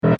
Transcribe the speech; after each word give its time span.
Eh, 0.00 0.10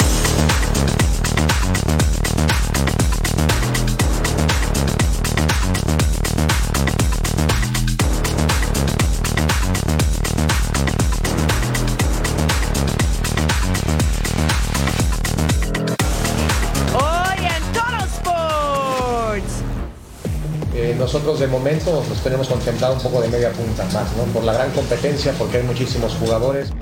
nosotros 20.99 21.39
de 21.39 21.47
momento 21.47 22.05
nos 22.09 22.19
tenemos 22.25 22.49
contemplado 22.49 22.95
un 22.95 23.01
poco 23.01 23.21
de 23.21 23.29
media 23.29 23.53
punta 23.53 23.85
más, 23.93 24.17
¿no? 24.17 24.25
Por 24.33 24.43
la 24.43 24.55
gran 24.55 24.73
competencia, 24.73 25.33
porque 25.39 25.59
hay 25.59 25.63
muchísimos 25.63 26.15
jugadores. 26.15 26.73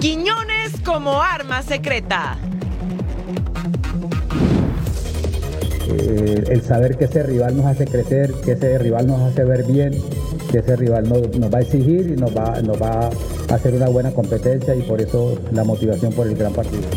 Quiñones 0.00 0.49
como 0.80 1.22
arma 1.22 1.62
secreta. 1.62 2.36
Eh, 5.88 6.44
el 6.48 6.62
saber 6.62 6.96
que 6.96 7.06
ese 7.06 7.22
rival 7.22 7.56
nos 7.56 7.66
hace 7.66 7.84
crecer, 7.84 8.32
que 8.44 8.52
ese 8.52 8.78
rival 8.78 9.06
nos 9.06 9.20
hace 9.20 9.44
ver 9.44 9.64
bien, 9.64 9.92
que 10.50 10.58
ese 10.58 10.76
rival 10.76 11.08
nos, 11.08 11.36
nos 11.36 11.52
va 11.52 11.58
a 11.58 11.60
exigir 11.62 12.12
y 12.16 12.20
nos 12.20 12.36
va, 12.36 12.60
nos 12.62 12.80
va 12.80 13.10
a 13.50 13.54
hacer 13.54 13.74
una 13.74 13.88
buena 13.88 14.12
competencia 14.12 14.74
y 14.74 14.82
por 14.82 15.00
eso 15.00 15.38
la 15.52 15.64
motivación 15.64 16.12
por 16.12 16.26
el 16.26 16.36
gran 16.36 16.52
partido. 16.52 16.88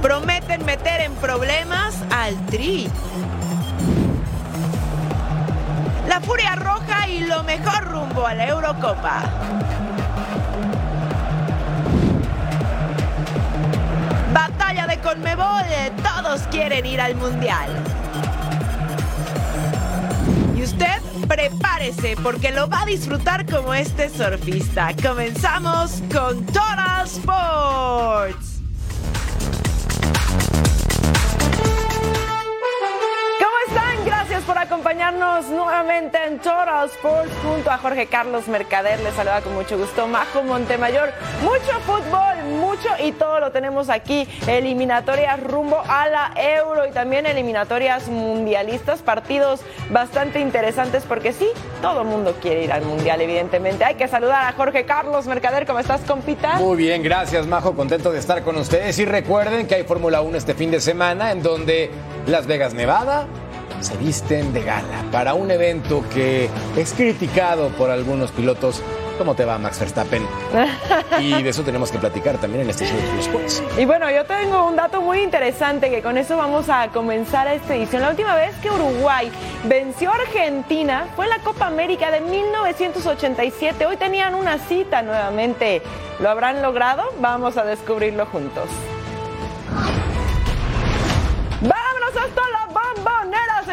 Prometen 0.00 0.64
meter 0.64 1.00
en 1.00 1.12
problemas 1.14 1.96
al 2.10 2.34
Tri. 2.46 2.88
La 6.08 6.20
Furia 6.20 6.54
Roja 6.54 7.08
y 7.08 7.20
lo 7.20 7.42
mejor 7.42 7.84
rumbo 7.90 8.26
a 8.26 8.34
la 8.34 8.48
Eurocopa. 8.48 9.24
Batalla 14.58 14.86
de 14.86 14.98
Conmebol, 15.00 15.66
todos 16.02 16.40
quieren 16.50 16.86
ir 16.86 16.98
al 16.98 17.14
Mundial. 17.14 17.68
Y 20.56 20.62
usted 20.62 21.02
prepárese 21.28 22.16
porque 22.22 22.52
lo 22.52 22.66
va 22.66 22.82
a 22.82 22.86
disfrutar 22.86 23.44
como 23.44 23.74
este 23.74 24.08
surfista. 24.08 24.94
Comenzamos 25.02 26.02
con 26.10 26.42
Total 26.46 27.04
Sports. 27.04 28.55
Por 34.46 34.58
acompañarnos 34.58 35.48
nuevamente 35.48 36.18
en 36.24 36.38
Total 36.38 36.86
Sports 36.86 37.32
junto 37.42 37.68
a 37.70 37.78
Jorge 37.78 38.06
Carlos 38.06 38.46
Mercader. 38.46 39.00
Les 39.00 39.12
saluda 39.14 39.40
con 39.40 39.54
mucho 39.54 39.76
gusto 39.76 40.06
Majo 40.06 40.42
Montemayor. 40.44 41.12
Mucho 41.42 41.80
fútbol, 41.80 42.44
mucho 42.60 42.88
y 43.02 43.10
todo 43.12 43.40
lo 43.40 43.50
tenemos 43.50 43.90
aquí. 43.90 44.28
Eliminatorias 44.46 45.42
rumbo 45.42 45.82
a 45.88 46.06
la 46.08 46.32
Euro 46.36 46.86
y 46.86 46.92
también 46.92 47.26
eliminatorias 47.26 48.08
mundialistas. 48.08 49.02
Partidos 49.02 49.60
bastante 49.90 50.38
interesantes 50.38 51.02
porque 51.02 51.32
sí, 51.32 51.48
todo 51.82 52.02
el 52.02 52.06
mundo 52.06 52.36
quiere 52.40 52.62
ir 52.64 52.72
al 52.72 52.82
Mundial, 52.82 53.20
evidentemente. 53.20 53.84
Hay 53.84 53.96
que 53.96 54.06
saludar 54.06 54.44
a 54.44 54.52
Jorge 54.52 54.84
Carlos 54.84 55.26
Mercader. 55.26 55.66
¿Cómo 55.66 55.80
estás, 55.80 56.02
compita? 56.02 56.54
Muy 56.54 56.76
bien, 56.76 57.02
gracias 57.02 57.46
Majo, 57.48 57.74
contento 57.74 58.12
de 58.12 58.20
estar 58.20 58.42
con 58.42 58.56
ustedes 58.56 58.96
y 59.00 59.04
recuerden 59.04 59.66
que 59.66 59.74
hay 59.74 59.82
Fórmula 59.82 60.20
1 60.20 60.38
este 60.38 60.54
fin 60.54 60.70
de 60.70 60.80
semana 60.80 61.32
en 61.32 61.42
donde 61.42 61.90
Las 62.26 62.46
Vegas, 62.46 62.74
Nevada 62.74 63.26
se 63.80 63.96
visten 63.96 64.52
de 64.52 64.62
gala 64.62 65.04
para 65.10 65.34
un 65.34 65.50
evento 65.50 66.04
que 66.12 66.48
es 66.76 66.92
criticado 66.92 67.68
por 67.70 67.90
algunos 67.90 68.32
pilotos. 68.32 68.82
¿Cómo 69.18 69.34
te 69.34 69.46
va 69.46 69.58
Max 69.58 69.80
Verstappen? 69.80 70.26
Y 71.18 71.42
de 71.42 71.48
eso 71.48 71.62
tenemos 71.62 71.90
que 71.90 71.98
platicar 71.98 72.36
también 72.38 72.64
en 72.64 72.70
este 72.70 72.84
show 72.84 72.96
de 72.96 73.20
Sports. 73.20 73.62
Y 73.78 73.86
bueno, 73.86 74.10
yo 74.10 74.26
tengo 74.26 74.66
un 74.66 74.76
dato 74.76 75.00
muy 75.00 75.20
interesante 75.20 75.88
que 75.88 76.02
con 76.02 76.18
eso 76.18 76.36
vamos 76.36 76.68
a 76.68 76.88
comenzar 76.88 77.46
esta 77.48 77.74
edición. 77.74 78.02
La 78.02 78.10
última 78.10 78.34
vez 78.34 78.54
que 78.56 78.70
Uruguay 78.70 79.30
venció 79.64 80.10
a 80.10 80.16
Argentina 80.16 81.08
fue 81.16 81.24
en 81.24 81.30
la 81.30 81.38
Copa 81.38 81.66
América 81.66 82.10
de 82.10 82.20
1987. 82.20 83.86
Hoy 83.86 83.96
tenían 83.96 84.34
una 84.34 84.58
cita 84.58 85.00
nuevamente. 85.02 85.80
¿Lo 86.20 86.28
habrán 86.28 86.60
logrado? 86.60 87.04
Vamos 87.20 87.56
a 87.56 87.64
descubrirlo 87.64 88.26
juntos. 88.26 88.68
¡Vámonos 91.62 92.16
hasta 92.16 92.42
la 92.50 92.55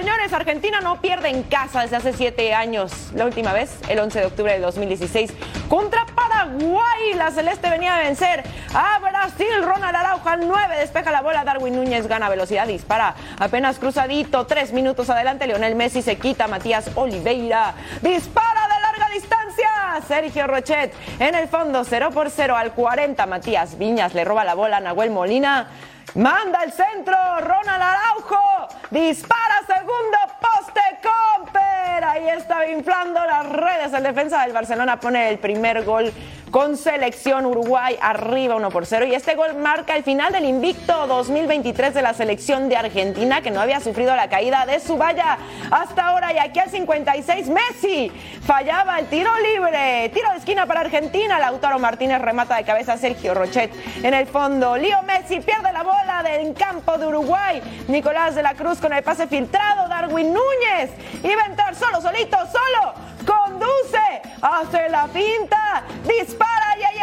señores! 0.04 0.34
Argentina 0.34 0.82
no 0.82 1.00
pierde 1.00 1.30
en 1.30 1.44
casa 1.44 1.82
desde 1.84 1.96
hace 1.96 2.12
siete 2.12 2.54
años. 2.54 2.92
La 3.16 3.24
última 3.24 3.54
vez, 3.54 3.80
el 3.88 4.00
11 4.00 4.20
de 4.20 4.26
octubre 4.26 4.52
de 4.52 4.60
2016, 4.60 5.32
contra 5.70 6.06
Paraguay. 6.08 7.14
La 7.16 7.32
Celeste 7.32 7.70
venía 7.70 7.96
a 7.96 8.00
vencer 8.00 8.44
a 8.74 9.00
Brasil. 9.00 9.48
Ronald 9.62 9.96
Araujo 9.96 10.28
al 10.28 10.46
9 10.46 10.78
despeja 10.78 11.10
la 11.10 11.22
bola. 11.22 11.46
Darwin 11.46 11.78
Núñez 11.78 12.08
gana 12.08 12.28
velocidad, 12.28 12.68
dispara 12.68 13.16
apenas 13.40 13.80
cruzadito. 13.80 14.46
Tres 14.46 14.74
minutos 14.74 15.10
adelante, 15.10 15.48
Lionel 15.48 15.76
Messi 15.76 16.02
se 16.02 16.18
quita. 16.18 16.50
Matías 16.50 16.92
Oliveira 16.96 17.74
dispara 18.02 18.68
de 18.68 18.82
larga 18.82 19.08
distancia. 19.14 19.70
Sergio 20.06 20.48
Rochet 20.48 20.94
en 21.20 21.34
el 21.34 21.48
fondo, 21.48 21.86
0 21.86 22.10
por 22.14 22.30
0 22.30 22.58
al 22.58 22.74
40. 22.74 23.26
Matías 23.26 23.78
Viñas 23.78 24.14
le 24.14 24.26
roba 24.26 24.44
la 24.44 24.54
bola 24.54 24.78
a 24.78 24.82
Nahuel 24.82 25.12
Molina. 25.12 25.70
Manda 26.16 26.64
el 26.64 26.72
centro, 26.72 27.16
Ronald 27.40 27.82
Araujo, 27.82 28.68
dispara 28.92 29.53
segundo 29.66 30.18
poste, 30.40 30.82
Comper. 31.02 32.04
Ahí 32.04 32.30
está 32.30 32.68
inflando 32.68 33.24
las 33.26 33.50
redes. 33.50 33.94
El 33.94 34.04
defensa 34.04 34.42
del 34.44 34.54
Barcelona 34.54 35.00
pone 35.00 35.30
el 35.30 35.40
primer 35.40 35.84
gol 35.84 36.12
con 36.54 36.78
selección 36.78 37.48
Uruguay 37.48 37.98
arriba 38.00 38.56
1 38.56 38.70
por 38.70 38.86
0. 38.86 39.08
Y 39.08 39.16
este 39.16 39.34
gol 39.34 39.56
marca 39.56 39.96
el 39.96 40.04
final 40.04 40.32
del 40.32 40.46
invicto 40.46 41.08
2023 41.08 41.96
de 41.96 42.04
la 42.04 42.14
selección 42.14 42.70
de 42.70 42.78
Argentina, 42.78 43.42
que 43.42 43.50
no 43.50 43.60
había 43.60 43.80
sufrido 43.80 44.16
la 44.16 44.30
caída 44.30 44.68
de 44.68 44.80
su 44.80 44.96
valla 44.96 45.40
hasta 45.72 46.10
ahora. 46.10 46.32
Y 46.32 46.38
aquí 46.38 46.60
al 46.60 46.70
56, 46.70 47.50
Messi 47.50 48.12
fallaba 48.46 49.00
el 49.00 49.08
tiro 49.08 49.32
libre. 49.40 50.12
Tiro 50.14 50.30
de 50.30 50.38
esquina 50.38 50.68
para 50.68 50.82
Argentina. 50.82 51.40
Lautaro 51.40 51.80
Martínez 51.80 52.22
remata 52.22 52.56
de 52.56 52.64
cabeza 52.66 52.94
a 52.94 52.98
Sergio 53.00 53.34
Rochet 53.34 53.72
en 54.04 54.14
el 54.14 54.28
fondo. 54.28 54.78
Lío 54.78 55.02
Messi 55.08 55.40
pierde 55.40 55.74
la 55.74 55.82
bola 55.82 56.22
del 56.22 56.54
campo 56.54 57.00
de 57.00 57.08
Uruguay. 57.08 57.64
Nicolás 57.88 58.36
de 58.36 58.44
la 58.44 58.54
Cruz 58.54 58.78
con 58.78 58.94
el 58.94 59.02
pase 59.02 59.26
filtrado. 59.26 59.88
Darwin 59.90 60.32
Núñez 60.32 60.92
iba 61.24 61.42
a 61.42 61.48
entrar 61.48 61.74
solo, 61.74 62.00
solito, 62.00 62.38
solo. 62.46 62.94
Conduce, 63.26 64.22
hace 64.42 64.90
la 64.90 65.08
pinta, 65.08 65.84
dispara 66.06 66.43
y 66.80 66.84
ahí 66.84 66.98
está 66.98 67.03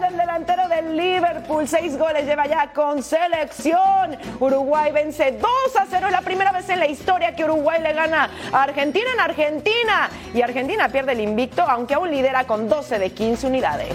del 0.00 0.16
delantero 0.16 0.68
del 0.68 0.96
Liverpool. 0.96 1.66
Seis 1.66 1.98
goles 1.98 2.24
lleva 2.24 2.46
ya 2.46 2.72
con 2.72 3.02
selección. 3.02 4.16
Uruguay 4.40 4.92
vence 4.92 5.32
2 5.32 5.50
a 5.80 5.86
0. 5.88 6.06
Es 6.06 6.12
la 6.12 6.22
primera 6.22 6.52
vez 6.52 6.68
en 6.68 6.78
la 6.78 6.86
historia 6.86 7.34
que 7.34 7.44
Uruguay 7.44 7.80
le 7.82 7.92
gana 7.92 8.30
a 8.52 8.62
Argentina 8.62 9.10
en 9.12 9.20
Argentina. 9.20 10.10
Y 10.34 10.42
Argentina 10.42 10.88
pierde 10.88 11.12
el 11.12 11.20
invicto, 11.20 11.62
aunque 11.62 11.94
aún 11.94 12.10
lidera 12.10 12.44
con 12.44 12.68
12 12.68 12.98
de 12.98 13.10
15 13.10 13.46
unidades. 13.46 13.94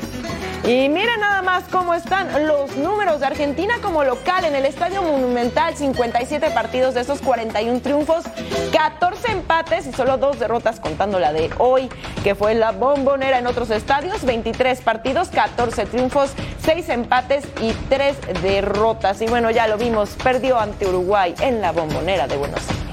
Y 0.65 0.87
miren 0.87 1.19
nada 1.19 1.41
más 1.41 1.65
cómo 1.69 1.93
están 1.93 2.47
los 2.47 2.77
números 2.77 3.19
de 3.19 3.25
Argentina 3.25 3.73
como 3.81 4.05
local 4.05 4.45
en 4.45 4.55
el 4.55 4.65
Estadio 4.65 5.01
Monumental. 5.01 5.75
57 5.75 6.51
partidos 6.51 6.93
de 6.93 7.01
esos 7.01 7.19
41 7.21 7.81
triunfos, 7.81 8.23
14 8.71 9.31
empates 9.33 9.87
y 9.87 9.91
solo 9.91 10.17
dos 10.17 10.39
derrotas 10.39 10.79
contando 10.79 11.19
la 11.19 11.33
de 11.33 11.49
hoy, 11.57 11.89
que 12.23 12.33
fue 12.33 12.55
la 12.55 12.71
bombonera 12.71 13.39
en 13.39 13.47
otros 13.47 13.71
estadios. 13.71 14.23
23 14.23 14.79
partidos, 14.79 15.27
14 15.29 15.85
triunfos, 15.93 16.31
6 16.65 16.89
empates 16.89 17.45
y 17.61 17.71
3 17.87 18.41
derrotas. 18.41 19.21
Y 19.21 19.27
bueno, 19.27 19.51
ya 19.51 19.67
lo 19.67 19.77
vimos, 19.77 20.09
perdió 20.21 20.59
ante 20.59 20.87
Uruguay 20.87 21.35
en 21.39 21.61
la 21.61 21.71
bombonera 21.71 22.27
de 22.27 22.35
Buenos 22.35 22.61
Aires. 22.67 22.83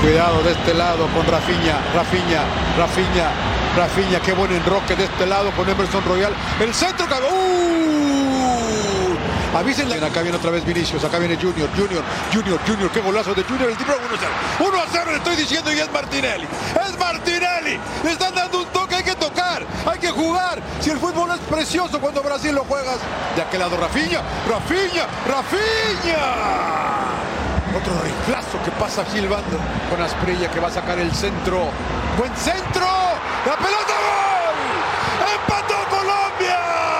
Cuidado 0.00 0.40
de 0.44 0.52
este 0.52 0.74
lado 0.74 1.08
con 1.08 1.26
Rafiña, 1.26 1.80
Rafiña, 1.94 2.42
Rafiña, 2.78 3.30
Rafiña, 3.76 4.20
qué 4.20 4.32
buen 4.34 4.52
enroque 4.52 4.94
de 4.94 5.04
este 5.04 5.26
lado 5.26 5.50
con 5.50 5.68
Emerson 5.68 6.04
Royal. 6.04 6.32
El 6.60 6.72
centro, 6.72 7.06
cabrón. 7.08 7.30
¡Uh! 7.32 8.36
Avísenle. 9.56 9.96
Acá 10.04 10.20
viene 10.20 10.36
otra 10.36 10.50
vez 10.50 10.64
Vinicius, 10.64 11.02
acá 11.02 11.18
viene 11.18 11.36
Junior, 11.36 11.68
Junior, 11.74 12.04
Junior, 12.32 12.60
Junior, 12.66 12.90
qué 12.90 13.00
golazo 13.00 13.34
de 13.34 13.42
Junior. 13.42 13.70
El 13.70 13.76
tipo 13.76 13.92
1 13.92 14.02
a 14.04 14.18
0. 14.18 14.68
1 14.68 14.78
a 14.78 14.86
0 14.92 15.04
le 15.12 15.16
estoy 15.16 15.36
diciendo 15.36 15.72
y 15.72 15.78
es 15.78 15.90
Martinelli. 15.90 16.46
Es 16.86 16.98
Martinelli. 16.98 17.78
Le 18.04 18.12
están 18.12 18.34
dando 18.34 18.58
un 18.60 18.65
hay 19.90 19.98
que 19.98 20.10
jugar. 20.10 20.60
Si 20.80 20.90
el 20.90 20.98
fútbol 20.98 21.30
es 21.30 21.40
precioso 21.40 22.00
cuando 22.00 22.22
Brasil 22.22 22.54
lo 22.54 22.64
juegas. 22.64 22.98
De 23.34 23.42
aquel 23.42 23.60
lado 23.60 23.76
Rafinha, 23.76 24.20
Rafinha, 24.48 25.06
Rafinha. 25.26 26.66
Otro 27.76 27.92
riflazo 28.02 28.62
que 28.64 28.70
pasa 28.72 29.04
silbando 29.12 29.58
con 29.90 30.00
Asprilla 30.00 30.50
que 30.50 30.60
va 30.60 30.68
a 30.68 30.72
sacar 30.72 30.98
el 30.98 31.12
centro. 31.14 31.68
Buen 32.16 32.34
centro. 32.36 32.86
La 33.44 33.56
pelota 33.56 33.94
gol. 34.06 34.56
Empató 35.34 35.74
Colombia. 35.90 36.95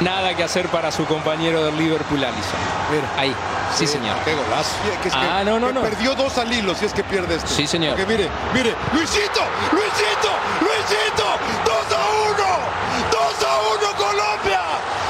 Nada 0.00 0.34
que 0.34 0.42
hacer 0.42 0.68
para 0.68 0.90
su 0.90 1.04
compañero 1.04 1.64
del 1.64 1.76
Liverpool, 1.76 2.24
Alisson. 2.24 2.60
Mira. 2.90 3.06
Ahí. 3.18 3.34
Sí, 3.76 3.86
señor. 3.86 4.16
Qué 4.24 4.34
golazo. 4.34 4.70
Que 5.02 5.08
es 5.08 5.14
que- 5.14 5.20
Ah, 5.20 5.42
no, 5.44 5.60
no, 5.60 5.68
que 5.68 5.72
no. 5.74 5.80
Perdió 5.82 6.14
dos 6.14 6.38
al 6.38 6.50
hilo 6.52 6.74
si 6.74 6.86
es 6.86 6.92
que 6.92 7.04
pierde 7.04 7.36
esto. 7.36 7.48
Sí, 7.48 7.66
señor. 7.66 7.90
Porque 7.96 8.06
mire, 8.06 8.28
mire. 8.54 8.74
Luisito, 8.92 9.42
Luisito, 9.72 10.30
Luisito. 10.60 11.26
2 11.64 11.98
a 11.98 12.02
1. 12.32 12.58
2 13.12 13.46
a 13.46 13.58
1 13.76 13.96
Colombia. 13.96 14.60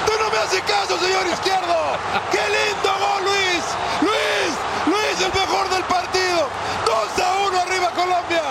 Tú 0.06 0.12
no 0.22 0.30
me 0.30 0.38
haces 0.38 0.62
caso, 0.62 0.98
señor 0.98 1.24
izquierdo. 1.26 1.76
Qué 2.32 2.42
lindo 2.50 2.90
gol, 2.98 3.24
Luis. 3.24 3.64
Luis, 4.02 4.52
Luis, 4.86 5.20
el 5.24 5.32
mejor 5.32 5.68
del 5.70 5.84
partido. 5.84 6.48
2 6.84 7.24
a 7.24 7.46
1 7.48 7.60
arriba 7.60 7.90
Colombia. 7.90 8.42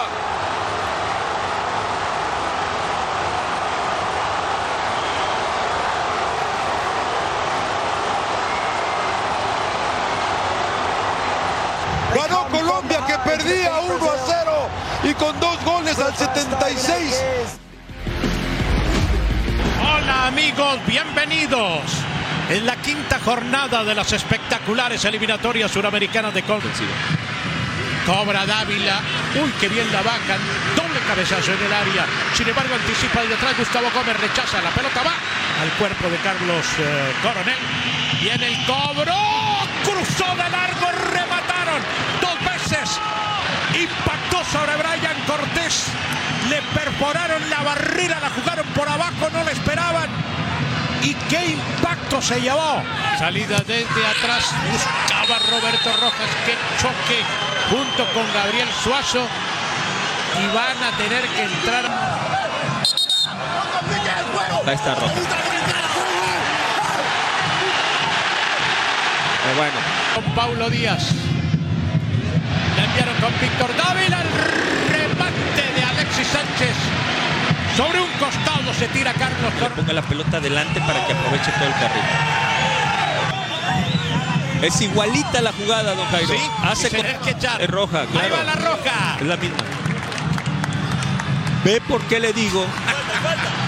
Ganó 12.16 12.39
Colombia 12.52 13.00
que 13.06 13.18
perdía 13.20 13.80
1 13.80 14.12
a 14.12 14.18
0 14.26 14.70
y 15.04 15.14
con 15.14 15.40
dos 15.40 15.64
goles 15.64 15.98
al 16.00 16.16
76. 16.16 17.24
Hola 19.82 20.28
amigos, 20.28 20.80
bienvenidos. 20.86 21.82
En 22.50 22.66
la 22.66 22.76
quinta 22.78 23.20
jornada 23.20 23.84
de 23.84 23.94
las 23.94 24.12
espectaculares 24.12 25.06
eliminatorias 25.06 25.70
suramericanas 25.72 26.34
de 26.34 26.42
Col. 26.44 26.62
Cobra 28.10 28.44
Dávila. 28.44 29.02
Uy, 29.36 29.52
qué 29.60 29.70
bien 29.70 29.92
la 29.92 30.02
vacan. 30.02 30.40
Doble 30.76 31.00
cabezazo 31.08 31.52
en 31.54 31.64
el 31.64 31.74
área. 31.74 32.06
Sin 32.34 32.48
embargo, 32.48 32.74
anticipa 32.74 33.22
el 33.22 33.30
detrás. 33.30 33.56
Gustavo 33.56 33.92
Gómez 33.94 34.20
rechaza. 34.20 34.62
La 34.64 34.72
pelota 34.72 35.04
va 35.04 35.14
al 35.62 35.70
cuerpo 35.78 36.10
de 36.10 36.18
Carlos 36.18 36.66
eh, 36.80 37.14
Coronel. 37.22 37.60
Viene 38.20 38.48
el 38.48 38.66
cobro. 38.66 39.14
Cruzó 39.84 40.26
de 40.36 40.50
largo. 40.50 40.88
Remataron. 41.14 41.82
Dos 42.20 42.40
veces. 42.40 43.00
Impactó 43.80 44.39
sobre 44.52 44.76
Brian 44.78 45.22
Cortés. 45.26 45.86
Le 46.50 46.62
perforaron 46.74 47.50
la 47.50 47.62
barrera. 47.62 48.20
La 48.20 48.30
jugaron 48.30 48.66
por 48.68 48.88
abajo. 48.88 49.30
No 49.32 49.44
la 49.44 49.52
esperaban. 49.52 50.10
Y 51.02 51.14
qué 51.30 51.46
impacto 51.52 52.22
se 52.22 52.42
llevó. 52.42 52.82
Salida 53.18 53.60
desde 53.66 54.08
atrás. 54.08 54.54
Buscaba 54.72 55.40
Roberto 55.50 55.94
Rojas. 56.02 56.30
Qué 56.46 56.56
choque 56.82 57.24
junto 57.70 58.06
con 58.14 58.34
Gabriel 58.34 58.68
Suazo. 58.84 59.28
Y 60.42 60.48
van 60.56 60.84
a 60.84 60.98
tener 60.98 61.24
que 61.28 61.44
entrar. 61.44 61.86
Ahí 64.66 64.76
está 64.76 64.96
Roja. 64.96 65.14
Eh, 69.46 69.54
bueno, 69.56 69.74
Con 70.14 70.36
Paulo 70.36 70.70
Díaz. 70.70 71.14
La 72.80 72.86
enviaron 72.86 73.16
con 73.20 73.34
Víctor 73.42 73.76
Dávila. 73.76 74.22
El 74.22 74.30
remate 74.94 75.74
de 75.76 75.84
Alexis 75.84 76.28
Sánchez. 76.28 76.76
Sobre 77.76 78.00
un 78.02 78.10
costado 78.20 78.74
se 78.74 78.88
tira 78.88 79.14
Carlos 79.14 79.54
Cor- 79.60 79.72
ponga 79.74 79.94
la 79.94 80.02
pelota 80.02 80.38
adelante 80.38 80.80
para 80.82 81.06
que 81.06 81.14
aproveche 81.14 81.52
todo 81.52 81.66
el 81.68 81.74
carril. 81.74 82.04
Es 84.62 84.82
igualita 84.82 85.42
la 85.42 85.54
jugada, 85.54 85.96
don 85.96 86.06
Jairo. 86.08 86.30
Sí, 86.34 86.40
Hace 86.64 86.90
con- 86.90 87.02
que 87.24 87.30
echar. 87.32 87.62
Es 87.62 87.70
roja, 87.70 88.02
Ahí 88.02 88.08
claro. 88.08 88.36
va 88.38 88.44
la 88.44 88.56
roja. 88.56 89.18
Es 89.22 89.26
la 89.28 89.38
misma. 89.38 89.58
¿Ve 91.64 91.82
por 91.88 92.02
qué 92.04 92.20
le 92.20 92.34
digo? 92.34 92.66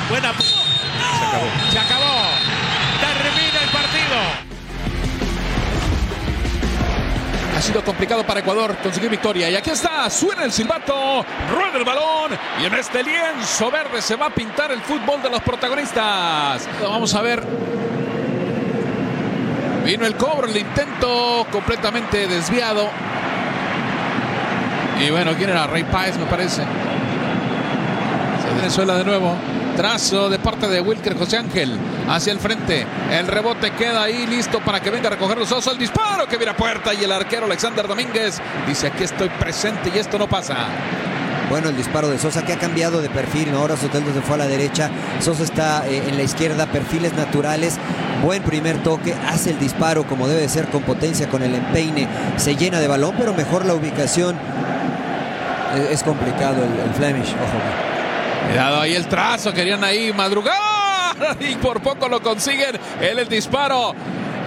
Buena. 0.10 0.34
Se 0.34 1.26
acabó. 1.26 1.46
Se 1.72 1.80
acabó. 1.80 2.31
Ha 7.62 7.64
sido 7.64 7.84
complicado 7.84 8.26
para 8.26 8.40
Ecuador 8.40 8.76
conseguir 8.82 9.12
victoria. 9.12 9.48
Y 9.48 9.56
aquí 9.56 9.70
está, 9.70 10.10
suena 10.10 10.46
el 10.46 10.52
silbato, 10.52 11.24
rueda 11.54 11.78
el 11.78 11.84
balón. 11.84 12.32
Y 12.60 12.66
en 12.66 12.74
este 12.74 13.04
lienzo 13.04 13.70
verde 13.70 14.02
se 14.02 14.16
va 14.16 14.26
a 14.26 14.30
pintar 14.32 14.72
el 14.72 14.82
fútbol 14.82 15.22
de 15.22 15.30
los 15.30 15.42
protagonistas. 15.42 16.68
Vamos 16.82 17.14
a 17.14 17.22
ver. 17.22 17.44
Vino 19.86 20.08
el 20.08 20.16
cobro, 20.16 20.48
el 20.48 20.58
intento 20.58 21.46
completamente 21.52 22.26
desviado. 22.26 22.90
Y 25.00 25.12
bueno, 25.12 25.34
¿quién 25.38 25.52
era? 25.52 25.68
Rey 25.68 25.84
Páez, 25.84 26.18
me 26.18 26.26
parece. 26.26 26.64
Venezuela 28.62 28.96
de 28.96 29.04
nuevo. 29.04 29.34
Trazo 29.76 30.30
de 30.30 30.38
parte 30.38 30.68
de 30.68 30.82
Wilker 30.82 31.18
José 31.18 31.38
Ángel 31.38 31.76
hacia 32.08 32.32
el 32.32 32.40
frente. 32.40 32.86
El 33.12 33.26
rebote 33.26 33.72
queda 33.72 34.04
ahí 34.04 34.28
listo 34.28 34.60
para 34.60 34.80
que 34.80 34.92
venga 34.92 35.08
a 35.08 35.12
recoger 35.12 35.36
los. 35.40 35.66
El 35.66 35.80
disparo 35.80 36.28
que 36.28 36.38
viene 36.38 36.52
a 36.52 36.56
puerta 36.56 36.94
y 36.94 37.04
el 37.04 37.12
arquero 37.12 37.48
Alexander 37.48 37.88
Domínguez 37.88 38.40
dice 38.68 38.88
aquí 38.88 39.04
estoy 39.04 39.30
presente 39.30 39.92
y 39.94 39.98
esto 39.98 40.20
no 40.20 40.30
pasa. 40.30 40.58
Bueno, 41.50 41.70
el 41.70 41.76
disparo 41.76 42.08
de 42.08 42.20
Sosa 42.20 42.44
que 42.44 42.54
ha 42.54 42.60
cambiado 42.60 43.02
de 43.02 43.10
perfil, 43.10 43.52
¿no? 43.52 43.58
ahora 43.58 43.76
Soteldo 43.76 44.14
se 44.14 44.22
fue 44.22 44.36
a 44.36 44.38
la 44.38 44.48
derecha, 44.48 44.90
Sosa 45.20 45.44
está 45.44 45.86
eh, 45.88 46.04
en 46.08 46.16
la 46.16 46.24
izquierda, 46.24 46.68
perfiles 46.68 47.14
naturales, 47.14 47.78
buen 48.24 48.42
primer 48.44 48.82
toque, 48.84 49.14
hace 49.28 49.50
el 49.50 49.60
disparo 49.60 50.06
como 50.06 50.30
debe 50.30 50.48
ser 50.48 50.68
con 50.68 50.84
potencia, 50.84 51.28
con 51.28 51.42
el 51.44 51.54
empeine, 51.56 52.08
se 52.38 52.56
llena 52.56 52.80
de 52.80 52.88
balón, 52.88 53.16
pero 53.18 53.34
mejor 53.34 53.66
la 53.66 53.74
ubicación. 53.74 54.36
Eh, 55.76 55.90
Es 55.92 56.04
complicado 56.04 56.64
el, 56.64 56.88
el 56.88 56.94
Flemish, 56.96 57.32
ojo. 57.34 57.91
Cuidado 58.48 58.82
ahí 58.82 58.96
el 58.96 59.08
trazo, 59.08 59.54
querían 59.54 59.84
ahí 59.84 60.12
madrugar 60.14 60.56
y 61.40 61.56
por 61.56 61.82
poco 61.82 62.08
lo 62.10 62.22
consiguen. 62.22 62.78
Él 63.00 63.20
el 63.20 63.28
disparo. 63.30 63.94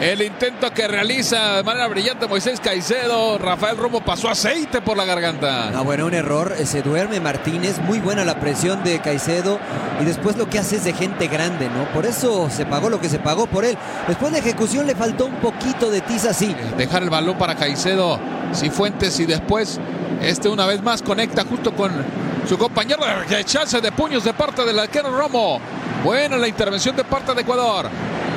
El 0.01 0.21
intento 0.23 0.73
que 0.73 0.89
realiza 0.89 1.59
de 1.59 1.63
manera 1.63 1.87
brillante 1.87 2.27
Moisés 2.27 2.59
Caicedo. 2.61 3.39
Rafael 3.39 3.77
Romo 3.77 4.01
pasó 4.05 4.29
aceite 4.29 4.83
por 4.83 4.97
la 4.97 5.05
garganta. 5.05 5.69
Ah, 5.75 5.83
bueno, 5.83 6.07
un 6.07 6.15
error. 6.15 6.55
eh, 6.59 6.67
Se 6.67 6.83
duerme 6.83 7.21
Martínez. 7.21 7.79
Muy 7.79 8.01
buena 8.01 8.25
la 8.25 8.41
presión 8.41 8.83
de 8.83 8.99
Caicedo. 8.99 9.59
Y 10.03 10.05
después 10.05 10.37
lo 10.37 10.51
que 10.51 10.59
hace 10.59 10.77
es 10.77 10.85
de 10.85 10.93
gente 10.93 11.29
grande, 11.29 11.71
¿no? 11.71 11.85
Por 11.93 12.07
eso 12.07 12.51
se 12.51 12.67
pagó 12.67 12.91
lo 12.91 13.01
que 13.01 13.09
se 13.09 13.21
pagó 13.21 13.47
por 13.47 13.65
él. 13.65 13.79
Después 14.09 14.33
de 14.33 14.41
ejecución 14.41 14.87
le 14.87 14.97
faltó 14.97 15.27
un 15.27 15.37
poquito 15.37 15.89
de 15.91 16.01
tiza, 16.01 16.35
sí. 16.35 16.55
Dejar 16.77 17.05
el 17.05 17.09
balón 17.11 17.39
para 17.39 17.55
Caicedo. 17.55 18.19
Cifuentes 18.53 19.19
y 19.21 19.27
después 19.27 19.81
este 20.21 20.49
una 20.49 20.67
vez 20.67 20.83
más 20.83 21.03
conecta 21.03 21.45
justo 21.49 21.73
con 21.75 21.93
su 22.49 22.59
compañero 22.59 23.03
de 23.29 23.45
chance 23.45 23.81
de 23.81 23.93
puños 23.93 24.25
de 24.25 24.35
parte 24.35 24.65
del 24.65 24.79
arquero 24.79 25.17
Romo. 25.17 25.61
Buena 26.03 26.37
la 26.37 26.49
intervención 26.49 26.95
de 26.95 27.05
parte 27.05 27.35
de 27.35 27.41
Ecuador. 27.41 27.89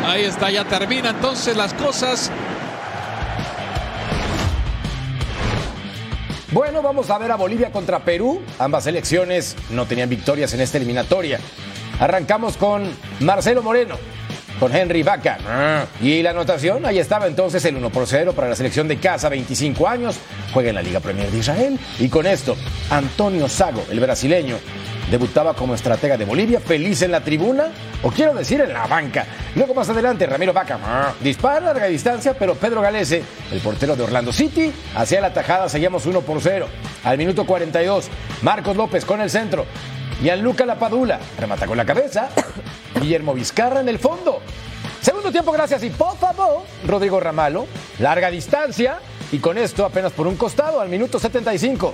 Ahí 0.06 0.24
está, 0.24 0.50
ya 0.50 0.64
termina 0.64 1.10
entonces 1.10 1.58
las 1.58 1.74
cosas. 1.74 2.32
Bueno, 6.52 6.82
vamos 6.82 7.10
a 7.10 7.18
ver 7.18 7.32
a 7.32 7.36
Bolivia 7.36 7.72
contra 7.72 8.00
Perú. 8.00 8.42
Ambas 8.58 8.86
selecciones 8.86 9.56
no 9.70 9.86
tenían 9.86 10.10
victorias 10.10 10.54
en 10.54 10.62
esta 10.62 10.78
eliminatoria. 10.78 11.40
Arrancamos 12.00 12.56
con 12.56 12.90
Marcelo 13.20 13.62
Moreno, 13.62 13.98
con 14.60 14.76
Henry 14.76 15.04
Vaca. 15.04 15.38
Y 16.02 16.22
la 16.22 16.32
anotación, 16.32 16.86
ahí 16.86 17.00
estaba 17.00 17.28
entonces 17.28 17.64
el 17.66 17.76
1 17.76 17.90
por 17.90 18.08
0 18.08 18.34
para 18.34 18.50
la 18.50 18.56
selección 18.56 18.88
de 18.88 18.98
casa, 18.98 19.30
25 19.30 19.88
años, 19.88 20.18
juega 20.54 20.70
en 20.70 20.76
la 20.76 20.82
Liga 20.82 21.00
Premier 21.00 21.30
de 21.30 21.40
Israel. 21.40 21.80
Y 22.00 22.10
con 22.10 22.26
esto, 22.26 22.56
Antonio 22.90 23.48
Sago, 23.48 23.84
el 23.90 24.00
brasileño, 24.00 24.58
debutaba 25.10 25.54
como 25.54 25.74
estratega 25.74 26.18
de 26.18 26.26
Bolivia, 26.26 26.60
feliz 26.60 27.02
en 27.02 27.12
la 27.12 27.22
tribuna, 27.22 27.68
o 28.04 28.12
quiero 28.12 28.34
decir 28.34 28.60
en 28.62 28.74
la 28.74 28.88
banca. 28.88 29.26
Luego 29.56 29.74
más 29.74 29.90
adelante, 29.90 30.26
Ramiro 30.26 30.54
Vaca 30.54 31.14
dispara 31.22 31.58
a 31.58 31.62
larga 31.62 31.88
distancia, 31.88 32.34
pero 32.38 32.56
Pedro 32.56 32.82
Galese, 32.82 33.24
el 33.52 33.60
portero 33.60 33.96
de 33.96 34.04
Orlando 34.04 34.34
City, 34.34 34.72
hacia 34.96 35.22
la 35.22 35.34
tajada, 35.34 35.70
seguíamos 35.70 36.06
1 36.06 36.22
por 36.22 36.42
0. 36.42 36.68
Al 37.04 37.18
minuto 37.18 37.46
42, 37.46 38.10
Marcos 38.42 38.76
López 38.76 39.06
con 39.06 39.22
el 39.22 39.30
centro. 39.30 39.66
Gianluca 40.22 40.66
Lapadula 40.66 41.20
remata 41.40 41.68
con 41.68 41.78
la 41.78 41.86
cabeza. 41.86 42.30
Guillermo 43.00 43.34
Vizcarra 43.34 43.82
en 43.82 43.90
el 43.90 44.00
fondo. 44.00 44.42
Segundo 45.02 45.32
tiempo, 45.32 45.52
gracias. 45.52 45.84
Y 45.84 45.90
por 45.90 46.18
favor, 46.18 46.64
Rodrigo 46.86 47.20
Ramalo, 47.20 47.68
larga 48.00 48.30
distancia. 48.32 49.00
Y 49.32 49.40
con 49.40 49.58
esto 49.58 49.86
apenas 49.86 50.14
por 50.14 50.28
un 50.28 50.36
costado 50.36 50.82
al 50.82 50.90
minuto 50.90 51.20
75. 51.20 51.94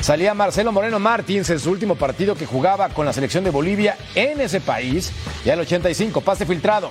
Salía 0.00 0.32
Marcelo 0.32 0.72
Moreno 0.72 0.98
Martins 0.98 1.50
en 1.50 1.58
su 1.58 1.70
último 1.70 1.94
partido 1.94 2.34
que 2.34 2.46
jugaba 2.46 2.88
con 2.88 3.04
la 3.04 3.12
selección 3.12 3.44
de 3.44 3.50
Bolivia 3.50 3.96
en 4.14 4.40
ese 4.40 4.60
país. 4.60 5.12
Y 5.44 5.50
al 5.50 5.60
85, 5.60 6.20
pase 6.20 6.46
filtrado. 6.46 6.90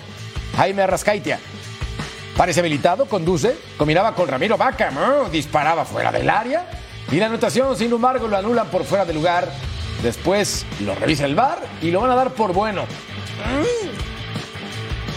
Jaime 0.58 0.84
Arrascaitia. 0.84 1.40
Parece 2.38 2.60
habilitado, 2.60 3.06
conduce, 3.06 3.58
combinaba 3.78 4.16
con 4.16 4.28
Ramiro 4.28 4.58
Vaca, 4.58 4.92
disparaba 5.32 5.86
fuera 5.86 6.12
del 6.12 6.30
área. 6.30 6.70
Y 7.12 7.16
la 7.18 7.26
anotación, 7.26 7.76
sin 7.76 7.92
embargo, 7.92 8.28
lo 8.28 8.38
anulan 8.38 8.68
por 8.68 8.84
fuera 8.84 9.06
de 9.06 9.14
lugar. 9.14 9.50
Después 10.04 10.66
lo 10.82 10.96
revisa 10.96 11.26
el 11.26 11.36
VAR 11.36 11.60
y 11.82 11.92
lo 11.92 12.02
van 12.02 12.12
a 12.12 12.16
dar 12.16 12.32
por 12.32 12.54
bueno. 12.54 12.86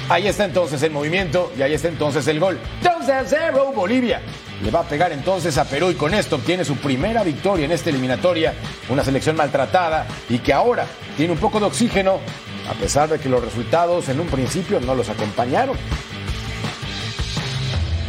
Ahí 0.08 0.26
está 0.26 0.44
entonces 0.44 0.82
el 0.82 0.90
movimiento 0.90 1.52
y 1.56 1.62
ahí 1.62 1.74
está 1.74 1.88
entonces 1.88 2.26
el 2.26 2.40
gol. 2.40 2.58
2 2.82 3.08
a 3.08 3.24
0 3.24 3.72
Bolivia. 3.74 4.20
Le 4.62 4.70
va 4.70 4.80
a 4.80 4.84
pegar 4.84 5.12
entonces 5.12 5.56
a 5.58 5.64
Perú 5.64 5.90
y 5.90 5.94
con 5.94 6.14
esto 6.14 6.36
obtiene 6.36 6.64
su 6.64 6.76
primera 6.76 7.22
victoria 7.22 7.64
en 7.64 7.72
esta 7.72 7.90
eliminatoria. 7.90 8.54
Una 8.88 9.04
selección 9.04 9.36
maltratada 9.36 10.06
y 10.28 10.38
que 10.38 10.52
ahora 10.52 10.86
tiene 11.16 11.32
un 11.32 11.38
poco 11.38 11.58
de 11.58 11.66
oxígeno 11.66 12.20
a 12.70 12.74
pesar 12.74 13.08
de 13.08 13.18
que 13.18 13.28
los 13.28 13.42
resultados 13.44 14.08
en 14.08 14.20
un 14.20 14.26
principio 14.26 14.80
no 14.80 14.94
los 14.94 15.08
acompañaron. 15.08 15.76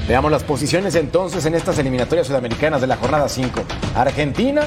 Veamos 0.07 0.31
las 0.31 0.43
posiciones 0.43 0.95
entonces 0.95 1.45
en 1.45 1.55
estas 1.55 1.79
eliminatorias 1.79 2.27
sudamericanas 2.27 2.81
de 2.81 2.87
la 2.87 2.97
jornada 2.97 3.29
5. 3.29 3.63
Argentina, 3.95 4.63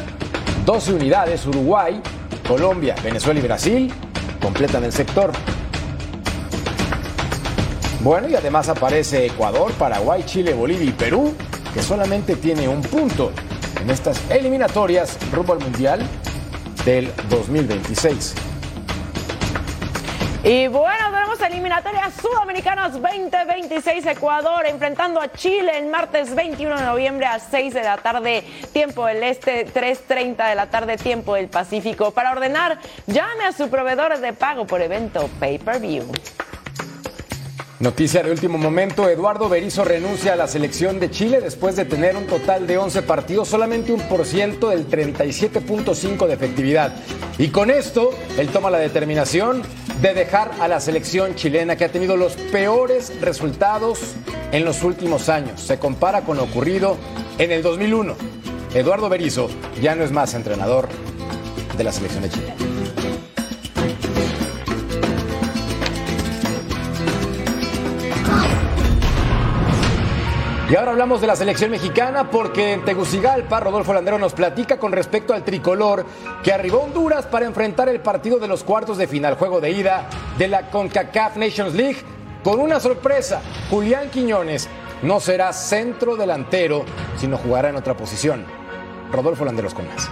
12 0.67 0.95
unidades, 0.95 1.47
Uruguay, 1.47 2.03
Colombia, 2.47 2.97
Venezuela 3.03 3.39
y 3.39 3.43
Brasil 3.45 3.93
completan 4.43 4.83
el 4.83 4.93
sector. 4.93 5.31
Bueno, 8.01 8.29
y 8.29 8.35
además 8.35 8.69
aparece 8.69 9.27
Ecuador, 9.27 9.71
Paraguay, 9.75 10.25
Chile, 10.27 10.55
Bolivia 10.55 10.87
y 10.87 10.93
Perú, 10.93 11.33
que 11.73 11.83
solamente 11.83 12.35
tiene 12.35 12.67
un 12.67 12.83
punto 12.83 13.31
en 13.81 13.91
estas 13.91 14.21
eliminatorias 14.29 15.17
rumbo 15.33 15.53
al 15.53 15.61
Mundial 15.61 16.01
del 16.85 17.13
2026. 17.31 18.35
Y 20.49 20.69
bueno, 20.69 21.11
tenemos 21.11 21.41
eliminatorias 21.41 22.15
sudamericanas 22.23 22.93
2026 22.93 24.07
Ecuador 24.07 24.65
enfrentando 24.65 25.21
a 25.21 25.33
Chile 25.33 25.77
el 25.77 25.87
martes 25.87 26.37
21 26.37 26.77
de 26.77 26.85
noviembre 26.85 27.27
a 27.27 27.41
6 27.41 27.75
de 27.75 27.83
la 27.83 27.97
tarde 27.97 28.45
tiempo 28.73 29.07
del 29.07 29.25
este, 29.25 29.67
3.30 29.67 30.49
de 30.49 30.55
la 30.55 30.71
tarde 30.71 30.99
tiempo 30.99 31.35
del 31.35 31.49
Pacífico. 31.49 32.13
Para 32.13 32.31
ordenar, 32.31 32.79
llame 33.09 33.43
a 33.45 33.51
su 33.51 33.69
proveedor 33.69 34.21
de 34.21 34.33
pago 34.35 34.69
por 34.69 34.81
evento 34.81 35.29
Pay-Per-View. 35.41 36.13
Noticia 37.81 38.23
de 38.23 38.31
último 38.31 38.57
momento, 38.57 39.09
Eduardo 39.09 39.49
Berizzo 39.49 39.85
renuncia 39.85 40.35
a 40.35 40.37
la 40.37 40.47
selección 40.47 41.01
de 41.01 41.11
Chile 41.11 41.41
después 41.41 41.75
de 41.75 41.85
tener 41.87 42.17
un 42.17 42.27
total 42.27 42.69
de 42.69 42.79
11 42.79 43.03
partidos, 43.03 43.49
solamente 43.49 43.93
un 43.93 44.01
por 44.03 44.25
ciento 44.25 44.69
del 44.69 44.89
37.5 44.89 46.27
de 46.27 46.35
efectividad. 46.35 46.95
Y 47.37 47.49
con 47.49 47.71
esto, 47.71 48.17
él 48.39 48.49
toma 48.49 48.71
la 48.71 48.79
determinación 48.79 49.63
de 50.01 50.15
dejar 50.15 50.53
a 50.61 50.69
la 50.69 50.81
selección 50.81 51.35
chilena 51.35 51.77
que 51.77 51.85
ha 51.85 51.89
tenido 51.89 52.17
los 52.17 52.35
peores 52.35 53.13
resultados 53.21 54.15
en 54.53 54.65
los 54.65 54.83
últimos 54.83 55.29
años. 55.29 55.61
Se 55.61 55.79
compara 55.79 56.23
con 56.23 56.37
lo 56.37 56.45
ocurrido 56.45 56.97
en 57.39 57.51
el 57.51 57.63
2001. 57.63 58.15
Eduardo 58.75 59.09
Berizzo 59.09 59.49
ya 59.81 59.95
no 59.95 60.05
es 60.05 60.13
más 60.13 60.35
entrenador 60.35 60.89
de 61.77 61.85
la 61.85 61.93
selección 61.93 62.23
de 62.23 62.31
Chile. 62.31 62.76
Y 70.69 70.75
ahora 70.75 70.91
hablamos 70.91 71.21
de 71.21 71.29
la 71.29 71.37
selección 71.37 71.71
mexicana 71.71 72.29
porque 72.29 72.73
en 72.73 72.85
Tegucigalpa 72.85 73.61
Rodolfo 73.61 73.95
Landero 73.95 74.19
nos 74.19 74.33
platica 74.33 74.79
con 74.79 74.91
respecto 74.91 75.33
al 75.33 75.45
tricolor 75.45 76.05
que 76.43 76.53
arribó 76.53 76.81
a 76.81 76.85
Honduras 76.85 77.25
para 77.27 77.47
enfrentar 77.47 77.89
el 77.89 78.01
partido 78.01 78.41
de 78.41 78.49
los 78.49 78.65
cuartos 78.65 78.99
de 78.99 79.07
final, 79.07 79.37
juego 79.37 79.61
de 79.61 79.71
ida 79.71 80.09
de 80.37 80.49
la 80.49 80.69
CONCACAF 80.69 81.37
Nations 81.37 81.75
League 81.75 81.99
con 82.43 82.59
una 82.59 82.81
sorpresa. 82.81 83.43
Julián 83.71 84.11
Quiñones 84.11 84.69
no 85.03 85.21
será 85.21 85.53
centro 85.53 86.17
delantero, 86.17 86.85
sino 87.17 87.39
jugará 87.39 87.69
en 87.69 87.77
otra 87.77 87.97
posición. 87.97 88.45
Rodolfo 89.13 89.45
Landeros 89.45 89.73
con 89.73 89.87
más. 89.87 90.11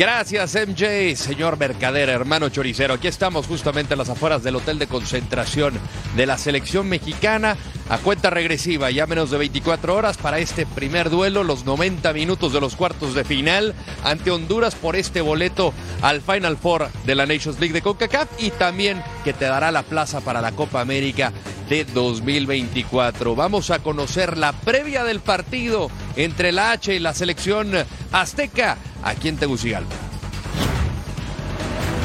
Gracias, 0.00 0.54
MJ, 0.54 1.14
señor 1.14 1.58
Mercader, 1.58 2.08
hermano 2.08 2.48
choricero. 2.48 2.94
Aquí 2.94 3.06
estamos 3.06 3.46
justamente 3.46 3.92
en 3.92 3.98
las 3.98 4.08
afueras 4.08 4.42
del 4.42 4.56
hotel 4.56 4.78
de 4.78 4.86
concentración 4.86 5.74
de 6.16 6.24
la 6.24 6.38
selección 6.38 6.88
mexicana. 6.88 7.58
A 7.90 7.98
cuenta 7.98 8.30
regresiva, 8.30 8.90
ya 8.90 9.06
menos 9.06 9.30
de 9.30 9.36
24 9.36 9.94
horas 9.94 10.16
para 10.16 10.38
este 10.38 10.64
primer 10.64 11.10
duelo, 11.10 11.44
los 11.44 11.66
90 11.66 12.14
minutos 12.14 12.54
de 12.54 12.62
los 12.62 12.76
cuartos 12.76 13.14
de 13.14 13.24
final 13.24 13.74
ante 14.02 14.30
Honduras 14.30 14.74
por 14.74 14.96
este 14.96 15.20
boleto 15.20 15.74
al 16.00 16.22
Final 16.22 16.56
Four 16.56 16.88
de 17.04 17.14
la 17.14 17.26
Nations 17.26 17.60
League 17.60 17.74
de 17.74 17.82
CONCACAF 17.82 18.28
y 18.38 18.52
también 18.52 19.02
que 19.22 19.34
te 19.34 19.44
dará 19.44 19.70
la 19.70 19.82
plaza 19.82 20.22
para 20.22 20.40
la 20.40 20.52
Copa 20.52 20.80
América 20.80 21.30
de 21.68 21.84
2024. 21.84 23.34
Vamos 23.34 23.70
a 23.70 23.80
conocer 23.80 24.38
la 24.38 24.52
previa 24.52 25.04
del 25.04 25.20
partido 25.20 25.90
entre 26.16 26.52
la 26.52 26.70
H 26.70 26.94
y 26.94 27.00
la 27.00 27.12
selección 27.12 27.72
azteca 28.12 28.78
aquí 29.02 29.28
en 29.28 29.36
Tegucigalpa. 29.36 29.94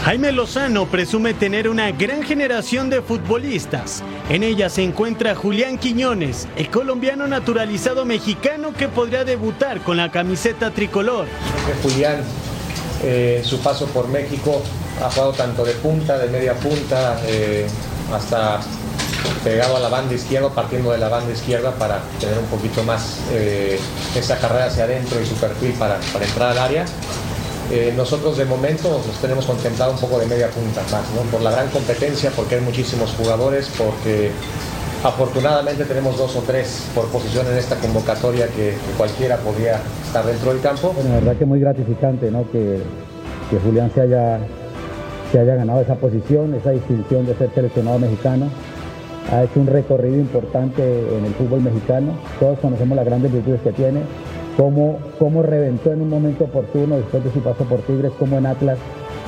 Jaime 0.06 0.32
Lozano 0.32 0.86
presume 0.86 1.34
tener 1.34 1.68
una 1.68 1.92
gran 1.92 2.22
generación 2.22 2.92
de 2.92 3.02
futbolistas. 3.02 4.04
En 4.30 4.44
ella 4.44 4.70
se 4.70 4.84
encuentra 4.84 5.34
Julián 5.34 5.80
Quiñones, 5.80 6.48
el 6.56 6.70
colombiano 6.70 7.26
naturalizado 7.26 8.06
mexicano 8.06 8.72
que 8.72 8.88
podría 8.88 9.26
debutar 9.26 9.82
con 9.82 9.98
la 9.98 10.12
camiseta 10.12 10.70
tricolor. 10.70 11.26
Julián, 11.82 12.22
eh, 13.02 13.42
su 13.44 13.58
paso 13.62 13.88
por 13.88 14.08
México, 14.08 14.62
ha 15.04 15.10
jugado 15.10 15.34
tanto 15.34 15.66
de 15.66 15.74
punta, 15.74 16.20
de 16.20 16.30
media 16.30 16.54
punta, 16.54 17.20
eh, 17.26 17.66
hasta 18.14 18.60
pegado 19.44 19.78
a 19.78 19.80
la 19.80 19.90
banda 19.90 20.14
izquierda, 20.14 20.50
partiendo 20.50 20.92
de 20.92 20.98
la 20.98 21.10
banda 21.10 21.32
izquierda 21.32 21.72
para 21.72 22.02
tener 22.20 22.38
un 22.38 22.46
poquito 22.46 22.84
más 22.84 23.20
eh, 23.32 23.80
esa 24.16 24.38
carrera 24.38 24.66
hacia 24.66 24.84
adentro 24.86 25.22
y 25.22 25.26
su 25.26 25.36
perfil 25.36 25.74
para, 25.74 26.00
para 26.14 26.26
entrar 26.26 26.52
al 26.52 26.58
área. 26.58 26.86
Eh, 27.72 27.94
nosotros 27.98 28.38
de 28.38 28.46
momento 28.46 29.02
nos 29.06 29.18
tenemos 29.18 29.46
contemplado 29.46 29.92
un 29.92 29.98
poco 29.98 30.20
de 30.20 30.28
media 30.28 30.50
punta 30.50 30.82
más, 30.92 31.04
¿no? 31.16 31.22
por 31.32 31.42
la 31.42 31.50
gran 31.50 31.68
competencia, 31.70 32.32
porque 32.36 32.56
hay 32.56 32.62
muchísimos 32.62 33.12
jugadores, 33.18 33.72
porque 33.76 34.32
afortunadamente 35.04 35.84
tenemos 35.86 36.18
dos 36.18 36.36
o 36.36 36.42
tres 36.42 36.84
por 36.94 37.08
posición 37.08 37.48
en 37.48 37.58
esta 37.58 37.76
convocatoria 37.78 38.48
que, 38.50 38.76
cualquiera 38.98 39.38
podría 39.38 39.80
estar 40.06 40.24
dentro 40.26 40.52
del 40.54 40.62
campo. 40.62 40.94
Bueno, 40.94 41.10
la 41.10 41.16
verdad 41.16 41.38
que 41.38 41.46
muy 41.46 41.60
gratificante 41.60 42.30
¿no? 42.30 42.50
que, 42.52 42.82
que 43.50 43.58
Julián 43.58 43.92
se 43.96 44.02
haya, 44.02 44.40
se 45.32 45.40
haya 45.40 45.56
ganado 45.56 45.82
esa 45.82 45.96
posición, 45.96 46.54
esa 46.54 46.70
distinción 46.70 47.26
de 47.26 47.36
ser 47.36 47.50
seleccionado 47.56 47.98
mexicano. 47.98 48.50
Ha 49.32 49.44
hecho 49.44 49.60
un 49.60 49.68
recorrido 49.68 50.18
importante 50.18 50.84
en 50.84 51.26
el 51.26 51.34
fútbol 51.34 51.62
mexicano. 51.62 52.14
Todos 52.40 52.60
conocemos 52.60 52.96
las 52.96 53.06
grandes 53.06 53.32
virtudes 53.32 53.62
que 53.62 53.72
tiene 53.72 54.02
cómo, 54.56 55.00
cómo 55.20 55.42
reventó 55.42 55.92
en 55.92 56.02
un 56.02 56.10
momento 56.10 56.46
oportuno 56.46 56.98
después 56.98 57.24
de 57.24 57.32
su 57.32 57.40
paso 57.42 57.64
por 57.66 57.80
Tigres, 57.80 58.12
cómo 58.20 58.38
en 58.38 58.46
Atlas 58.46 58.78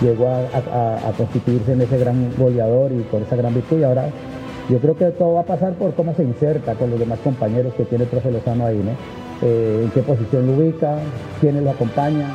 llegó 0.01 0.27
a, 0.27 1.11
constituirse 1.17 1.73
en 1.73 1.81
ese 1.81 1.97
gran 1.97 2.31
goleador 2.37 2.91
y 2.91 3.01
con 3.03 3.23
esa 3.23 3.35
gran 3.35 3.53
virtud. 3.53 3.79
Y 3.79 3.83
ahora 3.83 4.09
yo 4.69 4.79
creo 4.79 4.95
que 4.95 5.05
todo 5.11 5.33
va 5.33 5.41
a 5.41 5.45
pasar 5.45 5.73
por 5.73 5.93
cómo 5.93 6.13
se 6.13 6.23
inserta 6.23 6.75
con 6.75 6.89
los 6.89 6.99
demás 6.99 7.19
compañeros 7.23 7.73
que 7.73 7.85
tiene 7.85 8.03
el 8.03 8.09
profe 8.09 8.31
Lozano 8.31 8.65
ahí, 8.65 8.77
¿no? 8.77 8.91
Eh, 9.41 9.81
en 9.83 9.91
qué 9.91 10.01
posición 10.01 10.47
lo 10.47 10.53
ubica, 10.53 10.97
quiénes 11.39 11.63
lo 11.63 11.71
acompañan. 11.71 12.33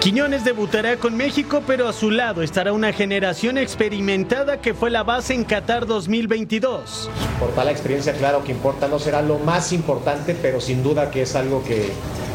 Quiñones 0.00 0.44
debutará 0.44 0.96
con 0.96 1.14
México, 1.14 1.62
pero 1.66 1.86
a 1.86 1.92
su 1.92 2.10
lado 2.10 2.40
estará 2.40 2.72
una 2.72 2.90
generación 2.90 3.58
experimentada 3.58 4.62
que 4.62 4.72
fue 4.72 4.88
la 4.88 5.02
base 5.02 5.34
en 5.34 5.44
Qatar 5.44 5.86
2022. 5.86 7.10
Por 7.38 7.50
tal 7.50 7.68
experiencia, 7.68 8.14
claro 8.14 8.42
que 8.42 8.50
importa, 8.50 8.88
no 8.88 8.98
será 8.98 9.20
lo 9.20 9.38
más 9.38 9.74
importante, 9.74 10.34
pero 10.40 10.58
sin 10.58 10.82
duda 10.82 11.10
que 11.10 11.20
es 11.20 11.36
algo 11.36 11.62
que, 11.62 11.90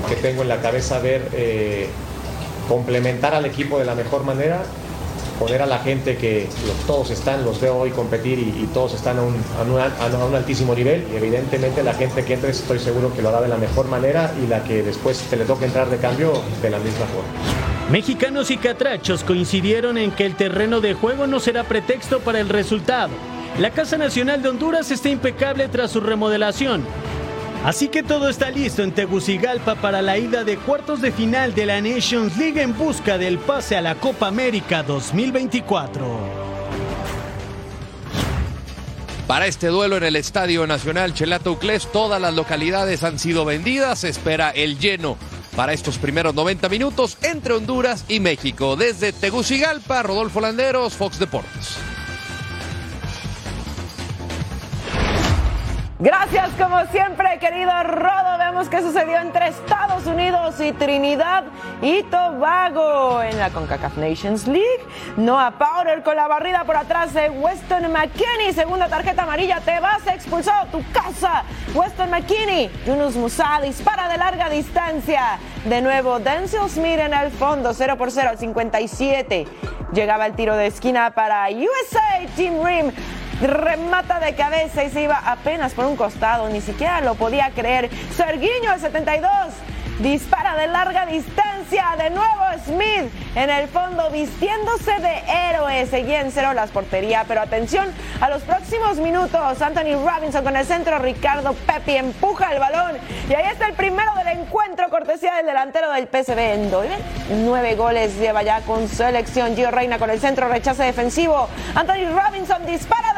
que 0.08 0.16
tengo 0.22 0.44
en 0.44 0.50
la 0.50 0.62
cabeza 0.62 1.00
ver 1.00 1.28
eh, 1.34 1.88
complementar 2.70 3.34
al 3.34 3.46
equipo 3.46 3.80
de 3.80 3.86
la 3.86 3.96
mejor 3.96 4.24
manera, 4.26 4.62
poner 5.40 5.62
a 5.62 5.66
la 5.66 5.80
gente 5.80 6.18
que 6.18 6.48
todos 6.88 7.12
están, 7.12 7.44
los 7.44 7.60
veo 7.60 7.76
hoy 7.78 7.92
competir 7.92 8.40
y, 8.40 8.66
todos 8.74 8.94
están 8.94 9.20
a 9.20 9.22
un, 9.22 9.36
a, 9.58 9.62
un, 9.64 9.80
a 9.80 10.26
un, 10.26 10.36
altísimo 10.36 10.76
nivel 10.76 11.06
y 11.12 11.16
evidentemente 11.16 11.84
la 11.84 11.94
gente 11.94 12.26
que 12.26 12.34
entre 12.34 12.52
estoy 12.52 12.80
seguro 12.80 13.14
que 13.14 13.22
lo 13.22 13.30
hará 13.30 13.42
de 13.42 13.48
la 13.48 13.58
mejor 13.58 13.88
manera 13.88 14.34
y 14.44 14.48
la 14.48 14.64
que 14.64 14.84
después 14.84 15.20
te 15.30 15.38
le 15.38 15.46
toque 15.46 15.66
entrar 15.66 15.90
de 15.90 15.98
cambio 15.98 16.34
de 16.62 16.70
la 16.70 16.80
misma 16.80 17.06
forma. 17.06 17.30
Mexicanos 17.92 18.50
y 18.50 18.58
catrachos 18.58 19.24
coincidieron 19.24 19.98
en 19.98 20.12
que 20.12 20.26
el 20.26 20.36
terreno 20.36 20.82
de 20.82 20.94
juego 20.94 21.28
no 21.28 21.40
será 21.40 21.64
pretexto 21.64 22.20
para 22.20 22.40
el 22.40 22.50
resultado. 22.50 23.12
La 23.60 23.70
Casa 23.70 23.98
Nacional 23.98 24.42
de 24.42 24.50
Honduras 24.50 24.92
está 24.92 25.10
impecable 25.10 25.70
tras 25.70 25.92
su 25.92 26.02
remodelación. 26.02 26.84
Así 27.66 27.88
que 27.88 28.04
todo 28.04 28.30
está 28.30 28.52
listo 28.52 28.84
en 28.84 28.92
Tegucigalpa 28.92 29.74
para 29.74 30.04
la 30.04 30.20
ida 30.20 30.44
de 30.44 30.56
cuartos 30.56 31.02
de 31.02 31.12
final 31.12 31.56
de 31.56 31.66
la 31.66 31.82
Nations 31.82 32.38
League 32.38 32.62
en 32.62 32.78
busca 32.78 33.18
del 33.18 33.40
pase 33.40 33.76
a 33.76 33.82
la 33.82 33.96
Copa 33.96 34.28
América 34.28 34.84
2024. 34.84 36.06
Para 39.26 39.48
este 39.48 39.70
duelo 39.70 39.98
en 39.98 40.04
el 40.04 40.16
Estadio 40.16 40.68
Nacional 40.68 41.16
Chelato 41.16 41.54
Uclés, 41.54 41.92
todas 41.92 42.22
las 42.22 42.36
localidades 42.36 43.04
han 43.04 43.18
sido 43.18 43.46
vendidas. 43.46 43.98
Se 43.98 44.10
espera 44.10 44.52
el 44.52 44.78
lleno 44.78 45.18
para 45.56 45.74
estos 45.74 45.98
primeros 45.98 46.36
90 46.36 46.70
minutos 46.70 47.18
entre 47.24 47.54
Honduras 47.54 48.06
y 48.08 48.20
México. 48.20 48.76
Desde 48.76 49.12
Tegucigalpa, 49.12 50.04
Rodolfo 50.04 50.40
Landeros, 50.40 50.94
Fox 50.94 51.18
Deportes. 51.18 51.78
Gracias 55.98 56.50
como 56.60 56.86
siempre, 56.88 57.40
querido 57.40 57.72
Rodo. 57.84 58.38
Vemos 58.38 58.68
qué 58.68 58.82
sucedió 58.82 59.18
entre 59.22 59.48
Estados 59.48 60.06
Unidos 60.06 60.60
y 60.60 60.74
Trinidad 60.74 61.46
y 61.82 62.04
Tobago. 62.04 63.22
En 63.22 63.40
la 63.40 63.50
CONCACAF 63.50 63.96
Nations 63.96 64.46
League, 64.46 64.86
Noah 65.16 65.52
Powder 65.52 66.04
con 66.04 66.18
la 66.18 66.28
barrida 66.28 66.66
por 66.66 66.76
atrás 66.76 67.14
de 67.14 67.30
Weston 67.30 67.90
McKinney. 67.94 68.52
Segunda 68.54 68.90
tarjeta 68.90 69.24
amarilla, 69.24 69.62
te 69.62 69.80
vas 69.80 70.06
expulsado 70.08 70.68
tu 70.68 70.84
casa. 70.92 71.46
Weston 71.74 72.10
McKinney, 72.10 72.70
Yunus 72.86 73.16
Musa 73.16 73.62
dispara 73.64 74.10
de 74.10 74.18
larga 74.18 74.50
distancia. 74.50 75.40
De 75.64 75.82
nuevo, 75.82 76.20
Denzel 76.20 76.70
Smith 76.70 77.00
en 77.00 77.14
el 77.14 77.32
fondo, 77.32 77.74
0 77.74 77.96
por 77.98 78.12
0 78.12 78.32
al 78.32 78.38
57. 78.38 79.48
Llegaba 79.94 80.26
el 80.26 80.36
tiro 80.36 80.58
de 80.58 80.68
esquina 80.68 81.12
para 81.12 81.48
USA 81.52 82.36
Team 82.36 82.62
Rim. 82.66 82.92
Remata 83.42 84.20
de 84.20 84.34
cabeza 84.34 84.84
y 84.84 84.90
se 84.90 85.02
iba 85.02 85.18
apenas 85.26 85.74
por 85.74 85.86
un 85.86 85.98
costado, 85.98 86.48
ni 86.50 86.62
siquiera 86.62 87.02
lo 87.02 87.16
podía 87.16 87.52
creer. 87.52 87.90
Serguiño, 88.16 88.74
el 88.74 88.80
72, 88.80 89.30
dispara 90.00 90.56
de 90.56 90.68
larga 90.68 91.06
distancia. 91.06 91.46
De 91.98 92.10
nuevo 92.12 92.44
Smith 92.66 93.12
en 93.36 93.50
el 93.50 93.68
fondo 93.68 94.10
vistiéndose 94.12 94.92
de 95.00 95.24
héroe. 95.50 95.86
Seguía 95.88 96.22
en 96.22 96.32
cero 96.32 96.54
las 96.54 96.70
porterías, 96.70 97.26
pero 97.28 97.42
atención 97.42 97.92
a 98.22 98.30
los 98.30 98.44
próximos 98.44 98.98
minutos. 98.98 99.62
Anthony 99.62 99.96
Robinson 100.06 100.44
con 100.44 100.56
el 100.56 100.66
centro, 100.66 101.00
Ricardo 101.00 101.54
Pepi 101.54 101.98
empuja 101.98 102.54
el 102.54 102.60
balón. 102.60 102.98
Y 103.30 103.34
ahí 103.34 103.46
está 103.52 103.68
el 103.68 103.74
primero 103.74 104.14
del 104.16 104.40
encuentro, 104.40 104.90
cortesía 104.90 105.36
del 105.36 105.48
delantero 105.48 105.92
del 105.92 106.08
PSV 106.08 106.40
en 106.40 107.46
Nueve 107.46 107.76
goles 107.76 108.18
lleva 108.18 108.44
ya 108.44 108.62
con 108.62 108.88
selección. 108.88 109.56
Gio 109.56 109.72
Reina 109.72 109.98
con 109.98 110.10
el 110.10 110.20
centro, 110.20 110.48
rechace 110.48 110.84
defensivo. 110.84 111.50
Anthony 111.74 112.08
Robinson 112.14 112.66
dispara 112.66 113.15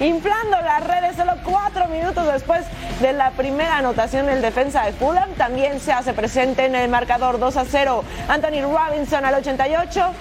inflando 0.00 0.56
las 0.60 0.86
redes 0.86 1.16
solo 1.16 1.32
cuatro 1.44 1.88
minutos 1.88 2.26
después 2.32 2.64
de 3.00 3.12
la 3.12 3.30
primera 3.32 3.78
anotación 3.78 4.26
del 4.26 4.42
defensa 4.42 4.84
de 4.84 4.92
Fulham. 4.92 5.30
También 5.34 5.80
se 5.80 5.92
hace 5.92 6.12
presente 6.12 6.64
en 6.64 6.74
el 6.74 6.88
marcador 6.88 7.38
2 7.38 7.56
a 7.56 7.64
0. 7.64 8.04
Anthony 8.28 8.62
Robinson 8.62 9.24
al 9.24 9.34
88. 9.34 10.12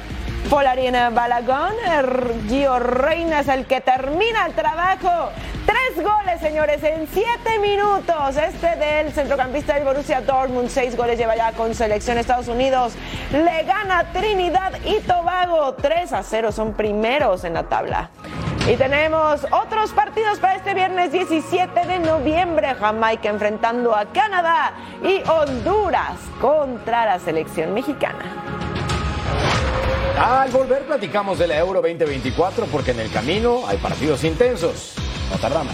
Polarina 0.49 1.09
Balagón, 1.11 1.73
Gio 2.49 2.79
Reina 2.79 3.39
es 3.39 3.47
el 3.47 3.65
que 3.65 3.79
termina 3.79 4.47
el 4.47 4.53
trabajo. 4.53 5.31
Tres 5.65 6.03
goles, 6.03 6.41
señores, 6.41 6.83
en 6.83 7.07
siete 7.07 7.59
minutos. 7.59 8.35
Este 8.35 8.75
del 8.75 9.13
centrocampista 9.13 9.75
del 9.75 9.85
Borussia 9.85 10.19
Dortmund, 10.21 10.69
seis 10.69 10.97
goles 10.97 11.17
lleva 11.17 11.35
ya 11.35 11.51
con 11.53 11.73
selección 11.75 12.17
Estados 12.17 12.47
Unidos. 12.47 12.93
Le 13.31 13.63
gana 13.63 14.11
Trinidad 14.11 14.73
y 14.83 14.99
Tobago, 15.01 15.75
3 15.75 16.11
a 16.13 16.23
0, 16.23 16.51
son 16.51 16.73
primeros 16.73 17.43
en 17.43 17.53
la 17.53 17.63
tabla. 17.63 18.09
Y 18.69 18.75
tenemos 18.77 19.45
otros 19.51 19.91
partidos 19.91 20.39
para 20.39 20.55
este 20.55 20.73
viernes 20.73 21.11
17 21.11 21.87
de 21.87 21.99
noviembre. 21.99 22.75
Jamaica 22.75 23.29
enfrentando 23.29 23.95
a 23.95 24.05
Canadá 24.05 24.73
y 25.03 25.27
Honduras 25.27 26.19
contra 26.39 27.05
la 27.05 27.19
selección 27.19 27.73
mexicana. 27.73 28.23
Al 30.17 30.51
volver 30.51 30.83
platicamos 30.83 31.39
de 31.39 31.47
la 31.47 31.57
Euro 31.57 31.81
2024 31.81 32.67
porque 32.67 32.91
en 32.91 32.99
el 32.99 33.11
camino 33.11 33.63
hay 33.67 33.77
partidos 33.77 34.23
intensos. 34.23 34.93
No 35.31 35.37
tardamos. 35.37 35.73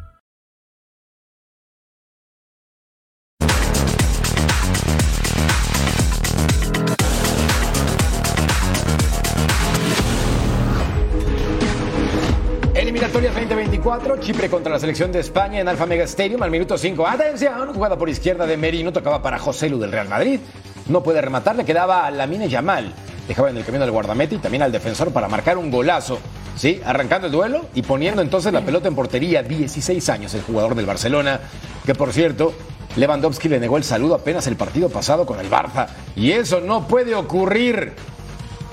Eliminatorias 13.21 13.49
2024, 13.49 14.17
Chipre 14.17 14.49
contra 14.49 14.71
la 14.71 14.79
selección 14.79 15.11
de 15.11 15.19
España 15.19 15.59
en 15.59 15.67
Alfa 15.67 15.85
Mega 15.85 16.05
Stadium 16.05 16.41
al 16.41 16.49
minuto 16.49 16.75
5. 16.75 17.07
Atención, 17.07 17.71
jugada 17.71 17.95
por 17.95 18.09
izquierda 18.09 18.47
de 18.47 18.57
Merino, 18.57 18.91
tocaba 18.91 19.21
para 19.21 19.37
José 19.37 19.69
Lu 19.69 19.77
del 19.77 19.91
Real 19.91 20.09
Madrid. 20.09 20.39
No 20.87 21.03
puede 21.03 21.21
rematar, 21.21 21.55
le 21.55 21.63
quedaba 21.63 22.07
a 22.07 22.09
Lamine 22.09 22.49
Yamal. 22.49 22.91
Dejaba 23.27 23.51
en 23.51 23.57
el 23.57 23.63
camino 23.63 23.83
del 23.83 23.91
guardameta 23.91 24.33
y 24.33 24.39
también 24.39 24.63
al 24.63 24.71
defensor 24.71 25.13
para 25.13 25.27
marcar 25.27 25.59
un 25.59 25.69
golazo. 25.69 26.17
Sí, 26.55 26.81
arrancando 26.83 27.27
el 27.27 27.31
duelo 27.31 27.67
y 27.75 27.83
poniendo 27.83 28.23
entonces 28.23 28.51
la 28.53 28.61
pelota 28.61 28.87
en 28.87 28.95
portería. 28.95 29.43
16 29.43 30.09
años 30.09 30.33
el 30.33 30.41
jugador 30.41 30.73
del 30.73 30.87
Barcelona, 30.87 31.41
que 31.85 31.93
por 31.93 32.13
cierto, 32.13 32.55
Lewandowski 32.95 33.49
le 33.49 33.59
negó 33.59 33.77
el 33.77 33.83
saludo 33.83 34.15
apenas 34.15 34.47
el 34.47 34.55
partido 34.55 34.89
pasado 34.89 35.27
con 35.27 35.39
el 35.39 35.47
Barça. 35.47 35.89
Y 36.15 36.31
eso 36.31 36.59
no 36.59 36.87
puede 36.87 37.13
ocurrir. 37.13 37.93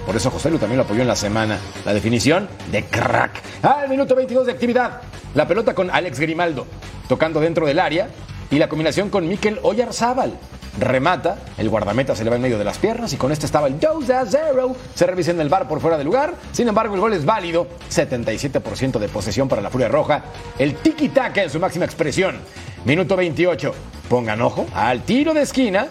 Por 0.09 0.17
eso 0.17 0.31
José 0.31 0.51
Lu 0.51 0.57
también 0.57 0.79
lo 0.79 0.85
apoyó 0.85 1.03
en 1.03 1.07
la 1.07 1.15
semana. 1.15 1.59
La 1.85 1.93
definición 1.93 2.49
de 2.73 2.83
crack. 2.87 3.43
Al 3.61 3.91
minuto 3.91 4.15
22 4.15 4.47
de 4.47 4.53
actividad. 4.53 5.03
La 5.35 5.47
pelota 5.47 5.75
con 5.75 5.91
Alex 5.91 6.19
Grimaldo, 6.19 6.67
tocando 7.11 7.41
dentro 7.41 7.67
del 7.67 7.79
área. 7.79 8.09
Y 8.51 8.59
la 8.59 8.71
combinación 8.71 9.11
con 9.11 9.29
Mikel 9.29 9.59
Oyarzábal. 9.63 10.33
Remata, 10.79 11.37
el 11.59 11.69
guardameta 11.69 12.17
se 12.17 12.25
le 12.25 12.31
va 12.31 12.37
en 12.37 12.43
medio 12.43 12.57
de 12.57 12.65
las 12.65 12.79
piernas 12.79 13.13
y 13.13 13.19
con 13.19 13.33
este 13.33 13.45
estaba 13.45 13.67
el 13.67 13.79
2 13.79 14.09
a 14.09 14.25
0. 14.25 14.77
Se 14.95 15.07
revisa 15.07 15.33
en 15.33 15.43
el 15.43 15.51
bar 15.51 15.69
por 15.69 15.79
fuera 15.79 15.99
de 15.99 16.05
lugar. 16.05 16.33
Sin 16.53 16.67
embargo, 16.69 16.95
el 16.95 17.03
gol 17.03 17.13
es 17.13 17.27
válido. 17.27 17.67
77% 17.91 18.99
de 18.99 19.09
posesión 19.11 19.47
para 19.47 19.61
la 19.61 19.69
Furia 19.69 19.89
Roja. 19.89 20.25
El 20.59 20.79
tiki-taka 20.79 21.43
en 21.43 21.51
su 21.51 21.61
máxima 21.61 21.85
expresión. 21.85 22.39
Minuto 22.87 23.15
28. 23.15 23.75
Pongan 24.09 24.41
ojo 24.41 24.67
al 24.75 25.03
tiro 25.03 25.35
de 25.35 25.43
esquina. 25.43 25.89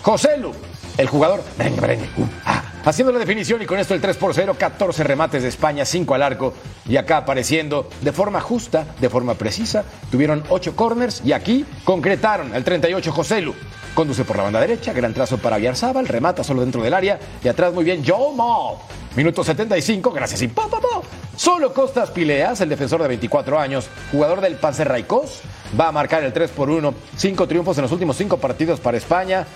José 0.00 0.38
Lu, 0.38 0.52
el 0.96 1.08
jugador. 1.08 1.42
Merengue, 1.58 1.80
merengue. 1.82 2.08
Uh, 2.16 2.24
ah, 2.46 2.62
Haciendo 2.88 3.12
la 3.12 3.18
definición 3.18 3.60
y 3.60 3.66
con 3.66 3.78
esto 3.78 3.92
el 3.92 4.00
3 4.00 4.16
por 4.16 4.32
0, 4.32 4.56
14 4.58 5.04
remates 5.04 5.42
de 5.42 5.50
España, 5.50 5.84
5 5.84 6.14
al 6.14 6.22
arco. 6.22 6.54
Y 6.88 6.96
acá 6.96 7.18
apareciendo 7.18 7.90
de 8.00 8.12
forma 8.12 8.40
justa, 8.40 8.86
de 8.98 9.10
forma 9.10 9.34
precisa. 9.34 9.84
Tuvieron 10.10 10.42
8 10.48 10.74
corners 10.74 11.20
y 11.22 11.32
aquí 11.32 11.66
concretaron 11.84 12.54
el 12.54 12.64
38 12.64 13.12
Joselu. 13.12 13.54
Conduce 13.92 14.24
por 14.24 14.38
la 14.38 14.44
banda 14.44 14.60
derecha, 14.60 14.94
gran 14.94 15.12
trazo 15.12 15.36
para 15.36 15.58
Villarzábal, 15.58 16.08
remata 16.08 16.42
solo 16.42 16.62
dentro 16.62 16.82
del 16.82 16.94
área. 16.94 17.20
Y 17.44 17.48
atrás 17.48 17.74
muy 17.74 17.84
bien 17.84 18.02
Joe 18.06 18.34
Mall. 18.34 18.78
Minuto 19.16 19.44
75, 19.44 20.10
gracias 20.10 20.40
y 20.40 20.48
pa, 20.48 20.66
pa, 20.66 20.80
pa. 20.80 21.02
Solo 21.36 21.74
Costas 21.74 22.10
Pileas, 22.10 22.62
el 22.62 22.70
defensor 22.70 23.02
de 23.02 23.08
24 23.08 23.58
años, 23.58 23.90
jugador 24.10 24.40
del 24.40 24.54
Panzer 24.54 24.88
Raikos, 24.88 25.42
va 25.78 25.88
a 25.88 25.92
marcar 25.92 26.24
el 26.24 26.32
3 26.32 26.50
por 26.52 26.70
1. 26.70 26.94
Cinco 27.18 27.46
triunfos 27.46 27.76
en 27.76 27.82
los 27.82 27.92
últimos 27.92 28.16
cinco 28.16 28.38
partidos 28.38 28.80
para 28.80 28.96
España. 28.96 29.46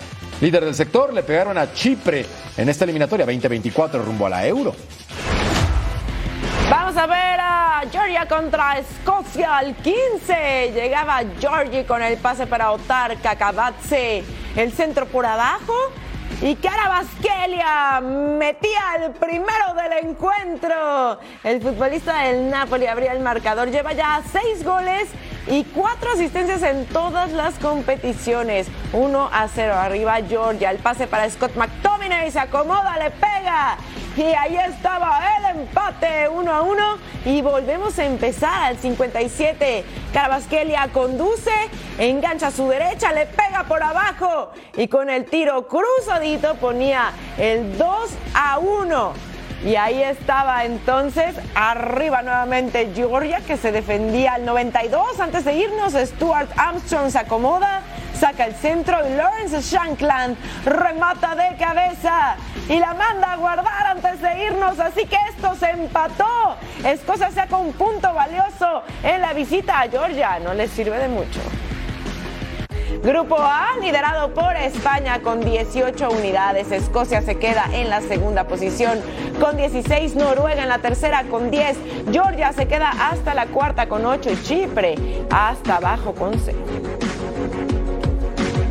Líder 0.43 0.65
del 0.65 0.75
sector, 0.75 1.13
le 1.13 1.23
pegaron 1.23 1.57
a 1.57 1.71
Chipre 1.71 2.25
en 2.57 2.67
esta 2.67 2.83
eliminatoria 2.83 3.25
2024 3.25 4.03
rumbo 4.03 4.25
a 4.25 4.29
la 4.29 4.45
Euro. 4.45 4.75
Vamos 6.69 6.97
a 6.97 7.07
ver 7.07 7.39
a 7.39 7.83
Georgia 7.89 8.27
contra 8.27 8.77
Escocia 8.77 9.59
al 9.59 9.73
15. 9.73 10.73
Llegaba 10.75 11.21
Georgie 11.39 11.85
con 11.85 12.03
el 12.03 12.17
pase 12.17 12.45
para 12.45 12.73
Otar 12.73 13.21
Kakabatse. 13.21 14.25
El 14.57 14.73
centro 14.73 15.05
por 15.05 15.25
abajo. 15.25 15.73
Y 16.41 16.55
Carabasquelia 16.55 18.01
metía 18.01 18.97
el 18.99 19.11
primero 19.11 19.73
del 19.81 20.09
encuentro. 20.09 21.19
El 21.41 21.61
futbolista 21.61 22.19
del 22.23 22.49
Napoli 22.49 22.87
abría 22.87 23.13
el 23.13 23.21
marcador. 23.21 23.71
Lleva 23.71 23.93
ya 23.93 24.21
seis 24.29 24.61
goles 24.65 25.07
y 25.47 25.63
cuatro 25.65 26.11
asistencias 26.11 26.61
en 26.63 26.85
todas 26.85 27.31
las 27.31 27.55
competiciones. 27.59 28.67
1 28.93 29.29
a 29.31 29.47
0 29.47 29.73
arriba 29.73 30.17
Georgia. 30.27 30.71
El 30.71 30.77
pase 30.77 31.07
para 31.07 31.29
Scott 31.29 31.55
McTominay 31.55 32.31
se 32.31 32.39
acomoda, 32.39 32.97
le 32.97 33.11
pega. 33.11 33.77
Y 34.15 34.21
ahí 34.21 34.55
estaba 34.57 35.19
el 35.37 35.57
empate 35.57 36.29
1 36.29 36.51
a 36.51 36.61
1 36.61 36.97
y 37.25 37.41
volvemos 37.41 37.97
a 37.97 38.05
empezar 38.05 38.63
al 38.63 38.77
57. 38.77 39.83
Carabasquelia 40.13 40.89
conduce, 40.93 41.51
engancha 41.97 42.47
a 42.47 42.51
su 42.51 42.67
derecha, 42.67 43.11
le 43.11 43.25
pega 43.25 43.63
por 43.67 43.81
abajo 43.81 44.51
y 44.77 44.87
con 44.87 45.09
el 45.09 45.25
tiro 45.25 45.67
cruzadito 45.67 46.55
ponía 46.55 47.11
el 47.37 47.75
2 47.77 48.09
a 48.35 48.59
1. 48.59 49.32
Y 49.65 49.77
ahí 49.77 50.03
estaba 50.03 50.65
entonces 50.65 51.35
arriba 51.55 52.21
nuevamente 52.21 52.91
Georgia 52.93 53.39
que 53.39 53.55
se 53.55 53.71
defendía 53.71 54.33
al 54.33 54.45
92. 54.45 55.19
Antes 55.21 55.45
de 55.45 55.53
irnos, 55.53 55.93
Stuart 55.93 56.49
Armstrong 56.57 57.09
se 57.09 57.19
acomoda, 57.19 57.81
saca 58.19 58.45
el 58.45 58.55
centro 58.55 58.97
y 59.07 59.13
Lawrence 59.15 59.61
Shankland 59.61 60.35
remata 60.65 61.35
de 61.35 61.55
cabeza 61.55 62.35
y 62.67 62.77
la 62.77 62.93
manda 62.93 63.31
a 63.31 63.35
guardar 63.37 63.87
antes 63.87 64.21
de 64.21 64.47
irnos. 64.47 64.79
Así 64.79 65.05
que 65.05 65.17
esto 65.29 65.55
se 65.55 65.69
empató. 65.69 66.57
Escocia 66.83 67.31
saca 67.31 67.55
un 67.55 67.71
punto 67.71 68.13
valioso 68.13 68.83
en 69.01 69.21
la 69.21 69.31
visita 69.31 69.79
a 69.79 69.87
Georgia. 69.87 70.39
No 70.39 70.53
les 70.53 70.71
sirve 70.71 70.97
de 70.97 71.07
mucho. 71.07 71.39
Grupo 73.03 73.35
A, 73.37 73.77
liderado 73.81 74.33
por 74.33 74.55
España 74.55 75.21
con 75.21 75.41
18 75.41 76.09
unidades. 76.09 76.71
Escocia 76.71 77.21
se 77.21 77.37
queda 77.37 77.65
en 77.73 77.89
la 77.89 77.99
segunda 77.99 78.47
posición 78.47 78.97
con 79.41 79.57
16. 79.57 80.15
Noruega 80.15 80.63
en 80.63 80.69
la 80.69 80.79
tercera 80.79 81.25
con 81.25 81.51
10. 81.51 81.77
Georgia 82.13 82.53
se 82.53 82.65
queda 82.65 82.91
hasta 82.91 83.33
la 83.33 83.47
cuarta 83.47 83.89
con 83.89 84.05
8. 84.05 84.29
Y 84.31 84.41
Chipre 84.43 84.95
hasta 85.29 85.75
abajo 85.75 86.15
con 86.15 86.39
6. 86.39 86.55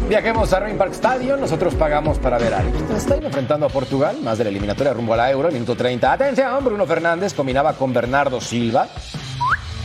Viajemos 0.09 0.51
a 0.55 0.61
Rain 0.61 0.79
Park 0.79 0.93
Stadium, 0.93 1.39
nosotros 1.39 1.75
pagamos 1.75 2.19
para 2.19 2.39
ver 2.39 2.55
a 2.55 2.63
Liechtenstein 2.63 3.25
enfrentando 3.25 3.67
a 3.67 3.69
Portugal, 3.69 4.17
más 4.23 4.39
de 4.39 4.45
la 4.45 4.51
eliminatoria 4.51 4.95
rumbo 4.95 5.13
a 5.13 5.19
la 5.19 5.31
Euro, 5.31 5.51
minuto 5.51 5.77
30. 5.77 6.11
Atención, 6.11 6.65
Bruno 6.65 6.87
Fernández 6.87 7.35
combinaba 7.35 7.75
con 7.75 7.93
Bernardo 7.93 8.41
Silva, 8.41 8.89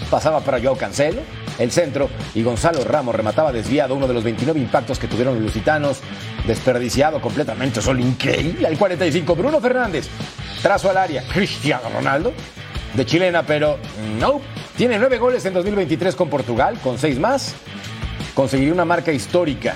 pasaba 0.10 0.40
para 0.40 0.60
Joao 0.62 0.78
Cancelo, 0.78 1.22
el 1.58 1.72
centro, 1.72 2.10
y 2.36 2.44
Gonzalo 2.44 2.84
Ramos 2.84 3.16
remataba 3.16 3.52
desviado 3.52 3.96
uno 3.96 4.08
de 4.08 4.14
los 4.14 4.24
29 4.24 4.60
impactos 4.60 5.00
que 5.00 5.08
tuvieron 5.08 5.36
los 5.36 5.44
lusitanos, 5.44 6.00
desperdiciado 6.46 7.22
completamente, 7.22 7.82
solo 7.82 8.02
increíble. 8.02 8.68
Al 8.68 8.78
45, 8.78 9.36
Bruno 9.36 9.60
Fernández, 9.60 10.08
trazo 10.62 10.90
al 10.90 10.98
área, 10.98 11.24
Cristiano 11.28 11.90
Ronaldo, 11.94 12.34
de 12.94 13.06
chilena, 13.06 13.44
pero 13.44 13.78
no. 14.20 14.42
Tiene 14.76 15.00
nueve 15.00 15.18
goles 15.18 15.46
en 15.46 15.54
2023 15.54 16.16
con 16.16 16.30
Portugal, 16.30 16.80
con 16.84 16.98
seis 16.98 17.20
más. 17.20 17.56
Conseguiría 18.34 18.74
una 18.74 18.86
marca 18.86 19.12
histórica 19.12 19.76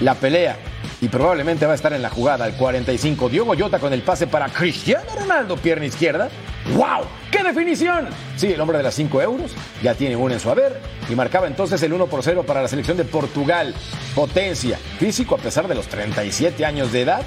la 0.00 0.14
pelea 0.14 0.56
y 1.00 1.08
probablemente 1.08 1.66
va 1.66 1.72
a 1.72 1.74
estar 1.74 1.92
en 1.92 2.02
la 2.02 2.10
jugada 2.10 2.44
al 2.44 2.54
45. 2.54 3.28
Diogo 3.28 3.54
Jota 3.58 3.78
con 3.78 3.92
el 3.92 4.02
pase 4.02 4.26
para 4.26 4.48
Cristiano 4.48 5.06
Ronaldo, 5.18 5.56
pierna 5.56 5.86
izquierda. 5.86 6.28
¡Wow! 6.74 7.06
¡Qué 7.30 7.42
definición! 7.42 8.08
Sí, 8.36 8.52
el 8.52 8.60
hombre 8.60 8.76
de 8.76 8.84
las 8.84 8.94
5 8.94 9.22
euros 9.22 9.52
ya 9.82 9.94
tiene 9.94 10.16
uno 10.16 10.34
en 10.34 10.40
su 10.40 10.50
haber 10.50 10.78
y 11.08 11.14
marcaba 11.14 11.46
entonces 11.46 11.82
el 11.82 11.92
1 11.92 12.06
por 12.06 12.22
0 12.22 12.44
para 12.46 12.62
la 12.62 12.68
selección 12.68 12.96
de 12.96 13.04
Portugal. 13.04 13.74
Potencia, 14.14 14.78
físico 14.98 15.34
a 15.34 15.38
pesar 15.38 15.68
de 15.68 15.74
los 15.74 15.86
37 15.86 16.64
años 16.64 16.92
de 16.92 17.02
edad. 17.02 17.22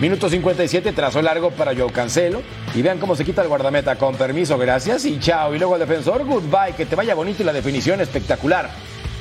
Minuto 0.00 0.30
57, 0.30 0.92
trazo 0.92 1.20
largo 1.20 1.50
para 1.50 1.76
Joe 1.76 1.92
Cancelo. 1.92 2.40
Y 2.74 2.80
vean 2.80 2.98
cómo 2.98 3.16
se 3.16 3.24
quita 3.24 3.42
el 3.42 3.48
guardameta 3.48 3.96
con 3.96 4.14
permiso, 4.14 4.56
gracias 4.56 5.04
y 5.04 5.18
chao. 5.18 5.54
Y 5.54 5.58
luego 5.58 5.74
el 5.74 5.80
defensor, 5.80 6.24
goodbye, 6.24 6.74
que 6.74 6.86
te 6.86 6.96
vaya 6.96 7.14
bonito 7.14 7.42
y 7.42 7.46
la 7.46 7.52
definición 7.52 8.00
espectacular. 8.00 8.70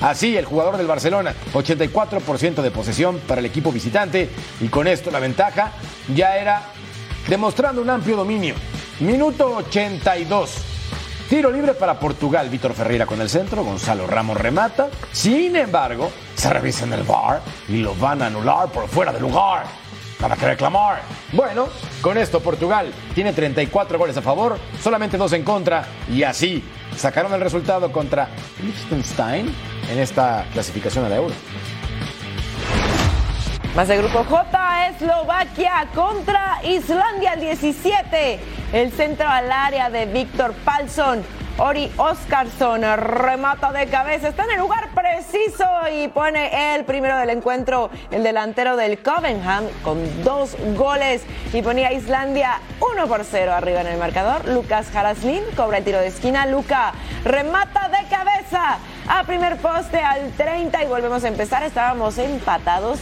Así, 0.01 0.37
el 0.37 0.45
jugador 0.45 0.77
del 0.77 0.87
Barcelona, 0.87 1.33
84% 1.53 2.61
de 2.61 2.71
posesión 2.71 3.19
para 3.27 3.39
el 3.39 3.45
equipo 3.45 3.71
visitante 3.71 4.29
y 4.61 4.67
con 4.69 4.87
esto 4.87 5.11
la 5.11 5.19
ventaja 5.19 5.73
ya 6.15 6.37
era 6.37 6.63
demostrando 7.27 7.81
un 7.81 7.89
amplio 7.89 8.15
dominio. 8.15 8.55
Minuto 9.01 9.57
82. 9.57 10.55
Tiro 11.29 11.51
libre 11.51 11.73
para 11.73 11.99
Portugal, 11.99 12.49
Víctor 12.49 12.73
Ferreira 12.73 13.05
con 13.05 13.21
el 13.21 13.29
centro, 13.29 13.63
Gonzalo 13.63 14.07
Ramos 14.07 14.35
remata. 14.35 14.89
Sin 15.11 15.55
embargo, 15.55 16.11
se 16.35 16.49
revisa 16.49 16.85
en 16.85 16.93
el 16.93 17.03
bar 17.03 17.41
y 17.67 17.77
lo 17.77 17.93
van 17.95 18.21
a 18.21 18.27
anular 18.27 18.69
por 18.71 18.87
fuera 18.87 19.13
de 19.13 19.19
lugar. 19.19 19.65
Nada 20.19 20.35
que 20.35 20.45
reclamar. 20.45 21.01
Bueno, 21.31 21.69
con 22.01 22.17
esto 22.17 22.41
Portugal 22.41 22.91
tiene 23.15 23.31
34 23.31 23.97
goles 23.97 24.17
a 24.17 24.21
favor, 24.21 24.59
solamente 24.81 25.17
dos 25.17 25.31
en 25.31 25.43
contra 25.43 25.85
y 26.09 26.23
así 26.23 26.63
sacaron 26.97 27.33
el 27.33 27.39
resultado 27.39 27.91
contra 27.91 28.27
Liechtenstein 28.61 29.55
en 29.89 29.99
esta 29.99 30.45
clasificación 30.51 31.05
a 31.05 31.09
la 31.09 31.15
Euro. 31.15 31.33
Más 33.75 33.87
de 33.87 33.97
grupo 33.97 34.25
J, 34.25 34.87
Eslovaquia 34.87 35.87
contra 35.95 36.59
Islandia 36.65 37.33
el 37.33 37.39
17. 37.39 38.39
El 38.73 38.91
centro 38.91 39.27
al 39.27 39.49
área 39.49 39.89
de 39.89 40.05
Víctor 40.05 40.53
Palsson. 40.65 41.23
Ori 41.61 41.91
Oscarsson 41.97 42.81
remata 42.95 43.73
de 43.73 43.87
cabeza, 43.87 44.29
está 44.29 44.45
en 44.45 44.51
el 44.51 44.59
lugar 44.59 44.87
preciso 44.95 45.65
y 45.93 46.07
pone 46.07 46.73
el 46.73 46.85
primero 46.85 47.17
del 47.17 47.31
encuentro, 47.31 47.89
el 48.11 48.23
delantero 48.23 48.77
del 48.77 49.03
Covenham, 49.03 49.65
con 49.83 50.23
dos 50.23 50.55
goles. 50.77 51.21
Y 51.51 51.61
ponía 51.61 51.91
Islandia 51.91 52.61
1 52.79 53.07
por 53.07 53.25
0 53.25 53.51
arriba 53.51 53.81
en 53.81 53.87
el 53.87 53.97
marcador. 53.97 54.47
Lucas 54.47 54.95
Haraslin 54.95 55.43
cobra 55.57 55.79
el 55.79 55.83
tiro 55.83 55.99
de 55.99 56.07
esquina, 56.07 56.45
Luca 56.45 56.93
remata 57.25 57.89
de 57.89 58.07
cabeza 58.07 58.77
a 59.09 59.25
primer 59.25 59.57
poste 59.57 59.99
al 59.99 60.31
30 60.31 60.81
y 60.81 60.87
volvemos 60.87 61.25
a 61.25 61.27
empezar, 61.27 61.63
estábamos 61.63 62.17
empatados 62.19 62.99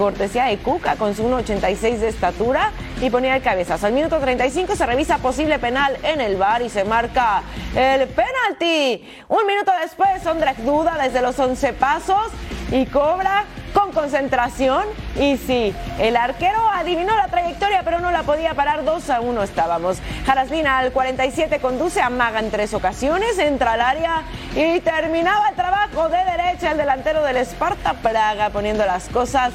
cortesía 0.00 0.46
de 0.46 0.56
Cuca 0.56 0.96
con 0.96 1.14
su 1.14 1.24
1.86 1.24 1.98
de 1.98 2.08
estatura 2.08 2.72
y 3.02 3.10
ponía 3.10 3.36
el 3.36 3.42
cabezazo. 3.42 3.86
Al 3.86 3.92
minuto 3.92 4.18
35 4.18 4.74
se 4.74 4.86
revisa 4.86 5.18
posible 5.18 5.58
penal 5.58 5.94
en 6.02 6.22
el 6.22 6.38
bar 6.38 6.62
y 6.62 6.70
se 6.70 6.84
marca 6.84 7.42
el 7.76 8.08
penalti. 8.08 9.06
Un 9.28 9.46
minuto 9.46 9.70
después, 9.82 10.26
Ondrej 10.26 10.56
duda 10.64 10.96
desde 11.02 11.20
los 11.20 11.38
11 11.38 11.74
pasos 11.74 12.28
y 12.72 12.86
cobra 12.86 13.44
con 13.74 13.92
concentración. 13.92 14.84
Y 15.18 15.36
sí, 15.36 15.74
el 15.98 16.16
arquero 16.16 16.66
adivinó 16.72 17.14
la 17.14 17.28
trayectoria, 17.28 17.82
pero 17.84 18.00
no 18.00 18.10
la 18.10 18.22
podía 18.22 18.54
parar. 18.54 18.86
2 18.86 19.10
a 19.10 19.20
1 19.20 19.42
estábamos. 19.42 19.98
Jaraslina 20.24 20.78
al 20.78 20.92
47 20.92 21.58
conduce, 21.60 22.00
amaga 22.00 22.40
en 22.40 22.50
tres 22.50 22.72
ocasiones, 22.72 23.38
entra 23.38 23.74
al 23.74 23.82
área 23.82 24.22
y 24.54 24.80
terminaba 24.80 25.50
el 25.50 25.56
trabajo 25.56 26.08
de 26.08 26.24
derecha 26.24 26.70
el 26.70 26.78
delantero 26.78 27.22
del 27.22 27.36
Esparta 27.36 27.92
Praga, 27.94 28.48
poniendo 28.48 28.86
las 28.86 29.10
cosas 29.10 29.52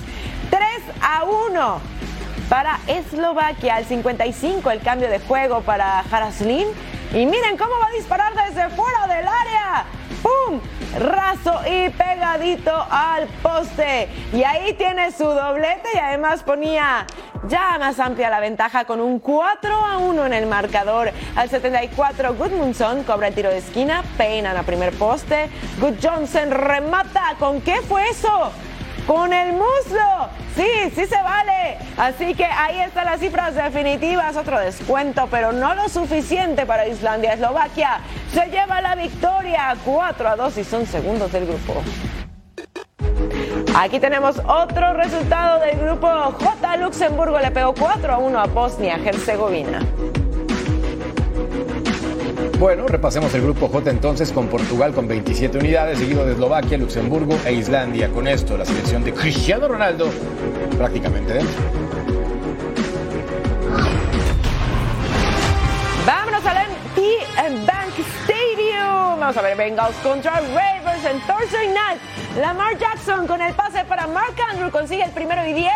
3 0.50 0.62
a 1.02 1.24
1 1.24 1.82
para 2.50 2.80
Eslovaquia. 2.88 3.76
Al 3.76 3.86
55 3.86 4.72
el 4.72 4.82
cambio 4.82 5.10
de 5.10 5.20
juego 5.20 5.62
para 5.62 6.04
Jaraslin. 6.10 6.68
Y 7.14 7.26
miren 7.26 7.58
cómo 7.58 7.72
va 7.80 7.88
a 7.88 7.92
disparar 7.92 8.34
desde 8.34 8.70
fuera 8.70 9.08
del 9.08 9.28
área. 9.28 9.86
¡Pum! 10.22 10.60
Raso 11.00 11.62
y 11.66 11.90
pegadito 11.90 12.74
al 12.90 13.28
poste. 13.42 14.10
Y 14.34 14.44
ahí 14.44 14.74
tiene 14.74 15.12
su 15.12 15.26
doblete 15.26 15.90
y 15.94 15.98
además 15.98 16.44
ponía 16.44 17.06
ya 17.48 17.78
más 17.78 18.00
amplia 18.00 18.30
la 18.30 18.40
ventaja 18.40 18.86
con 18.86 19.00
un 19.00 19.20
4 19.20 19.74
a 19.74 19.98
1 19.98 20.26
en 20.26 20.34
el 20.34 20.48
marcador. 20.48 21.12
Al 21.36 21.50
74 21.50 22.34
Gudmundsson 22.34 23.04
cobra 23.04 23.28
el 23.28 23.36
tiro 23.36 23.50
de 23.50 23.60
esquina, 23.60 24.04
peinan 24.18 24.58
a 24.58 24.64
primer 24.64 24.92
poste. 24.94 25.50
Good 25.80 25.96
Johnson 26.02 26.52
remata. 26.52 27.36
¿Con 27.40 27.62
qué 27.62 27.82
fue 27.82 28.10
eso? 28.10 28.52
Con 29.06 29.34
el 29.34 29.54
muslo. 29.54 30.30
Sí, 30.56 30.68
sí 30.96 31.06
se 31.06 31.22
vale. 31.22 31.78
Así 31.98 32.34
que 32.34 32.46
ahí 32.46 32.80
están 32.80 33.06
las 33.06 33.20
cifras 33.20 33.56
definitivas. 33.56 34.36
Otro 34.36 34.60
descuento, 34.60 35.28
pero 35.30 35.52
no 35.52 35.74
lo 35.76 35.90
suficiente 35.90 36.66
para 36.66 36.88
Islandia. 36.88 37.34
Eslovaquia 37.34 38.00
se 38.34 38.46
lleva 38.48 38.82
la 38.82 38.96
victoria 38.96 39.76
4 39.84 40.30
a 40.30 40.36
2 40.36 40.58
y 40.58 40.64
son 40.64 40.86
segundos 40.86 41.32
del 41.32 41.46
grupo. 41.46 41.82
Aquí 43.78 44.00
tenemos 44.00 44.40
otro 44.48 44.94
resultado 44.94 45.60
del 45.60 45.78
grupo 45.78 46.08
J. 46.08 46.78
Luxemburgo 46.78 47.40
le 47.40 47.52
pegó 47.52 47.74
4 47.74 48.14
a 48.14 48.18
1 48.18 48.40
a 48.40 48.46
Bosnia-Herzegovina. 48.46 49.82
Bueno, 52.60 52.88
repasemos 52.88 53.34
el 53.34 53.42
grupo 53.42 53.68
J 53.68 53.90
entonces 53.90 54.32
con 54.32 54.48
Portugal 54.48 54.94
con 54.94 55.10
27 55.10 55.58
unidades, 55.58 56.00
seguido 56.00 56.26
de 56.26 56.32
Eslovaquia, 56.34 56.78
Luxemburgo 56.78 57.38
e 57.46 57.52
Islandia. 57.52 58.10
Con 58.10 58.30
esto, 58.30 58.58
la 58.58 58.64
selección 58.64 59.04
de 59.04 59.14
Cristiano 59.14 59.68
Ronaldo 59.68 60.10
prácticamente 60.78 61.34
dentro. 61.34 61.54
Vámonos 66.06 66.46
al 66.46 66.58
MT 66.70 67.66
Bank 67.68 67.94
Stadium. 68.24 69.20
Vamos 69.20 69.36
a 69.36 69.42
ver 69.42 69.58
Bengals 69.58 69.96
contra 69.98 70.40
Ravens 70.40 71.06
en 71.06 71.20
Thursday 71.28 71.68
Night. 71.68 72.00
Lamar 72.40 72.78
Jackson 72.78 73.28
con 73.28 73.42
el 73.42 73.54
pase 73.54 73.84
para 73.84 74.08
Mark 74.08 74.36
Andrew 74.50 74.72
consigue 74.72 75.04
el 75.04 75.12
primero 75.12 75.46
y 75.46 75.52
10, 75.52 75.72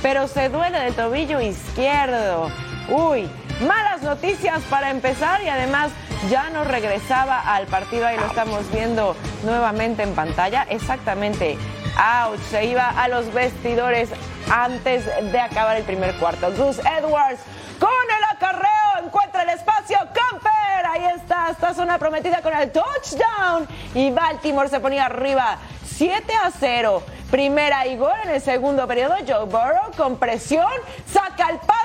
pero 0.00 0.28
se 0.28 0.48
duele 0.48 0.78
del 0.78 0.94
tobillo 0.94 1.40
izquierdo. 1.40 2.50
Uy, 2.88 3.28
malas 3.60 4.02
noticias 4.02 4.62
para 4.70 4.90
empezar 4.90 5.42
y 5.42 5.48
además 5.48 5.90
ya 6.28 6.50
no 6.50 6.64
regresaba 6.64 7.40
al 7.40 7.66
partido, 7.66 8.06
ahí 8.06 8.16
lo 8.16 8.26
estamos 8.26 8.70
viendo 8.72 9.16
nuevamente 9.44 10.02
en 10.02 10.14
pantalla, 10.14 10.66
exactamente, 10.68 11.56
out, 11.96 12.38
se 12.50 12.66
iba 12.66 12.88
a 12.88 13.08
los 13.08 13.32
vestidores 13.32 14.10
antes 14.50 15.06
de 15.06 15.40
acabar 15.40 15.76
el 15.76 15.84
primer 15.84 16.14
cuarto. 16.16 16.50
Gus 16.52 16.78
Edwards 16.78 17.40
con 17.78 17.88
el 17.90 18.36
acarreo, 18.36 19.04
encuentra 19.06 19.42
el 19.42 19.50
espacio, 19.50 19.98
Camper, 19.98 20.86
ahí 20.86 21.04
está, 21.16 21.50
esta 21.50 21.72
zona 21.72 21.98
prometida 21.98 22.42
con 22.42 22.54
el 22.54 22.70
touchdown 22.70 23.66
y 23.94 24.10
Baltimore 24.10 24.68
se 24.68 24.80
ponía 24.80 25.06
arriba 25.06 25.58
7 26.00 26.32
a 26.34 26.50
0. 26.50 27.02
Primera 27.30 27.86
y 27.86 27.96
gol 27.96 28.12
en 28.24 28.30
el 28.30 28.40
segundo 28.40 28.88
periodo. 28.88 29.14
Joe 29.26 29.44
Burrow 29.44 29.92
con 29.96 30.16
presión 30.16 30.66
saca 31.12 31.50
el 31.50 31.58
pase 31.58 31.79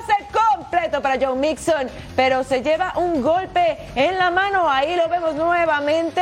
completo 0.75 1.01
para 1.01 1.17
Joe 1.25 1.37
Mixon, 1.37 1.87
pero 2.17 2.43
se 2.43 2.61
lleva 2.61 2.93
un 2.97 3.21
golpe 3.21 3.77
en 3.95 4.17
la 4.17 4.29
mano. 4.29 4.69
Ahí 4.69 4.95
lo 4.95 5.07
vemos 5.07 5.33
nuevamente. 5.35 6.21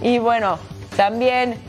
Y 0.00 0.18
bueno, 0.18 0.58
también 0.96 1.60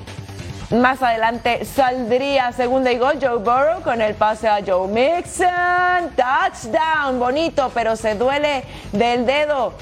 más 0.69 1.01
adelante 1.01 1.65
saldría 1.65 2.51
segunda 2.51 2.91
y 2.91 2.97
gol 2.99 3.17
Joe 3.19 3.37
Burrow 3.37 3.81
con 3.81 4.01
el 4.01 4.13
pase 4.13 4.47
a 4.47 4.59
Joe 4.65 4.87
Mixon. 4.87 6.11
Touchdown, 6.15 7.19
bonito, 7.19 7.71
pero 7.73 7.95
se 7.95 8.13
duele 8.13 8.65
del 8.91 9.25
dedo. 9.25 9.73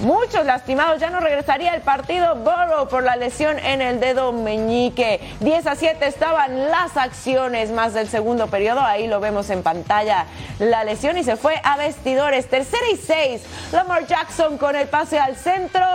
Muchos 0.00 0.44
lastimados, 0.44 1.00
ya 1.00 1.10
no 1.10 1.20
regresaría 1.20 1.74
el 1.74 1.82
partido 1.82 2.34
Burrow 2.36 2.88
por 2.88 3.04
la 3.04 3.14
lesión 3.16 3.58
en 3.60 3.80
el 3.80 4.00
dedo 4.00 4.32
meñique. 4.32 5.20
10 5.40 5.66
a 5.66 5.76
7 5.76 6.06
estaban 6.06 6.70
las 6.70 6.96
acciones 6.96 7.70
más 7.70 7.94
del 7.94 8.08
segundo 8.08 8.48
periodo, 8.48 8.80
ahí 8.80 9.06
lo 9.06 9.20
vemos 9.20 9.48
en 9.50 9.62
pantalla. 9.62 10.26
La 10.58 10.82
lesión 10.82 11.18
y 11.18 11.24
se 11.24 11.36
fue 11.36 11.60
a 11.62 11.76
vestidores. 11.76 12.48
Tercera 12.48 12.82
y 12.92 12.96
6, 12.96 13.42
Lamar 13.72 14.06
Jackson 14.06 14.58
con 14.58 14.74
el 14.74 14.88
pase 14.88 15.18
al 15.20 15.36
centro. 15.36 15.86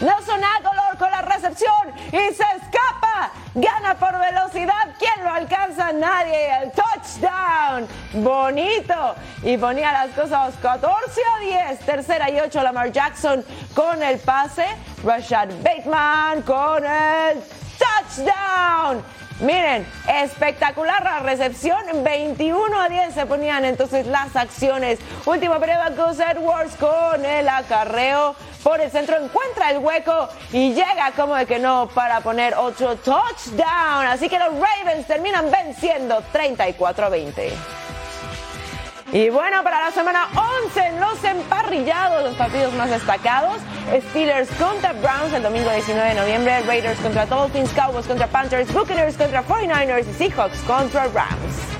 Nelson 0.00 0.40
Aguilar 0.44 0.96
con 0.96 1.10
la 1.10 1.22
recepción 1.22 1.92
y 2.08 2.34
se 2.34 2.44
escapa. 2.56 3.32
Gana 3.54 3.94
por 3.94 4.16
velocidad. 4.18 4.94
¿Quién 4.98 5.24
lo 5.24 5.32
alcanza? 5.32 5.92
Nadie. 5.92 6.62
El 6.62 6.70
touchdown. 6.72 7.88
Bonito. 8.12 9.16
Y 9.42 9.56
ponía 9.56 9.90
las 9.92 10.10
cosas 10.10 10.54
14 10.62 11.20
a 11.36 11.40
10. 11.70 11.80
Tercera 11.80 12.30
y 12.30 12.38
8 12.38 12.62
Lamar 12.62 12.92
Jackson 12.92 13.44
con 13.74 14.00
el 14.02 14.18
pase. 14.20 14.66
Rashad 15.04 15.48
Bateman 15.62 16.42
con 16.42 16.84
el 16.84 17.42
touchdown. 17.78 19.02
Miren, 19.40 19.86
espectacular 20.08 21.00
la 21.04 21.20
recepción, 21.20 21.78
21 22.02 22.80
a 22.80 22.88
10 22.88 23.14
se 23.14 23.24
ponían 23.24 23.64
entonces 23.64 24.04
las 24.06 24.34
acciones. 24.34 24.98
Último 25.26 25.60
periodo, 25.60 25.84
Gus 25.90 26.18
Edwards 26.18 26.74
con 26.74 27.24
el 27.24 27.48
acarreo 27.48 28.34
por 28.64 28.80
el 28.80 28.90
centro, 28.90 29.16
encuentra 29.16 29.70
el 29.70 29.78
hueco 29.78 30.28
y 30.52 30.74
llega 30.74 31.12
como 31.14 31.36
de 31.36 31.46
que 31.46 31.60
no 31.60 31.88
para 31.94 32.20
poner 32.20 32.54
otro 32.54 32.96
touchdown. 32.96 34.06
Así 34.06 34.28
que 34.28 34.40
los 34.40 34.54
Ravens 34.54 35.06
terminan 35.06 35.48
venciendo 35.52 36.20
34 36.32 37.06
a 37.06 37.08
20. 37.08 37.52
Y 39.12 39.30
bueno, 39.30 39.62
para 39.62 39.80
la 39.80 39.90
semana 39.90 40.28
11 40.64 40.80
en 40.86 41.00
los 41.00 41.24
emparrillados, 41.24 42.24
los 42.24 42.34
partidos 42.34 42.74
más 42.74 42.90
destacados, 42.90 43.56
Steelers 44.10 44.50
contra 44.50 44.92
Browns 44.92 45.32
el 45.32 45.42
domingo 45.42 45.70
19 45.70 46.10
de 46.10 46.14
noviembre, 46.14 46.60
Raiders 46.66 46.98
contra 47.00 47.24
Dolphins, 47.24 47.70
Cowboys 47.72 48.06
contra 48.06 48.26
Panthers, 48.26 48.70
Buccaneers 48.72 49.16
contra 49.16 49.42
49ers 49.44 50.04
y 50.10 50.12
Seahawks 50.12 50.58
contra 50.66 51.04
Rams. 51.04 51.78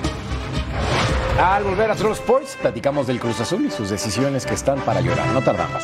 Al 1.39 1.63
volver 1.63 1.91
a 1.91 1.95
Solo 1.95 2.13
Sports, 2.13 2.57
platicamos 2.59 3.05
del 3.05 3.19
Cruz 3.19 3.39
Azul 3.39 3.63
y 3.63 3.69
sus 3.69 3.91
decisiones 3.91 4.45
que 4.47 4.55
están 4.55 4.79
para 4.81 4.99
llorar. 4.99 5.27
No 5.27 5.41
tardamos. 5.41 5.83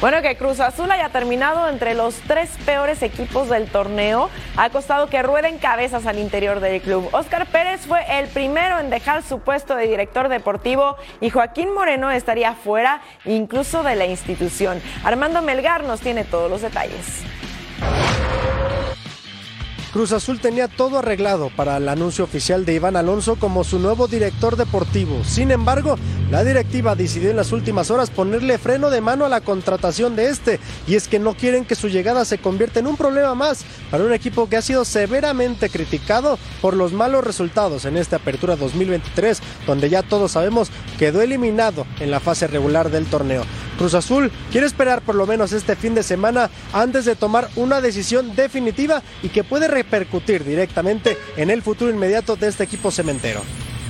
Bueno, 0.00 0.22
que 0.22 0.36
Cruz 0.36 0.60
Azul 0.60 0.88
haya 0.92 1.08
terminado 1.08 1.68
entre 1.68 1.94
los 1.94 2.14
tres 2.28 2.50
peores 2.64 3.02
equipos 3.02 3.48
del 3.48 3.66
torneo 3.66 4.30
ha 4.56 4.70
costado 4.70 5.08
que 5.08 5.20
rueden 5.24 5.58
cabezas 5.58 6.06
al 6.06 6.20
interior 6.20 6.60
del 6.60 6.80
club. 6.80 7.08
Oscar 7.10 7.46
Pérez 7.46 7.80
fue 7.80 8.00
el 8.20 8.28
primero 8.28 8.78
en 8.78 8.90
dejar 8.90 9.24
su 9.24 9.40
puesto 9.40 9.74
de 9.74 9.88
director 9.88 10.28
deportivo 10.28 10.96
y 11.20 11.30
Joaquín 11.30 11.74
Moreno 11.74 12.12
estaría 12.12 12.54
fuera 12.54 13.02
incluso 13.24 13.82
de 13.82 13.96
la 13.96 14.06
institución. 14.06 14.80
Armando 15.02 15.42
Melgar 15.42 15.82
nos 15.82 16.00
tiene 16.00 16.22
todos 16.22 16.48
los 16.48 16.62
detalles. 16.62 17.24
Cruz 19.92 20.12
Azul 20.12 20.38
tenía 20.38 20.68
todo 20.68 20.98
arreglado 20.98 21.50
para 21.56 21.78
el 21.78 21.88
anuncio 21.88 22.22
oficial 22.22 22.66
de 22.66 22.74
Iván 22.74 22.96
Alonso 22.96 23.36
como 23.36 23.64
su 23.64 23.78
nuevo 23.78 24.06
director 24.06 24.56
deportivo. 24.56 25.24
Sin 25.24 25.50
embargo, 25.50 25.96
la 26.30 26.44
directiva 26.44 26.94
decidió 26.94 27.30
en 27.30 27.36
las 27.36 27.52
últimas 27.52 27.90
horas 27.90 28.10
ponerle 28.10 28.58
freno 28.58 28.90
de 28.90 29.00
mano 29.00 29.24
a 29.24 29.30
la 29.30 29.40
contratación 29.40 30.14
de 30.14 30.28
este, 30.28 30.60
y 30.86 30.94
es 30.94 31.08
que 31.08 31.18
no 31.18 31.32
quieren 31.32 31.64
que 31.64 31.74
su 31.74 31.88
llegada 31.88 32.26
se 32.26 32.36
convierta 32.36 32.80
en 32.80 32.86
un 32.86 32.98
problema 32.98 33.34
más 33.34 33.64
para 33.90 34.04
un 34.04 34.12
equipo 34.12 34.46
que 34.48 34.58
ha 34.58 34.62
sido 34.62 34.84
severamente 34.84 35.70
criticado 35.70 36.38
por 36.60 36.76
los 36.76 36.92
malos 36.92 37.24
resultados 37.24 37.86
en 37.86 37.96
esta 37.96 38.16
apertura 38.16 38.56
2023, 38.56 39.40
donde 39.66 39.88
ya 39.88 40.02
todos 40.02 40.32
sabemos 40.32 40.70
quedó 40.98 41.22
eliminado 41.22 41.86
en 42.00 42.10
la 42.10 42.20
fase 42.20 42.46
regular 42.46 42.90
del 42.90 43.06
torneo. 43.06 43.44
Cruz 43.78 43.94
Azul 43.94 44.30
quiere 44.50 44.66
esperar 44.66 45.00
por 45.00 45.14
lo 45.14 45.26
menos 45.26 45.52
este 45.52 45.76
fin 45.76 45.94
de 45.94 46.02
semana 46.02 46.50
antes 46.72 47.04
de 47.04 47.16
tomar 47.16 47.48
una 47.56 47.80
decisión 47.80 48.34
definitiva 48.34 49.02
y 49.22 49.28
que 49.28 49.44
puede 49.44 49.68
repercutir 49.68 50.44
directamente 50.44 51.16
en 51.36 51.50
el 51.50 51.62
futuro 51.62 51.90
inmediato 51.90 52.36
de 52.36 52.48
este 52.48 52.64
equipo 52.64 52.90
cementero. 52.90 53.40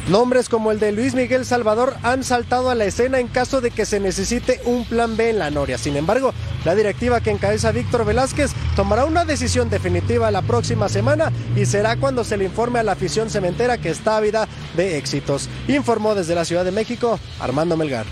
Nombres 0.09 0.49
como 0.49 0.73
el 0.73 0.81
de 0.81 0.91
Luis 0.91 1.15
Miguel 1.15 1.45
Salvador 1.45 1.95
han 2.03 2.25
saltado 2.25 2.71
a 2.71 2.75
la 2.75 2.87
escena 2.87 3.21
en 3.21 3.29
caso 3.29 3.61
de 3.61 3.71
que 3.71 3.85
se 3.85 4.01
necesite 4.01 4.59
un 4.65 4.87
plan 4.87 5.19
B 5.19 5.29
en 5.29 5.39
la 5.39 5.51
Noria. 5.51 5.77
Sin 5.77 5.99
embargo, 5.99 6.33
la 6.65 6.75
directiva 6.75 7.21
que 7.21 7.31
encabeza 7.31 7.73
Víctor 7.73 8.07
Velázquez 8.07 8.53
tomará 8.75 9.05
una 9.05 9.27
decisión 9.27 9.69
definitiva 9.69 10.31
la 10.31 10.41
próxima 10.41 10.89
semana 10.89 11.31
y 11.55 11.67
será 11.67 11.97
cuando 11.97 12.25
se 12.25 12.39
le 12.39 12.47
informe 12.47 12.79
a 12.79 12.85
la 12.85 12.93
afición 12.93 13.29
cementera 13.29 13.77
que 13.77 13.91
está 13.91 14.17
ávida 14.17 14.49
de 14.79 14.97
éxitos. 14.97 15.51
Informó 15.69 16.15
desde 16.15 16.35
la 16.35 16.47
Ciudad 16.47 16.65
de 16.65 16.73
México 16.73 17.21
Armando 17.39 17.77
Melgar. 17.77 18.07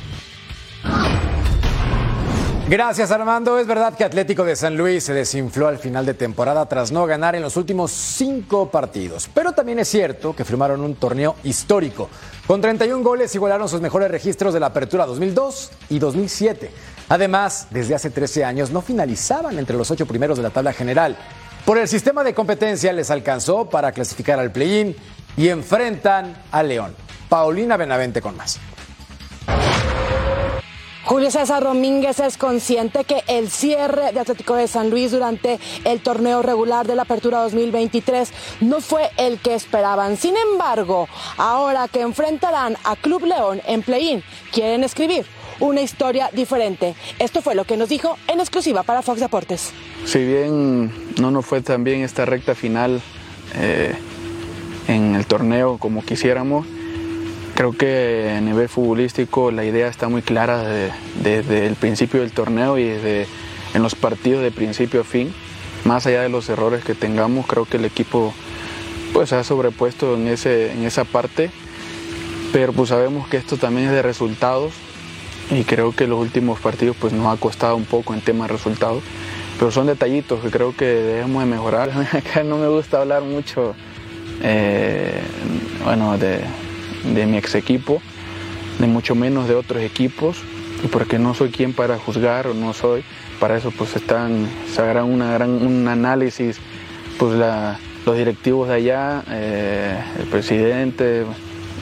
Gracias 2.69 3.13
Armando. 3.13 3.61
Es 3.61 3.67
verdad 3.69 3.95
que 3.95 4.03
Atlético 4.03 4.45
de 4.45 4.57
San 4.57 4.77
Luis 4.77 5.05
se 5.05 5.15
desinfló 5.15 5.69
al 5.69 5.79
final 5.79 6.05
de 6.05 6.15
temporada 6.15 6.67
tras 6.67 6.91
no 6.91 7.07
ganar 7.07 7.37
en 7.37 7.43
los 7.43 7.57
últimos 7.57 7.93
cinco 7.93 8.73
partidos. 8.73 9.31
Pero 9.33 9.53
también 9.53 9.79
es 9.79 9.87
cierto 9.87 10.35
que 10.35 10.45
firmaron 10.45 10.81
un 10.81 10.97
torneo 10.97 11.37
histórico. 11.45 12.11
Con 12.45 12.61
31 12.61 13.05
goles 13.05 13.33
igualaron 13.37 13.69
sus 13.69 13.81
mejores 13.81 14.11
registros 14.11 14.53
de 14.53 14.59
la 14.59 14.67
apertura 14.67 15.07
2002 15.07 15.71
y 15.91 16.01
2007. 16.01 16.73
Además, 17.09 17.69
desde 17.71 17.95
hace 17.95 18.11
13 18.11 18.45
años 18.45 18.73
no 18.73 18.83
finalizaban 18.83 19.61
entre 19.61 19.77
los 19.77 19.93
ocho 19.93 20.07
primeros 20.07 20.37
de 20.37 20.43
la 20.43 20.51
tabla 20.51 20.73
general. 20.73 21.17
Por 21.65 21.79
el 21.79 21.87
sistema 21.87 22.25
de 22.25 22.35
competencia 22.35 22.93
les 22.93 23.13
alcanzó 23.13 23.71
para 23.71 23.93
clasificar 23.93 24.41
al 24.41 24.51
play-in 24.51 24.97
y 25.37 25.51
enfrentan 25.51 26.37
a 26.51 26.65
León. 26.65 26.97
Paulina 27.29 27.77
Benavente 27.77 28.21
con 28.21 28.37
más. 28.37 28.59
Julio 31.07 31.31
César 31.31 31.63
Domínguez 31.63 32.19
es 32.19 32.37
consciente 32.37 33.05
que 33.05 33.23
el 33.29 33.49
cierre 33.49 34.11
de 34.11 34.19
Atlético 34.19 34.57
de 34.57 34.67
San 34.67 34.91
Luis 34.91 35.13
durante 35.13 35.61
el 35.85 36.01
torneo 36.01 36.43
regular 36.43 36.85
de 36.85 36.97
la 36.97 37.03
Apertura 37.03 37.43
2023 37.43 38.33
no 38.63 38.81
fue 38.81 39.09
el 39.17 39.39
que 39.39 39.55
esperaban. 39.55 40.17
Sin 40.17 40.35
embargo, 40.37 41.09
ahora 41.37 41.87
que 41.87 42.01
enfrentarán 42.01 42.77
a 42.83 42.97
Club 42.97 43.25
León 43.25 43.63
en 43.69 43.83
play-in, 43.83 44.25
quieren 44.53 44.83
escribir 44.83 45.27
una 45.61 45.81
historia 45.81 46.29
diferente. 46.33 46.97
Esto 47.21 47.41
fue 47.41 47.55
lo 47.55 47.63
que 47.63 47.77
nos 47.77 47.89
dijo 47.89 48.19
en 48.27 48.41
exclusiva 48.41 48.83
para 48.83 49.01
Fox 49.01 49.21
Deportes. 49.21 49.73
Si 50.07 50.19
bien 50.19 50.91
no 51.21 51.31
nos 51.31 51.47
fue 51.47 51.61
tan 51.61 51.85
bien 51.85 52.01
esta 52.01 52.25
recta 52.25 52.57
final 52.57 53.01
eh, 53.55 53.95
en 54.89 55.15
el 55.15 55.25
torneo 55.27 55.79
como 55.79 56.05
quisiéramos, 56.05 56.67
Creo 57.57 57.73
que 57.73 58.35
a 58.37 58.41
nivel 58.43 58.69
futbolístico 58.69 59.51
la 59.51 59.65
idea 59.65 59.89
está 59.89 60.11
muy 60.11 60.21
clara 60.21 60.63
desde, 61.23 61.67
el 61.67 61.75
principio 61.75 62.21
del 62.21 62.31
torneo 62.31 62.77
y 62.77 62.85
desde 62.85 63.27
en 63.73 63.83
los 63.83 63.95
partidos 63.95 64.43
de 64.43 64.51
principio 64.51 65.01
a 65.01 65.05
fin. 65.05 65.33
Más 65.87 66.07
allá 66.07 66.21
de 66.21 66.29
los 66.29 66.51
errores 66.51 66.85
que 66.85 66.95
tengamos, 66.95 67.47
creo 67.47 67.65
que 67.65 67.79
el 67.79 67.87
equipo 67.87 68.35
pues 69.15 69.33
ha 69.33 69.43
sobrepuesto 69.43 70.17
en, 70.17 70.27
ese, 70.27 70.71
en 70.73 70.85
esa 70.85 71.05
parte, 71.05 71.51
pero 72.53 72.75
pues 72.75 72.91
sabemos 72.91 73.27
que 73.29 73.39
esto 73.39 73.57
también 73.57 73.87
es 73.87 73.95
de 73.95 74.03
resultados 74.03 74.75
y 75.51 75.65
creo 75.65 75.97
que 75.97 76.07
los 76.07 76.21
últimos 76.21 76.61
partidos 76.61 76.95
pues 77.01 77.15
nos 77.15 77.35
ha 77.35 77.41
costado 77.41 77.75
un 77.77 77.87
poco 77.87 78.13
en 78.13 78.21
tema 78.21 78.47
de 78.47 78.53
resultados, 78.53 79.03
pero 79.59 79.71
son 79.71 79.87
detallitos 79.87 80.43
que 80.43 80.51
creo 80.51 80.77
que 80.77 80.85
debemos 80.85 81.43
de 81.43 81.49
mejorar. 81.49 81.91
Acá 82.13 82.43
no 82.43 82.59
me 82.59 82.69
gusta 82.69 83.01
hablar 83.01 83.23
mucho 83.23 83.75
eh, 84.43 85.23
bueno, 85.85 86.19
de, 86.19 86.41
de 87.15 87.27
mi 87.27 87.37
ex 87.37 87.55
equipo, 87.55 88.01
de 88.79 88.87
mucho 88.87 89.15
menos 89.15 89.49
de 89.49 89.55
otros 89.55 89.83
equipos, 89.83 90.39
porque 90.91 91.19
no 91.19 91.35
soy 91.35 91.51
quien 91.51 91.73
para 91.73 91.99
juzgar 91.99 92.47
o 92.47 92.55
no 92.55 92.73
soy, 92.73 93.03
para 93.41 93.57
eso 93.57 93.71
pues 93.71 93.97
están, 93.97 94.49
se 94.73 94.83
una 94.83 95.33
gran, 95.33 95.51
un 95.51 95.89
análisis, 95.89 96.59
pues 97.19 97.35
la, 97.35 97.79
los 98.05 98.17
directivos 98.17 98.69
de 98.69 98.75
allá, 98.75 99.25
eh, 99.31 99.99
el 100.19 100.27
presidente, 100.27 101.25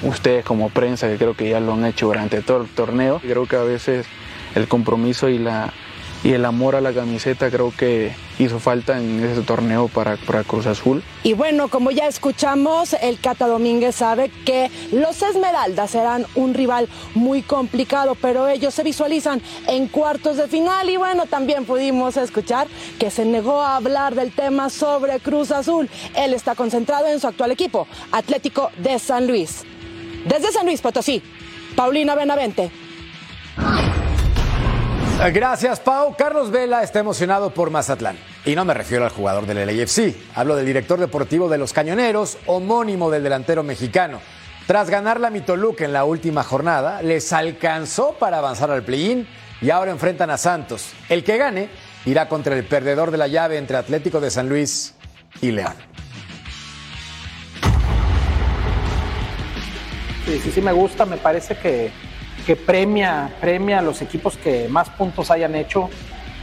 ustedes 0.02 0.44
como 0.44 0.70
prensa, 0.70 1.08
que 1.08 1.16
creo 1.16 1.34
que 1.34 1.48
ya 1.48 1.60
lo 1.60 1.74
han 1.74 1.84
hecho 1.84 2.06
durante 2.06 2.40
todo 2.42 2.62
el 2.62 2.68
torneo. 2.68 3.20
Creo 3.20 3.46
que 3.46 3.56
a 3.56 3.62
veces 3.62 4.06
el 4.54 4.68
compromiso 4.68 5.28
y, 5.28 5.38
la, 5.38 5.72
y 6.22 6.32
el 6.32 6.44
amor 6.44 6.76
a 6.76 6.80
la 6.80 6.92
camiseta 6.92 7.50
creo 7.50 7.72
que 7.76 8.12
hizo 8.38 8.58
falta 8.58 8.98
en 8.98 9.24
ese 9.24 9.42
torneo 9.42 9.88
para, 9.88 10.16
para 10.16 10.44
Cruz 10.44 10.66
Azul. 10.66 11.02
Y 11.22 11.34
bueno, 11.34 11.68
como 11.68 11.90
ya 11.90 12.06
escuchamos, 12.06 12.94
el 12.94 13.20
Cata 13.20 13.46
Domínguez 13.46 13.96
sabe 13.96 14.30
que 14.44 14.70
los 14.92 15.22
Esmeraldas 15.22 15.90
serán 15.90 16.26
un 16.34 16.54
rival 16.54 16.88
muy 17.14 17.42
complicado, 17.42 18.16
pero 18.20 18.48
ellos 18.48 18.74
se 18.74 18.82
visualizan 18.82 19.40
en 19.68 19.88
cuartos 19.88 20.36
de 20.36 20.48
final 20.48 20.90
y 20.90 20.96
bueno, 20.96 21.26
también 21.26 21.64
pudimos 21.64 22.16
escuchar 22.16 22.66
que 22.98 23.10
se 23.10 23.24
negó 23.24 23.60
a 23.60 23.76
hablar 23.76 24.14
del 24.14 24.32
tema 24.32 24.70
sobre 24.70 25.20
Cruz 25.20 25.50
Azul. 25.50 25.88
Él 26.14 26.34
está 26.34 26.54
concentrado 26.54 27.06
en 27.06 27.20
su 27.20 27.26
actual 27.26 27.50
equipo, 27.50 27.86
Atlético 28.12 28.70
de 28.78 28.98
San 28.98 29.26
Luis. 29.26 29.64
Desde 30.24 30.52
San 30.52 30.66
Luis 30.66 30.80
Potosí, 30.80 31.22
Paulina 31.76 32.14
Benavente. 32.14 32.70
Gracias, 35.32 35.80
Pau. 35.80 36.16
Carlos 36.16 36.50
Vela 36.50 36.82
está 36.82 36.98
emocionado 36.98 37.50
por 37.50 37.70
Mazatlán. 37.70 38.18
Y 38.44 38.54
no 38.54 38.64
me 38.64 38.74
refiero 38.74 39.04
al 39.04 39.10
jugador 39.10 39.46
del 39.46 39.64
LAFC. 39.66 40.14
Hablo 40.34 40.56
del 40.56 40.66
director 40.66 40.98
deportivo 40.98 41.48
de 41.48 41.56
los 41.56 41.72
Cañoneros, 41.72 42.36
homónimo 42.46 43.10
del 43.10 43.22
delantero 43.22 43.62
mexicano. 43.62 44.20
Tras 44.66 44.90
ganar 44.90 45.20
la 45.20 45.30
Mitoluca 45.30 45.84
en 45.84 45.92
la 45.92 46.04
última 46.04 46.42
jornada, 46.42 47.00
les 47.00 47.32
alcanzó 47.32 48.14
para 48.18 48.38
avanzar 48.38 48.70
al 48.70 48.82
play-in 48.82 49.26
y 49.62 49.70
ahora 49.70 49.92
enfrentan 49.92 50.30
a 50.30 50.36
Santos. 50.36 50.92
El 51.08 51.22
que 51.22 51.38
gane 51.38 51.68
irá 52.06 52.28
contra 52.28 52.56
el 52.56 52.64
perdedor 52.64 53.10
de 53.10 53.18
la 53.18 53.28
llave 53.28 53.56
entre 53.56 53.76
Atlético 53.76 54.20
de 54.20 54.30
San 54.30 54.48
Luis 54.48 54.94
y 55.40 55.52
León. 55.52 55.74
Sí, 60.26 60.40
sí, 60.42 60.50
sí 60.50 60.60
me 60.60 60.72
gusta, 60.72 61.04
me 61.04 61.18
parece 61.18 61.56
que, 61.56 61.92
que 62.46 62.56
premia, 62.56 63.34
premia 63.40 63.78
a 63.78 63.82
los 63.82 64.02
equipos 64.02 64.36
que 64.36 64.68
más 64.68 64.90
puntos 64.90 65.30
hayan 65.30 65.54
hecho 65.54 65.88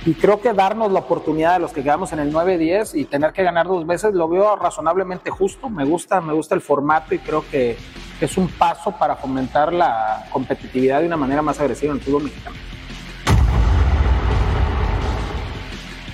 y 0.05 0.13
creo 0.13 0.41
que 0.41 0.51
darnos 0.53 0.91
la 0.91 0.99
oportunidad 0.99 1.53
de 1.53 1.59
los 1.59 1.71
que 1.71 1.83
quedamos 1.83 2.11
en 2.11 2.19
el 2.19 2.33
9-10 2.33 2.95
y 2.95 3.05
tener 3.05 3.33
que 3.33 3.43
ganar 3.43 3.67
dos 3.67 3.85
veces 3.85 4.13
lo 4.13 4.27
veo 4.27 4.55
razonablemente 4.55 5.29
justo, 5.29 5.69
me 5.69 5.85
gusta, 5.85 6.19
me 6.21 6.33
gusta 6.33 6.55
el 6.55 6.61
formato 6.61 7.13
y 7.13 7.19
creo 7.19 7.45
que 7.51 7.77
es 8.19 8.37
un 8.37 8.47
paso 8.47 8.91
para 8.91 9.15
fomentar 9.15 9.73
la 9.73 10.25
competitividad 10.31 11.01
de 11.01 11.07
una 11.07 11.17
manera 11.17 11.41
más 11.41 11.59
agresiva 11.59 11.91
en 11.91 11.99
el 11.99 12.03
fútbol 12.03 12.23
mexicano. 12.23 12.55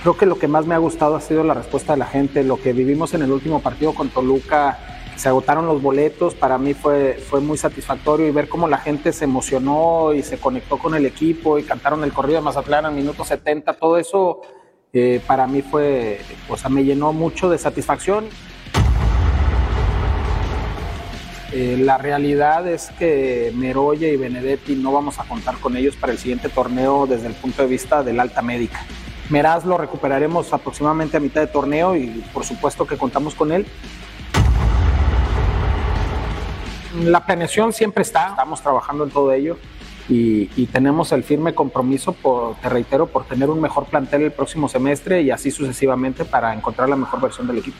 Creo 0.02 0.16
que 0.16 0.26
lo 0.26 0.38
que 0.38 0.48
más 0.48 0.64
me 0.64 0.74
ha 0.74 0.78
gustado 0.78 1.16
ha 1.16 1.20
sido 1.20 1.42
la 1.44 1.54
respuesta 1.54 1.94
de 1.94 1.98
la 1.98 2.06
gente, 2.06 2.44
lo 2.44 2.60
que 2.60 2.72
vivimos 2.72 3.14
en 3.14 3.22
el 3.22 3.32
último 3.32 3.60
partido 3.60 3.94
con 3.94 4.10
Toluca, 4.10 4.78
se 5.18 5.28
agotaron 5.28 5.66
los 5.66 5.82
boletos, 5.82 6.36
para 6.36 6.58
mí 6.58 6.74
fue, 6.74 7.14
fue 7.14 7.40
muy 7.40 7.58
satisfactorio 7.58 8.28
y 8.28 8.30
ver 8.30 8.48
cómo 8.48 8.68
la 8.68 8.78
gente 8.78 9.12
se 9.12 9.24
emocionó 9.24 10.14
y 10.14 10.22
se 10.22 10.38
conectó 10.38 10.78
con 10.78 10.94
el 10.94 11.04
equipo 11.06 11.58
y 11.58 11.64
cantaron 11.64 12.04
el 12.04 12.12
corrido 12.12 12.36
de 12.36 12.44
Mazatlán 12.44 12.86
al 12.86 12.94
minuto 12.94 13.24
70, 13.24 13.74
todo 13.74 13.98
eso 13.98 14.42
eh, 14.92 15.20
para 15.26 15.48
mí 15.48 15.60
fue, 15.60 16.20
o 16.48 16.56
sea, 16.56 16.70
me 16.70 16.84
llenó 16.84 17.12
mucho 17.12 17.50
de 17.50 17.58
satisfacción. 17.58 18.28
Eh, 21.52 21.78
la 21.80 21.98
realidad 21.98 22.68
es 22.68 22.90
que 22.98 23.52
Meroya 23.56 24.06
y 24.08 24.16
Benedetti 24.16 24.76
no 24.76 24.92
vamos 24.92 25.18
a 25.18 25.24
contar 25.24 25.58
con 25.58 25.76
ellos 25.76 25.96
para 25.96 26.12
el 26.12 26.18
siguiente 26.18 26.48
torneo 26.48 27.06
desde 27.08 27.26
el 27.26 27.34
punto 27.34 27.62
de 27.62 27.68
vista 27.68 28.04
del 28.04 28.20
alta 28.20 28.40
médica. 28.40 28.86
Meraz 29.30 29.64
lo 29.64 29.76
recuperaremos 29.76 30.52
aproximadamente 30.52 31.16
a 31.16 31.20
mitad 31.20 31.40
de 31.40 31.48
torneo 31.48 31.96
y 31.96 32.24
por 32.32 32.44
supuesto 32.44 32.86
que 32.86 32.96
contamos 32.96 33.34
con 33.34 33.50
él, 33.50 33.66
la 36.94 37.24
planeación 37.24 37.72
siempre 37.72 38.02
está, 38.02 38.28
estamos 38.28 38.62
trabajando 38.62 39.04
en 39.04 39.10
todo 39.10 39.32
ello 39.32 39.58
y, 40.08 40.66
tenemos 40.72 41.12
el 41.12 41.22
firme 41.22 41.54
compromiso, 41.54 42.14
por, 42.14 42.56
te 42.56 42.68
reitero, 42.68 43.06
por 43.06 43.24
tener 43.26 43.50
un 43.50 43.60
mejor 43.60 43.86
plantel 43.86 44.22
el 44.22 44.32
próximo 44.32 44.68
semestre 44.68 45.20
y 45.22 45.30
así 45.30 45.50
sucesivamente 45.50 46.24
para 46.24 46.54
encontrar 46.54 46.88
la 46.88 46.96
mejor 46.96 47.20
versión 47.20 47.46
del 47.46 47.58
equipo. 47.58 47.76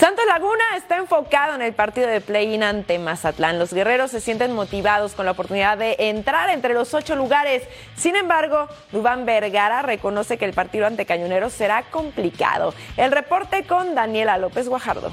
Santos 0.00 0.24
Laguna 0.24 0.64
está 0.78 0.96
enfocado 0.96 1.54
en 1.54 1.60
el 1.60 1.74
partido 1.74 2.08
de 2.08 2.22
play-in 2.22 2.62
ante 2.62 2.98
Mazatlán. 2.98 3.58
Los 3.58 3.74
guerreros 3.74 4.10
se 4.10 4.22
sienten 4.22 4.54
motivados 4.54 5.12
con 5.12 5.26
la 5.26 5.32
oportunidad 5.32 5.76
de 5.76 5.94
entrar 5.98 6.48
entre 6.48 6.72
los 6.72 6.94
ocho 6.94 7.16
lugares. 7.16 7.64
Sin 7.96 8.16
embargo, 8.16 8.66
Dubán 8.92 9.26
Vergara 9.26 9.82
reconoce 9.82 10.38
que 10.38 10.46
el 10.46 10.54
partido 10.54 10.86
ante 10.86 11.04
Cañoneros 11.04 11.52
será 11.52 11.82
complicado. 11.90 12.72
El 12.96 13.12
reporte 13.12 13.64
con 13.64 13.94
Daniela 13.94 14.38
López 14.38 14.70
Guajardo. 14.70 15.12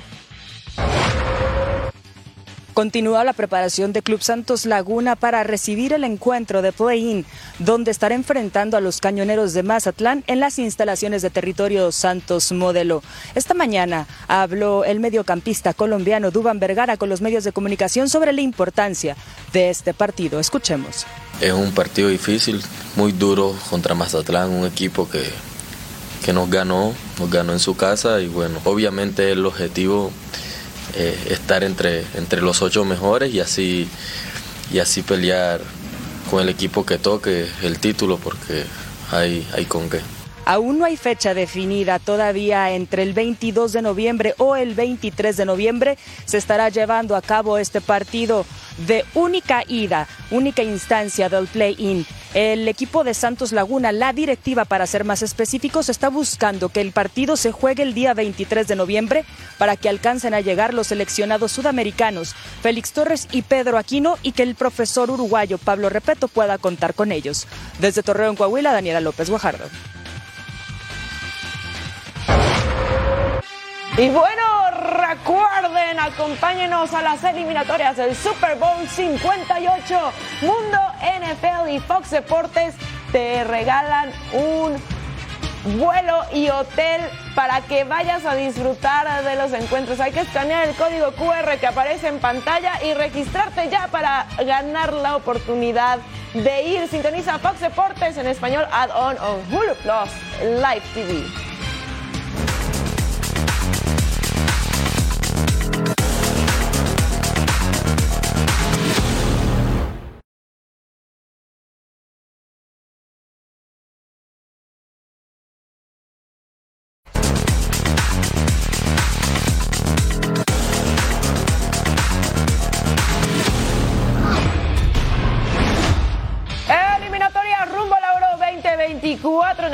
Continúa 2.78 3.24
la 3.24 3.34
preparación 3.34 3.92
de 3.92 4.04
Club 4.04 4.22
Santos 4.22 4.68
Laguna 4.68 5.16
para 5.16 5.44
recibir 5.44 5.94
el 5.94 6.04
encuentro 6.04 6.62
de 6.62 6.72
play-in, 6.72 7.26
donde 7.58 7.90
estará 7.90 8.13
enfrentando 8.13 8.78
a 8.78 8.82
los 8.82 9.02
cañoneros 9.02 9.56
de 9.56 9.63
Mazatlán 9.63 10.24
en 10.28 10.40
las 10.40 10.60
instalaciones 10.60 11.24
de 11.24 11.32
territorio 11.32 11.92
Santos 11.92 12.52
Modelo. 12.52 13.02
Esta 13.34 13.56
mañana 13.56 14.06
habló 14.28 14.86
el 14.86 15.00
mediocampista 15.00 15.74
colombiano 15.74 16.30
Duban 16.30 16.60
Vergara 16.60 16.98
con 16.98 17.10
los 17.10 17.20
medios 17.20 17.44
de 17.44 17.52
comunicación 17.52 18.10
sobre 18.10 18.32
la 18.32 18.42
importancia 18.42 19.18
de 19.54 19.72
este 19.72 19.96
partido. 19.96 20.40
Escuchemos. 20.40 21.08
Es 21.42 21.54
un 21.54 21.72
partido 21.72 22.10
difícil, 22.10 22.62
muy 22.96 23.12
duro 23.12 23.56
contra 23.72 23.96
Mazatlán, 23.96 24.52
un 24.52 24.68
equipo 24.68 25.10
que, 25.10 25.24
que 26.24 26.32
nos 26.32 26.48
ganó, 26.48 26.94
nos 27.18 27.32
ganó 27.32 27.54
en 27.54 27.60
su 27.60 27.76
casa 27.76 28.22
y 28.22 28.28
bueno, 28.28 28.60
obviamente 28.66 29.32
el 29.32 29.44
objetivo 29.48 30.12
eh, 30.99 31.15
estar 31.29 31.63
entre, 31.63 32.03
entre 32.15 32.41
los 32.41 32.62
ocho 32.63 32.83
mejores 32.83 33.33
y 33.33 33.39
así, 33.39 33.88
y 34.71 34.79
así 34.79 35.03
pelear 35.03 35.62
con 36.31 36.41
el 36.41 36.49
equipo 36.49 36.86
que 36.86 36.97
toque 36.97 37.47
el 37.62 37.77
título 37.77 38.17
porque 38.17 38.63
hay, 39.12 39.47
hay 39.53 39.65
con 39.65 39.89
qué. 39.89 40.01
Aún 40.47 40.79
no 40.79 40.86
hay 40.86 40.95
fecha 40.95 41.33
definida 41.33 41.99
todavía 41.99 42.71
entre 42.71 43.03
el 43.03 43.12
22 43.12 43.73
de 43.73 43.81
noviembre 43.81 44.33
o 44.38 44.55
el 44.55 44.75
23 44.75 45.36
de 45.36 45.43
noviembre 45.43 45.97
se 46.23 46.38
estará 46.38 46.69
llevando 46.69 47.17
a 47.17 47.21
cabo 47.21 47.57
este 47.57 47.81
partido 47.81 48.45
de 48.88 49.03
única 49.13 49.65
ida, 49.67 50.07
única 50.31 50.63
instancia 50.63 51.27
del 51.27 51.47
play-in. 51.47 52.05
El 52.33 52.65
equipo 52.69 53.03
de 53.03 53.13
Santos 53.13 53.51
Laguna, 53.51 53.91
la 53.91 54.13
directiva 54.13 54.63
para 54.63 54.88
ser 54.88 55.03
más 55.03 55.21
específicos, 55.21 55.89
está 55.89 56.07
buscando 56.07 56.69
que 56.69 56.79
el 56.79 56.93
partido 56.93 57.36
se 57.36 57.51
juegue 57.51 57.83
el 57.83 57.93
día 57.93 58.13
23 58.13 58.69
de 58.69 58.75
noviembre 58.77 59.25
para 59.57 59.75
que 59.75 59.89
alcancen 59.89 60.33
a 60.33 60.39
llegar 60.39 60.73
los 60.73 60.88
seleccionados 60.88 61.51
sudamericanos 61.51 62.36
Félix 62.62 62.93
Torres 62.93 63.27
y 63.33 63.41
Pedro 63.41 63.77
Aquino 63.77 64.17
y 64.23 64.31
que 64.31 64.43
el 64.43 64.55
profesor 64.55 65.12
uruguayo 65.12 65.57
Pablo 65.57 65.89
Repeto 65.89 66.29
pueda 66.29 66.57
contar 66.57 66.93
con 66.93 67.12
ellos. 67.12 67.47
Desde 67.81 68.01
Torreón, 68.01 68.38
Coahuila, 68.38 68.71
Daniela 68.71 69.01
López 69.01 69.29
Guajardo. 69.29 69.65
Y 73.97 74.10
bueno, 74.10 74.43
recuerden, 74.91 75.99
acompáñenos 75.99 76.93
a 76.93 77.01
las 77.01 77.23
eliminatorias 77.23 77.97
del 77.97 78.15
Super 78.15 78.55
Bowl 78.55 78.88
58. 78.88 79.99
Mundo 80.41 80.77
NFL 81.01 81.71
y 81.71 81.79
Fox 81.79 82.12
Deportes 82.12 82.75
te 83.12 83.43
regalan 83.43 84.12
un 84.33 85.79
vuelo 85.79 86.21
y 86.31 86.47
hotel 86.49 87.01
para 87.33 87.62
que 87.62 87.86
vayas 87.86 88.23
a 88.25 88.36
disfrutar 88.36 89.23
de 89.23 89.36
los 89.36 89.51
encuentros. 89.53 89.99
Hay 89.99 90.12
que 90.12 90.19
escanear 90.19 90.67
el 90.67 90.75
código 90.75 91.12
QR 91.13 91.57
que 91.60 91.65
aparece 91.65 92.07
en 92.07 92.19
pantalla 92.19 92.73
y 92.83 92.93
registrarte 92.93 93.67
ya 93.71 93.88
para 93.88 94.27
ganar 94.45 94.93
la 94.93 95.15
oportunidad 95.15 95.98
de 96.35 96.62
ir. 96.62 96.87
Sintoniza 96.87 97.39
Fox 97.39 97.62
Deportes 97.62 98.15
en 98.17 98.27
español 98.27 98.67
add-on 98.71 99.17
on 99.17 99.41
Hulu 99.52 99.73
Plus 99.81 100.12
Live 100.43 100.83
TV. 100.93 101.46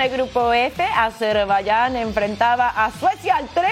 24 0.03 0.05
en 0.05 0.11
el 0.11 0.17
grupo 0.17 0.53
F, 0.53 0.83
Azerbaiyán 0.83 1.95
enfrentaba 1.95 2.69
a 2.69 2.91
Suecia 2.91 3.37
al 3.37 3.47
3. 3.47 3.69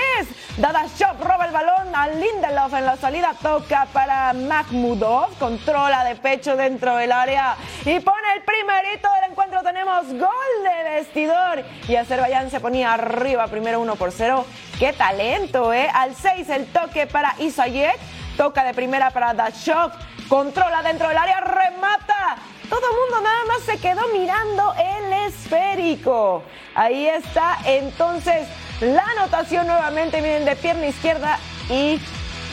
Dadashov 0.58 1.22
roba 1.22 1.46
el 1.46 1.52
balón 1.52 1.94
a 1.94 2.08
Lindelof 2.08 2.74
en 2.74 2.86
la 2.86 2.96
salida, 2.96 3.32
toca 3.42 3.88
para 3.92 4.34
Mahmudov, 4.34 5.38
controla 5.38 6.04
de 6.04 6.16
pecho 6.16 6.56
dentro 6.56 6.96
del 6.96 7.12
área 7.12 7.56
y 7.86 8.00
pone 8.00 8.34
el 8.36 8.44
primerito 8.44 9.10
del 9.14 9.32
encuentro. 9.32 9.62
Tenemos 9.64 10.08
gol 10.08 10.54
de 10.64 10.90
vestidor 10.92 11.64
y 11.88 11.96
Azerbaiyán 11.96 12.50
se 12.50 12.60
ponía 12.60 12.94
arriba 12.94 13.48
primero 13.48 13.80
1 13.82 13.96
por 13.96 14.12
0. 14.12 14.46
¡Qué 14.80 14.94
talento, 14.94 15.74
eh! 15.74 15.90
Al 15.94 16.16
6 16.16 16.50
el 16.50 16.66
toque 16.68 17.08
para 17.08 17.36
Isayek, 17.40 18.00
toca 18.38 18.64
de 18.64 18.74
primera 18.74 19.12
para 19.12 19.34
Dashov, 19.34 19.92
controla 20.28 20.82
dentro 20.82 21.08
del 21.10 21.18
área, 21.18 21.40
remata 21.42 22.38
todo 22.72 22.90
el 22.90 22.98
mundo 22.98 23.30
nada 23.30 23.46
más 23.50 23.64
se 23.66 23.78
quedó 23.80 24.08
mirando 24.14 24.74
el 24.78 25.28
esférico. 25.28 26.42
Ahí 26.74 27.06
está 27.06 27.58
entonces 27.66 28.48
la 28.80 29.04
anotación 29.18 29.68
nuevamente, 29.68 30.22
miren, 30.22 30.46
de 30.46 30.56
pierna 30.56 30.88
izquierda 30.88 31.38
y 31.70 32.00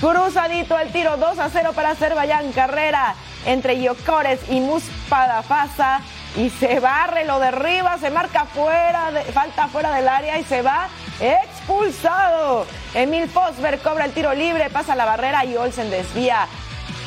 cruzadito 0.00 0.76
el 0.76 0.90
tiro 0.90 1.16
2 1.18 1.38
a 1.38 1.48
0 1.50 1.70
para 1.72 1.90
Azerbaiyán. 1.90 2.50
Carrera 2.50 3.14
entre 3.46 3.80
Yokores 3.80 4.40
y 4.50 4.58
Muspadafasa 4.58 6.00
y 6.36 6.50
se 6.50 6.80
barre, 6.80 7.24
lo 7.24 7.38
derriba, 7.38 7.96
se 7.98 8.10
marca 8.10 8.44
fuera, 8.46 9.12
de, 9.12 9.22
falta 9.22 9.68
fuera 9.68 9.94
del 9.94 10.08
área 10.08 10.36
y 10.40 10.42
se 10.42 10.62
va 10.62 10.88
expulsado. 11.20 12.66
Emil 12.92 13.28
Fosberg 13.28 13.80
cobra 13.82 14.04
el 14.04 14.12
tiro 14.12 14.34
libre, 14.34 14.68
pasa 14.68 14.96
la 14.96 15.04
barrera 15.04 15.44
y 15.44 15.56
Olsen 15.56 15.90
desvía 15.90 16.48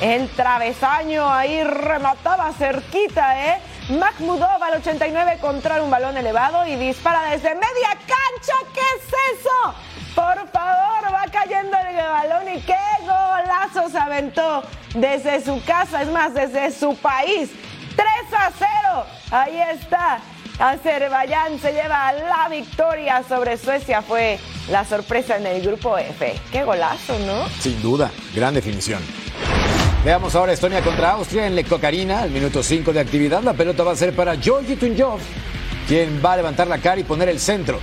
el 0.01 0.27
travesaño 0.29 1.29
ahí 1.31 1.63
remataba 1.63 2.51
cerquita, 2.53 3.53
¿eh? 3.53 3.61
Mahmudov 3.89 4.61
al 4.63 4.73
89 4.79 5.37
controla 5.39 5.83
un 5.83 5.91
balón 5.91 6.17
elevado 6.17 6.65
y 6.65 6.75
dispara 6.75 7.29
desde 7.29 7.53
media 7.53 7.89
cancha. 7.89 8.53
¿Qué 8.73 8.79
es 8.79 9.39
eso? 9.39 9.75
Por 10.15 10.49
favor, 10.49 11.13
va 11.13 11.25
cayendo 11.31 11.77
el 11.77 11.95
balón 11.95 12.55
y 12.55 12.61
qué 12.61 12.75
golazo 13.01 13.89
se 13.89 13.97
aventó 13.99 14.63
desde 14.95 15.43
su 15.45 15.63
casa, 15.65 16.01
es 16.01 16.09
más, 16.09 16.33
desde 16.33 16.71
su 16.71 16.95
país. 16.97 17.51
3 17.95 18.07
a 18.37 18.51
0. 18.57 19.05
Ahí 19.31 19.61
está. 19.71 20.19
Azerbaiyán 20.59 21.59
se 21.59 21.73
lleva 21.73 22.11
la 22.13 22.47
victoria 22.49 23.23
sobre 23.27 23.57
Suecia. 23.57 24.01
Fue 24.01 24.39
la 24.69 24.83
sorpresa 24.83 25.37
en 25.37 25.45
el 25.45 25.61
grupo 25.61 25.97
F. 25.97 26.39
Qué 26.51 26.63
golazo, 26.63 27.17
¿no? 27.19 27.47
Sin 27.59 27.81
duda, 27.81 28.11
gran 28.33 28.53
definición. 28.53 29.01
Veamos 30.03 30.33
ahora 30.33 30.51
Estonia 30.51 30.81
contra 30.81 31.11
Austria 31.11 31.45
en 31.45 31.53
Lectocarina, 31.53 32.23
al 32.23 32.31
minuto 32.31 32.63
5 32.63 32.91
de 32.91 32.99
actividad. 32.99 33.43
La 33.43 33.53
pelota 33.53 33.83
va 33.83 33.91
a 33.91 33.95
ser 33.95 34.15
para 34.15 34.35
Georgi 34.35 34.75
Tunjov, 34.75 35.19
quien 35.87 36.19
va 36.25 36.33
a 36.33 36.37
levantar 36.37 36.67
la 36.67 36.79
cara 36.79 36.99
y 36.99 37.03
poner 37.03 37.29
el 37.29 37.39
centro. 37.39 37.79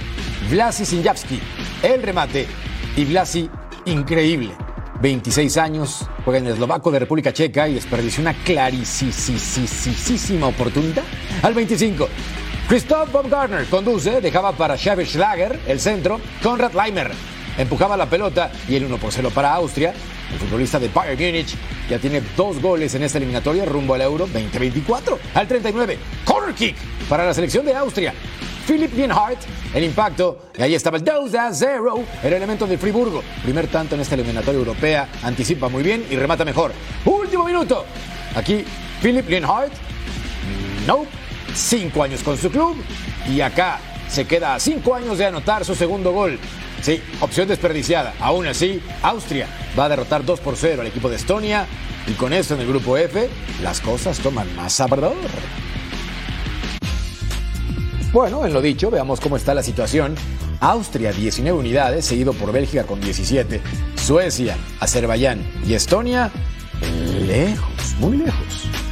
Vlasi 0.51 0.85
Sinjavski, 0.85 1.41
el 1.81 2.03
remate. 2.03 2.49
Y 2.97 3.05
Vlasi, 3.05 3.49
increíble. 3.85 4.51
26 5.01 5.57
años, 5.59 6.09
juega 6.25 6.41
en 6.41 6.47
el 6.47 6.55
eslovaco 6.55 6.91
de 6.91 6.99
República 6.99 7.33
Checa 7.33 7.69
y 7.69 7.75
desperdició 7.75 8.23
una 8.23 8.35
clarísima 8.35 10.49
oportunidad. 10.49 11.05
Al 11.43 11.55
25, 11.55 12.09
Christoph 12.69 13.13
Baumgartner 13.13 13.67
conduce, 13.67 14.21
dejaba 14.21 14.51
para 14.51 14.77
Xavi 14.77 15.07
Schlager, 15.07 15.61
el 15.69 15.79
centro, 15.79 16.21
Konrad 16.43 16.73
Leimer. 16.73 17.13
Empujaba 17.57 17.97
la 17.97 18.07
pelota 18.07 18.51
y 18.69 18.75
el 18.75 18.87
1 18.87 18.99
por 18.99 19.13
0 19.13 19.31
para 19.33 19.55
Austria. 19.55 19.95
El 20.33 20.39
futbolista 20.39 20.79
de 20.79 20.89
Bayern 20.89 21.21
Múnich 21.21 21.55
ya 21.89 21.99
tiene 21.99 22.23
dos 22.37 22.61
goles 22.61 22.95
en 22.95 23.03
esta 23.03 23.19
eliminatoria 23.19 23.65
rumbo 23.65 23.95
al 23.95 24.03
Euro 24.03 24.27
2024. 24.27 25.19
Al 25.35 25.49
39, 25.49 25.99
corner 26.25 26.55
kick 26.55 26.77
para 27.09 27.25
la 27.25 27.35
selección 27.35 27.65
de 27.65 27.75
Austria. 27.75 28.13
Philip 28.67 28.93
Lienhardt, 28.95 29.39
el 29.73 29.85
impacto, 29.85 30.51
y 30.59 30.61
ahí 30.61 30.75
estaba 30.75 30.99
el 30.99 31.05
2 31.05 31.35
a 31.35 31.55
0, 31.55 32.05
el 32.23 32.33
elemento 32.35 32.67
de 32.67 32.77
Friburgo. 32.77 33.23
Primer 33.43 33.67
tanto 33.69 33.95
en 33.95 34.03
esta 34.03 34.15
eliminatoria 34.15 34.59
europea, 34.59 35.09
anticipa 35.23 35.71
muy 35.71 35.83
bien 35.83 36.05
y 36.11 36.17
remata 36.17 36.45
mejor. 36.45 36.73
Último 37.07 37.45
minuto. 37.45 37.87
Aquí, 38.35 38.63
Philip 39.01 39.27
Lienhardt, 39.27 39.73
no, 40.87 41.07
cinco 41.55 42.03
años 42.03 42.23
con 42.23 42.37
su 42.37 42.51
club, 42.51 42.77
y 43.27 43.41
acá 43.41 43.81
se 44.07 44.27
queda 44.27 44.55
a 44.55 44.61
cinco 44.61 44.95
años 44.95 45.17
de 45.17 45.25
anotar 45.25 45.65
su 45.65 45.75
segundo 45.75 46.13
gol. 46.13 46.39
Sí, 46.83 47.03
opción 47.21 47.49
desperdiciada. 47.49 48.15
Aún 48.21 48.47
así, 48.47 48.81
Austria 49.03 49.47
va 49.79 49.87
a 49.87 49.89
derrotar 49.89 50.25
2 50.25 50.41
por 50.41 50.57
0 50.57 50.83
al 50.83 50.87
equipo 50.87 51.09
de 51.09 51.17
Estonia 51.17 51.67
y 52.07 52.13
con 52.13 52.33
esto 52.33 52.55
en 52.55 52.61
el 52.61 52.69
grupo 52.69 52.97
F 52.97 53.29
las 53.63 53.81
cosas 53.81 54.19
toman 54.19 54.55
más 54.57 54.73
sabor. 54.73 55.15
Bueno, 58.13 58.47
en 58.47 58.53
lo 58.53 58.63
dicho, 58.63 58.91
veamos 58.91 59.21
cómo 59.21 59.37
está 59.37 59.55
la 59.55 59.63
situación. 59.63 60.15
Austria 60.61 61.13
19 61.13 61.59
unidades, 61.59 62.05
seguido 62.05 62.33
por 62.33 62.53
Bélgica 62.53 62.85
con 62.85 63.01
17. 63.01 63.61
Suecia, 63.97 64.57
Azerbaiyán 64.81 65.45
y 65.67 65.75
Estonia 65.75 66.33
lejos, 67.27 67.97
muy 68.01 68.19
lejos. 68.19 68.88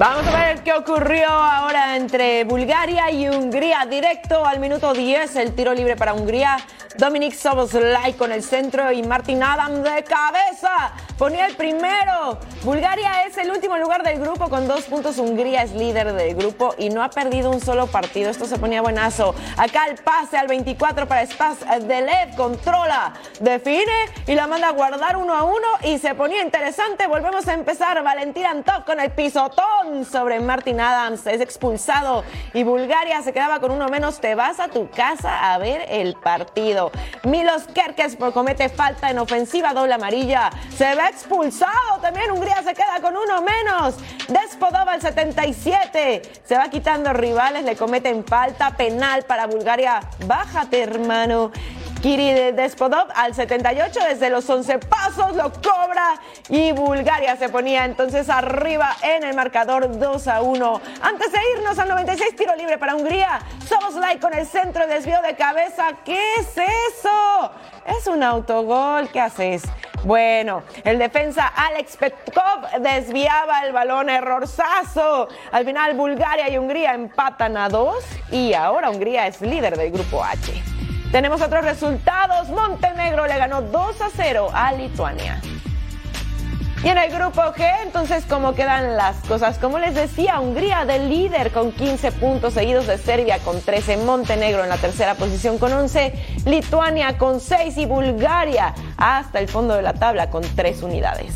Vamos 0.00 0.26
a 0.28 0.46
ver 0.46 0.62
qué 0.62 0.72
ocurrió 0.72 1.28
ahora 1.28 1.94
entre 1.94 2.44
Bulgaria 2.44 3.10
y 3.10 3.28
Hungría. 3.28 3.84
Directo 3.84 4.46
al 4.46 4.58
minuto 4.58 4.94
10, 4.94 5.36
el 5.36 5.54
tiro 5.54 5.74
libre 5.74 5.94
para 5.94 6.14
Hungría. 6.14 6.56
Dominic 6.96 7.34
Soboslai 7.34 8.14
con 8.14 8.32
el 8.32 8.42
centro 8.42 8.90
y 8.92 9.02
Martin 9.02 9.42
Adam 9.42 9.82
de 9.82 10.02
cabeza. 10.02 10.92
Ponía 11.18 11.46
el 11.46 11.54
primero. 11.54 12.38
Bulgaria 12.62 13.24
es 13.26 13.36
el 13.36 13.50
último 13.50 13.76
lugar 13.76 14.02
del 14.02 14.18
grupo 14.18 14.48
con 14.48 14.66
dos 14.66 14.84
puntos. 14.84 15.18
Hungría 15.18 15.62
es 15.64 15.72
líder 15.72 16.14
del 16.14 16.34
grupo 16.34 16.74
y 16.78 16.88
no 16.88 17.02
ha 17.02 17.10
perdido 17.10 17.50
un 17.50 17.60
solo 17.60 17.86
partido. 17.86 18.30
Esto 18.30 18.46
se 18.46 18.58
ponía 18.58 18.80
buenazo. 18.80 19.34
Acá 19.58 19.84
el 19.86 19.96
pase 19.96 20.38
al 20.38 20.46
24 20.46 21.06
para 21.06 21.26
Spas 21.26 21.58
Delev. 21.82 22.34
Controla, 22.36 23.12
define 23.38 23.92
y 24.26 24.34
la 24.34 24.46
manda 24.46 24.68
a 24.68 24.72
guardar 24.72 25.18
uno 25.18 25.34
a 25.34 25.44
uno. 25.44 25.68
Y 25.82 25.98
se 25.98 26.14
ponía 26.14 26.42
interesante. 26.42 27.06
Volvemos 27.06 27.46
a 27.48 27.52
empezar. 27.52 28.02
Valentín 28.02 28.46
Antov 28.46 28.86
con 28.86 28.98
el 28.98 29.10
pisotón 29.10 29.89
sobre 30.04 30.40
Martin 30.40 30.80
Adams. 30.80 31.26
Es 31.26 31.40
expulsado 31.40 32.24
y 32.54 32.62
Bulgaria 32.62 33.22
se 33.22 33.32
quedaba 33.32 33.60
con 33.60 33.70
uno 33.72 33.88
menos. 33.88 34.20
Te 34.20 34.34
vas 34.34 34.60
a 34.60 34.68
tu 34.68 34.90
casa 34.90 35.52
a 35.52 35.58
ver 35.58 35.84
el 35.88 36.14
partido. 36.14 36.90
Milos 37.24 37.64
Kerkes 37.74 38.16
comete 38.32 38.68
falta 38.68 39.10
en 39.10 39.18
ofensiva, 39.18 39.72
doble 39.72 39.94
amarilla. 39.94 40.50
Se 40.76 40.94
ve 40.94 41.06
expulsado. 41.08 41.98
También 42.00 42.30
Hungría 42.30 42.62
se 42.62 42.74
queda 42.74 43.00
con 43.00 43.16
uno 43.16 43.42
menos. 43.42 43.96
Despodova 44.28 44.94
el 44.94 45.02
77. 45.02 46.22
Se 46.44 46.56
va 46.56 46.68
quitando 46.68 47.12
rivales, 47.12 47.64
le 47.64 47.76
cometen 47.76 48.24
falta. 48.24 48.76
Penal 48.76 49.24
para 49.24 49.46
Bulgaria. 49.46 50.00
Bájate, 50.26 50.82
hermano. 50.82 51.50
Kiri 52.02 52.52
Despodov 52.52 53.08
al 53.14 53.34
78 53.34 54.00
desde 54.08 54.30
los 54.30 54.48
11 54.48 54.78
pasos 54.78 55.36
lo 55.36 55.52
cobra 55.52 56.14
y 56.48 56.72
Bulgaria 56.72 57.36
se 57.36 57.50
ponía 57.50 57.84
entonces 57.84 58.30
arriba 58.30 58.96
en 59.02 59.22
el 59.22 59.36
marcador 59.36 59.98
2 59.98 60.28
a 60.28 60.40
1. 60.40 60.80
Antes 61.02 61.30
de 61.30 61.38
irnos 61.58 61.78
al 61.78 61.88
96 61.90 62.36
tiro 62.36 62.56
libre 62.56 62.78
para 62.78 62.94
Hungría, 62.94 63.40
Soboslai 63.68 64.18
con 64.18 64.32
el 64.32 64.46
centro 64.46 64.86
desvío 64.86 65.20
de 65.20 65.36
cabeza. 65.36 65.88
¿Qué 66.02 66.18
es 66.36 66.48
eso? 66.56 67.52
Es 67.84 68.06
un 68.06 68.22
autogol. 68.22 69.10
¿Qué 69.10 69.20
haces? 69.20 69.64
Bueno, 70.02 70.62
el 70.84 70.98
defensa 70.98 71.48
Alex 71.48 71.98
Petkov 71.98 72.80
desviaba 72.80 73.66
el 73.66 73.74
balón, 73.74 74.08
errorzazo. 74.08 75.28
Al 75.52 75.66
final 75.66 75.94
Bulgaria 75.98 76.48
y 76.48 76.56
Hungría 76.56 76.94
empatan 76.94 77.58
a 77.58 77.68
dos 77.68 78.02
y 78.32 78.54
ahora 78.54 78.88
Hungría 78.88 79.26
es 79.26 79.42
líder 79.42 79.76
del 79.76 79.92
grupo 79.92 80.24
H. 80.24 80.79
Tenemos 81.12 81.40
otros 81.42 81.64
resultados. 81.64 82.48
Montenegro 82.50 83.26
le 83.26 83.36
ganó 83.36 83.62
2 83.62 84.00
a 84.00 84.08
0 84.14 84.50
a 84.52 84.72
Lituania. 84.72 85.40
Y 86.82 86.88
en 86.88 86.96
el 86.96 87.10
grupo 87.10 87.42
G, 87.42 87.68
entonces, 87.82 88.24
¿cómo 88.26 88.54
quedan 88.54 88.96
las 88.96 89.16
cosas? 89.26 89.58
Como 89.58 89.78
les 89.78 89.94
decía, 89.94 90.40
Hungría 90.40 90.86
del 90.86 91.10
líder 91.10 91.50
con 91.50 91.72
15 91.72 92.12
puntos 92.12 92.54
seguidos 92.54 92.86
de 92.86 92.96
Serbia 92.96 93.38
con 93.40 93.60
13, 93.60 93.98
Montenegro 93.98 94.62
en 94.62 94.70
la 94.70 94.78
tercera 94.78 95.14
posición 95.14 95.58
con 95.58 95.72
11, 95.74 96.14
Lituania 96.46 97.18
con 97.18 97.40
6 97.40 97.76
y 97.76 97.84
Bulgaria 97.84 98.74
hasta 98.96 99.40
el 99.40 99.48
fondo 99.48 99.74
de 99.74 99.82
la 99.82 99.92
tabla 99.92 100.30
con 100.30 100.42
3 100.42 100.82
unidades. 100.82 101.34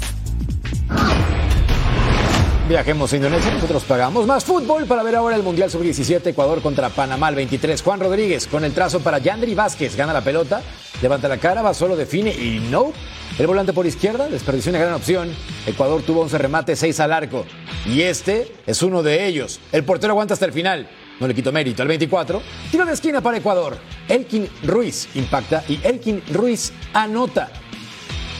Viajemos 2.68 3.12
a 3.12 3.16
Indonesia, 3.16 3.52
nosotros 3.52 3.84
pagamos 3.84 4.26
más 4.26 4.42
fútbol 4.42 4.86
para 4.86 5.02
ver 5.02 5.16
ahora 5.16 5.36
el 5.36 5.42
Mundial 5.42 5.70
Sub-17, 5.70 6.28
Ecuador 6.28 6.62
contra 6.62 6.88
Panamá 6.88 7.28
el 7.28 7.34
23. 7.34 7.82
Juan 7.82 8.00
Rodríguez 8.00 8.46
con 8.46 8.64
el 8.64 8.72
trazo 8.72 9.00
para 9.00 9.18
Yandri 9.18 9.54
Vázquez, 9.54 9.94
gana 9.96 10.14
la 10.14 10.22
pelota, 10.22 10.62
levanta 11.02 11.28
la 11.28 11.36
cara, 11.36 11.60
va 11.60 11.74
solo, 11.74 11.94
define 11.94 12.30
y 12.30 12.66
no. 12.70 12.94
El 13.38 13.46
volante 13.46 13.74
por 13.74 13.84
izquierda 13.84 14.28
desperdició 14.28 14.70
una 14.70 14.78
gran 14.78 14.94
opción. 14.94 15.30
Ecuador 15.66 16.00
tuvo 16.00 16.22
11 16.22 16.38
remates, 16.38 16.78
6 16.78 17.00
al 17.00 17.12
arco. 17.12 17.44
Y 17.84 18.00
este 18.00 18.50
es 18.66 18.82
uno 18.82 19.02
de 19.02 19.26
ellos. 19.26 19.60
El 19.70 19.84
portero 19.84 20.12
aguanta 20.12 20.32
hasta 20.32 20.46
el 20.46 20.52
final. 20.52 20.88
No 21.20 21.28
le 21.28 21.34
quito 21.34 21.52
mérito. 21.52 21.82
El 21.82 21.88
24, 21.88 22.40
tiro 22.70 22.86
de 22.86 22.94
esquina 22.94 23.20
para 23.20 23.36
Ecuador. 23.36 23.76
Elkin 24.08 24.48
Ruiz 24.62 25.08
impacta 25.14 25.62
y 25.68 25.80
Elkin 25.84 26.22
Ruiz 26.32 26.72
anota. 26.94 27.50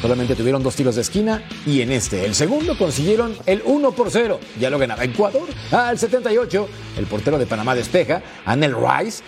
Solamente 0.05 0.35
tuvieron 0.35 0.63
dos 0.63 0.77
tiros 0.77 0.97
de 0.97 1.01
esquina 1.01 1.43
y 1.65 1.81
en 1.81 1.91
este, 1.91 2.27
el 2.27 2.35
segundo, 2.35 2.77
consiguieron 2.77 3.35
el 3.47 3.63
1 3.65 3.93
por 3.93 4.11
0. 4.11 4.39
Ya 4.61 4.69
lo 4.69 4.79
ganaba 4.79 5.03
Ecuador. 5.03 5.49
Al 5.73 5.99
78, 5.99 6.69
el 6.99 7.07
portero 7.07 7.39
de 7.39 7.47
Panamá 7.47 7.75
despeja, 7.75 8.21
Anel 8.45 8.77
Rice. 8.77 9.23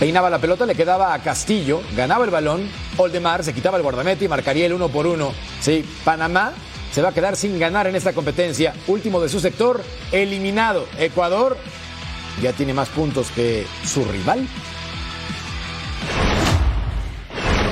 Peinaba 0.00 0.30
la 0.30 0.38
pelota, 0.38 0.64
le 0.64 0.74
quedaba 0.74 1.12
a 1.12 1.18
Castillo, 1.18 1.82
ganaba 1.94 2.24
el 2.24 2.30
balón. 2.30 2.66
Oldemar 2.96 3.44
se 3.44 3.52
quitaba 3.52 3.76
el 3.76 3.82
guardamete 3.82 4.24
y 4.24 4.28
marcaría 4.28 4.64
el 4.64 4.72
1 4.72 4.88
por 4.88 5.06
1. 5.06 5.34
Sí, 5.60 5.84
Panamá 6.02 6.54
se 6.90 7.02
va 7.02 7.10
a 7.10 7.12
quedar 7.12 7.36
sin 7.36 7.58
ganar 7.58 7.86
en 7.86 7.94
esta 7.94 8.14
competencia. 8.14 8.72
Último 8.86 9.20
de 9.20 9.28
su 9.28 9.38
sector, 9.38 9.84
eliminado. 10.12 10.86
Ecuador 10.98 11.58
ya 12.40 12.54
tiene 12.54 12.72
más 12.72 12.88
puntos 12.88 13.30
que 13.32 13.66
su 13.84 14.02
rival. 14.06 14.48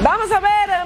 Vamos 0.02 0.30
a 0.30 0.40
ver 0.40 0.85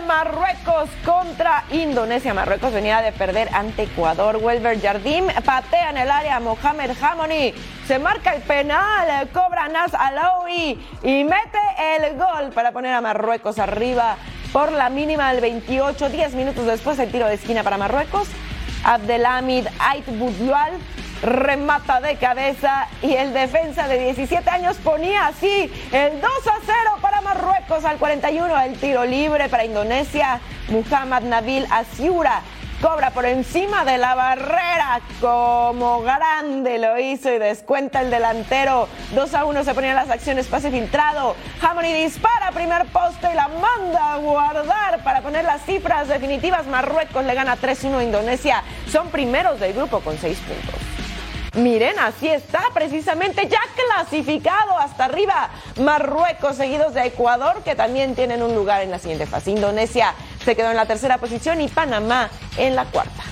Marruecos 0.70 0.90
contra 1.04 1.64
Indonesia. 1.72 2.32
Marruecos 2.32 2.72
venía 2.72 3.02
de 3.02 3.10
perder 3.12 3.48
ante 3.52 3.84
Ecuador. 3.84 4.36
Welber 4.36 4.80
Jardim 4.80 5.26
patea 5.44 5.90
en 5.90 5.96
el 5.96 6.10
área 6.10 6.38
Mohamed 6.38 6.92
Hamoni. 7.00 7.52
Se 7.86 7.98
marca 7.98 8.34
el 8.34 8.42
penal, 8.42 9.28
cobra 9.32 9.68
Nas 9.68 9.92
Alaoui 9.94 10.78
y 11.02 11.24
mete 11.24 11.58
el 11.96 12.16
gol 12.16 12.52
para 12.54 12.70
poner 12.72 12.94
a 12.94 13.00
Marruecos 13.00 13.58
arriba 13.58 14.16
por 14.52 14.70
la 14.70 14.90
mínima 14.90 15.32
del 15.32 15.40
28. 15.40 16.08
10 16.08 16.34
minutos 16.34 16.66
después 16.66 16.98
el 17.00 17.10
tiro 17.10 17.26
de 17.26 17.34
esquina 17.34 17.64
para 17.64 17.76
Marruecos. 17.76 18.28
Abdelhamid 18.84 19.66
Ait 19.80 20.06
remata 21.22 22.00
de 22.00 22.16
cabeza 22.16 22.88
y 23.02 23.14
el 23.14 23.32
defensa 23.32 23.88
de 23.88 23.98
17 23.98 24.48
años 24.48 24.76
ponía 24.78 25.26
así 25.26 25.70
el 25.92 26.20
2 26.20 26.30
a 26.46 26.58
0 26.64 26.78
para 27.00 27.20
Marruecos 27.20 27.84
al 27.84 27.98
41 27.98 28.60
el 28.60 28.78
tiro 28.78 29.04
libre 29.04 29.48
para 29.48 29.64
Indonesia. 29.64 30.40
Muhammad 30.68 31.22
Nabil 31.22 31.66
Asiura 31.70 32.42
cobra 32.80 33.10
por 33.10 33.26
encima 33.26 33.84
de 33.84 33.98
la 33.98 34.14
barrera 34.14 35.00
como 35.20 36.00
grande 36.00 36.78
lo 36.78 36.98
hizo 36.98 37.30
y 37.30 37.38
descuenta 37.38 38.00
el 38.00 38.10
delantero. 38.10 38.88
2 39.14 39.34
a 39.34 39.44
1 39.44 39.64
se 39.64 39.74
ponían 39.74 39.96
las 39.96 40.08
acciones 40.08 40.46
pase 40.46 40.70
filtrado. 40.70 41.36
Hamoni 41.60 41.92
dispara 41.92 42.50
primer 42.52 42.86
poste 42.86 43.28
y 43.30 43.34
la 43.34 43.48
manda 43.48 44.14
a 44.14 44.16
guardar 44.16 45.04
para 45.04 45.20
poner 45.20 45.44
las 45.44 45.62
cifras 45.66 46.08
definitivas. 46.08 46.66
Marruecos 46.66 47.24
le 47.24 47.34
gana 47.34 47.56
3-1 47.56 47.98
a 47.98 48.04
Indonesia. 48.04 48.62
Son 48.90 49.08
primeros 49.08 49.60
del 49.60 49.74
grupo 49.74 50.00
con 50.00 50.16
6 50.16 50.38
puntos 50.38 50.99
Miren, 51.54 51.98
así 51.98 52.28
está, 52.28 52.62
precisamente 52.72 53.48
ya 53.48 53.60
clasificado 53.74 54.78
hasta 54.78 55.06
arriba. 55.06 55.50
Marruecos, 55.80 56.56
seguidos 56.56 56.94
de 56.94 57.06
Ecuador, 57.06 57.62
que 57.64 57.74
también 57.74 58.14
tienen 58.14 58.42
un 58.42 58.54
lugar 58.54 58.82
en 58.82 58.90
la 58.90 58.98
siguiente 59.00 59.26
fase. 59.26 59.50
Indonesia 59.50 60.14
se 60.44 60.54
quedó 60.54 60.70
en 60.70 60.76
la 60.76 60.86
tercera 60.86 61.18
posición 61.18 61.60
y 61.60 61.68
Panamá 61.68 62.30
en 62.56 62.76
la 62.76 62.84
cuarta. 62.84 63.24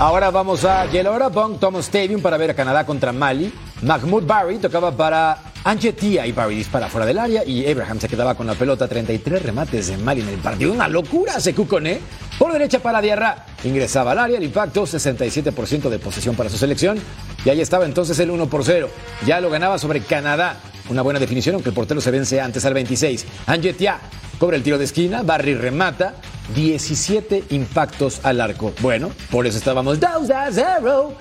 Ahora 0.00 0.30
vamos 0.30 0.64
a 0.64 0.88
Gelora-Bong 0.88 1.58
Thomas 1.58 1.84
Stadium 1.84 2.22
para 2.22 2.38
ver 2.38 2.52
a 2.52 2.54
Canadá 2.54 2.86
contra 2.86 3.12
Mali. 3.12 3.52
Mahmoud 3.82 4.24
Barry 4.24 4.56
tocaba 4.56 4.90
para 4.96 5.36
Angetia 5.62 6.26
y 6.26 6.32
Barry 6.32 6.54
dispara 6.54 6.88
fuera 6.88 7.04
del 7.04 7.18
área 7.18 7.44
y 7.44 7.70
Abraham 7.70 8.00
se 8.00 8.08
quedaba 8.08 8.34
con 8.34 8.46
la 8.46 8.54
pelota. 8.54 8.88
33 8.88 9.42
remates 9.42 9.88
de 9.88 9.98
Mali 9.98 10.22
en 10.22 10.30
el 10.30 10.38
partido. 10.38 10.72
Una 10.72 10.88
locura, 10.88 11.38
se 11.38 11.54
cuconé. 11.54 12.00
Por 12.38 12.50
derecha 12.50 12.78
para 12.78 13.02
Diarra. 13.02 13.44
Ingresaba 13.62 14.12
al 14.12 14.20
área, 14.20 14.38
el 14.38 14.44
impacto, 14.44 14.84
67% 14.84 15.90
de 15.90 15.98
posesión 15.98 16.34
para 16.34 16.48
su 16.48 16.56
selección. 16.56 16.98
Y 17.44 17.50
ahí 17.50 17.60
estaba 17.60 17.84
entonces 17.84 18.18
el 18.20 18.30
1 18.30 18.46
por 18.46 18.64
0. 18.64 18.88
Ya 19.26 19.38
lo 19.42 19.50
ganaba 19.50 19.76
sobre 19.76 20.00
Canadá. 20.00 20.56
Una 20.88 21.02
buena 21.02 21.20
definición, 21.20 21.56
aunque 21.56 21.68
el 21.68 21.74
portero 21.74 22.00
se 22.00 22.10
vence 22.10 22.40
antes 22.40 22.64
al 22.64 22.72
26. 22.72 23.26
Angetia 23.44 23.98
cobra 24.38 24.56
el 24.56 24.62
tiro 24.62 24.78
de 24.78 24.84
esquina, 24.86 25.20
Barry 25.22 25.52
remata. 25.52 26.14
17 26.54 27.44
impactos 27.50 28.20
al 28.24 28.40
arco. 28.40 28.72
Bueno, 28.80 29.10
por 29.30 29.46
eso 29.46 29.58
estábamos 29.58 30.00
2 30.00 30.30
a 30.30 30.48
0. 30.50 31.14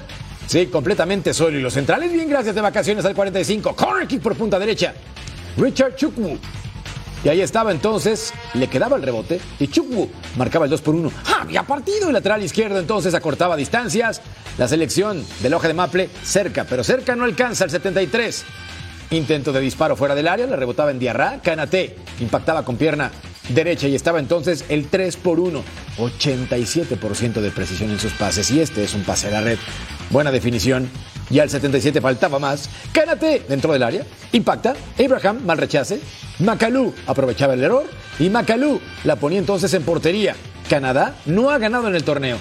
Sí, 0.47 0.67
completamente 0.67 1.33
solo. 1.33 1.59
Y 1.59 1.61
los 1.61 1.73
centrales, 1.73 2.11
bien, 2.11 2.27
gracias 2.27 2.55
de 2.55 2.61
vacaciones 2.61 3.05
al 3.05 3.13
45. 3.13 3.75
Corner 3.75 4.19
por 4.19 4.35
punta 4.35 4.57
derecha. 4.57 4.93
Richard 5.57 5.95
Chukwu. 5.95 6.37
Y 7.23 7.29
ahí 7.29 7.41
estaba 7.41 7.71
entonces, 7.71 8.33
le 8.53 8.67
quedaba 8.67 8.95
el 8.95 9.03
rebote 9.03 9.41
y 9.59 9.67
Chukwu 9.67 10.09
marcaba 10.37 10.65
el 10.65 10.71
2 10.71 10.81
por 10.81 10.95
1. 10.95 11.11
Había 11.41 11.63
partido 11.63 12.07
el 12.07 12.13
lateral 12.13 12.41
izquierdo 12.41 12.79
entonces 12.79 13.13
acortaba 13.13 13.57
distancias. 13.57 14.21
La 14.57 14.69
selección 14.69 15.25
del 15.41 15.53
hoja 15.53 15.67
de 15.67 15.73
Maple 15.73 16.09
cerca, 16.23 16.63
pero 16.63 16.83
cerca 16.83 17.15
no 17.15 17.25
alcanza 17.25 17.65
el 17.65 17.71
73. 17.71 18.45
Intento 19.11 19.51
de 19.51 19.59
disparo 19.59 19.97
fuera 19.97 20.15
del 20.15 20.27
área, 20.29 20.45
le 20.45 20.55
rebotaba 20.55 20.91
en 20.91 20.99
Diarra. 20.99 21.39
Canate 21.43 21.97
impactaba 22.21 22.63
con 22.63 22.77
pierna 22.77 23.11
derecha 23.49 23.87
y 23.87 23.95
estaba 23.95 24.19
entonces 24.19 24.65
el 24.69 24.87
3 24.87 25.17
por 25.17 25.39
1. 25.39 25.63
87% 25.97 27.33
de 27.33 27.51
precisión 27.51 27.91
en 27.91 27.99
sus 27.99 28.13
pases 28.13 28.49
y 28.51 28.61
este 28.61 28.83
es 28.83 28.93
un 28.93 29.03
pase 29.03 29.27
a 29.27 29.31
la 29.31 29.41
red. 29.41 29.57
Buena 30.09 30.31
definición. 30.31 30.89
Y 31.29 31.39
al 31.39 31.49
77 31.49 32.01
faltaba 32.01 32.39
más. 32.39 32.69
Canate 32.91 33.43
dentro 33.47 33.71
del 33.71 33.83
área. 33.83 34.03
Impacta. 34.31 34.75
Abraham 34.97 35.41
mal 35.45 35.57
rechace. 35.57 35.99
Macalú 36.39 36.93
aprovechaba 37.05 37.53
el 37.53 37.63
error. 37.63 37.85
Y 38.17 38.29
Macalú 38.29 38.81
la 39.03 39.15
ponía 39.15 39.39
entonces 39.39 39.73
en 39.73 39.83
portería. 39.83 40.35
Canadá 40.69 41.15
no 41.25 41.49
ha 41.49 41.57
ganado 41.57 41.87
en 41.87 41.95
el 41.95 42.03
torneo. 42.03 42.37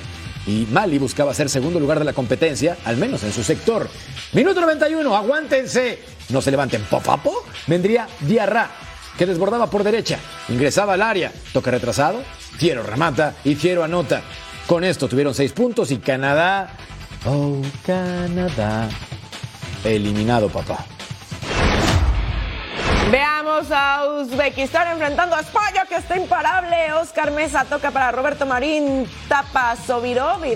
Y 0.47 0.67
Mali 0.71 0.99
buscaba 0.99 1.35
ser 1.35 1.51
segundo 1.51 1.79
lugar 1.79 1.99
de 1.99 2.07
la 2.07 2.15
competencia, 2.15 2.79
al 2.87 2.97
menos 2.97 3.23
en 3.23 3.33
su 3.33 3.45
sector. 3.45 3.87
Minuto 4.33 4.63
91, 4.63 5.15
aguántense. 5.15 5.99
No 6.31 6.41
se 6.41 6.51
levanten. 6.51 6.83
Popapo. 6.85 7.45
Vendría 7.67 8.09
Diarra, 8.21 8.71
que 9.19 9.27
desbordaba 9.27 9.69
por 9.69 9.85
derecha. 9.85 10.19
Ingresaba 10.49 10.95
al 10.95 11.03
área. 11.03 11.33
Toque 11.53 11.71
retrasado. 11.71 12.23
Fiero 12.57 12.83
remata 12.83 13.35
y 13.45 13.55
Fiero 13.57 13.85
anota. 13.85 14.23
Con 14.67 14.85
esto 14.85 15.09
tuvieron 15.09 15.35
seis 15.35 15.53
puntos 15.53 15.91
y 15.91 15.99
Canadá 15.99 16.71
Oh, 17.27 17.61
Canadá. 17.85 18.89
Eliminado, 19.85 20.49
papá. 20.49 20.85
Veamos 23.11 23.71
a 23.71 24.05
Uzbekistán 24.07 24.89
enfrentando 24.89 25.35
a 25.35 25.41
España, 25.41 25.85
que 25.89 25.97
está 25.97 26.17
imparable. 26.17 26.93
Oscar 26.93 27.31
Mesa 27.31 27.65
toca 27.65 27.91
para 27.91 28.13
Roberto 28.13 28.45
Marín, 28.47 29.09
tapa 29.29 29.77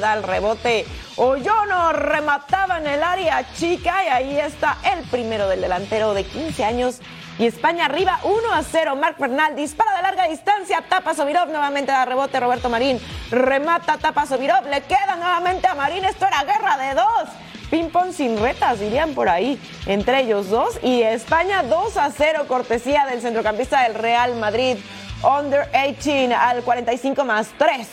da 0.01 0.15
el 0.15 0.23
rebote. 0.23 0.87
Oyono 1.17 1.93
remataba 1.93 2.79
en 2.79 2.87
el 2.87 3.03
área 3.03 3.47
chica 3.55 4.05
y 4.05 4.09
ahí 4.09 4.39
está 4.39 4.79
el 4.95 5.03
primero 5.09 5.49
del 5.49 5.63
delantero 5.63 6.15
de 6.15 6.25
15 6.25 6.65
años. 6.65 7.01
Y 7.39 7.47
España 7.47 7.87
arriba 7.87 8.21
1 8.23 8.53
a 8.53 8.63
0. 8.63 8.97
Marc 8.97 9.19
Bernal 9.19 9.57
dispara 9.57 9.97
de 9.97 10.03
larga 10.03 10.29
distancia, 10.29 10.83
tapa 10.89 11.15
Sovirov, 11.15 11.49
nuevamente 11.49 11.91
da 11.91 12.05
rebote 12.05 12.39
Roberto 12.39 12.69
Marín. 12.69 13.01
Remata, 13.31 13.97
tapa 13.99 14.27
Sovirov, 14.27 14.67
le 14.67 14.83
queda 14.83 15.17
nuevamente 15.17 15.67
a 15.67 15.75
Marín. 15.75 16.05
Esto 16.05 16.27
era 16.27 16.45
guerra 16.45 16.77
de 16.77 16.95
dos. 16.95 17.29
Ping-pong 17.71 18.13
sin 18.13 18.39
retas, 18.39 18.81
dirían 18.81 19.15
por 19.15 19.31
ahí, 19.31 19.59
entre 19.87 20.21
ellos 20.21 20.51
dos. 20.51 20.79
Y 20.83 21.01
España 21.01 21.63
2 21.63 21.97
a 21.97 22.11
0, 22.11 22.45
cortesía 22.47 23.07
del 23.07 23.23
centrocampista 23.23 23.83
del 23.85 23.95
Real 23.95 24.35
Madrid, 24.37 24.77
Under 25.23 25.71
18 25.73 26.37
al 26.37 26.63
45 26.63 27.25
más 27.25 27.49
3. 27.57 27.89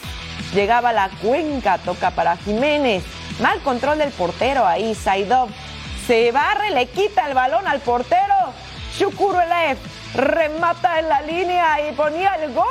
Llegaba 0.54 0.92
la 0.92 1.10
cuenca, 1.22 1.78
toca 1.78 2.12
para 2.12 2.36
Jiménez. 2.36 3.04
Mal 3.40 3.62
control 3.62 4.00
del 4.00 4.12
portero 4.12 4.68
ahí, 4.68 4.94
Saidov. 4.96 5.50
Se 6.08 6.32
barre, 6.34 6.72
le 6.72 6.88
quita 6.88 7.28
el 7.28 7.34
balón 7.34 7.66
al 7.66 7.80
portero. 7.80 8.36
Shukurelev 9.00 9.78
remata 10.14 11.00
en 11.00 11.08
la 11.08 11.22
línea 11.22 11.90
y 11.90 11.94
ponía 11.94 12.36
el 12.36 12.54
gol 12.54 12.66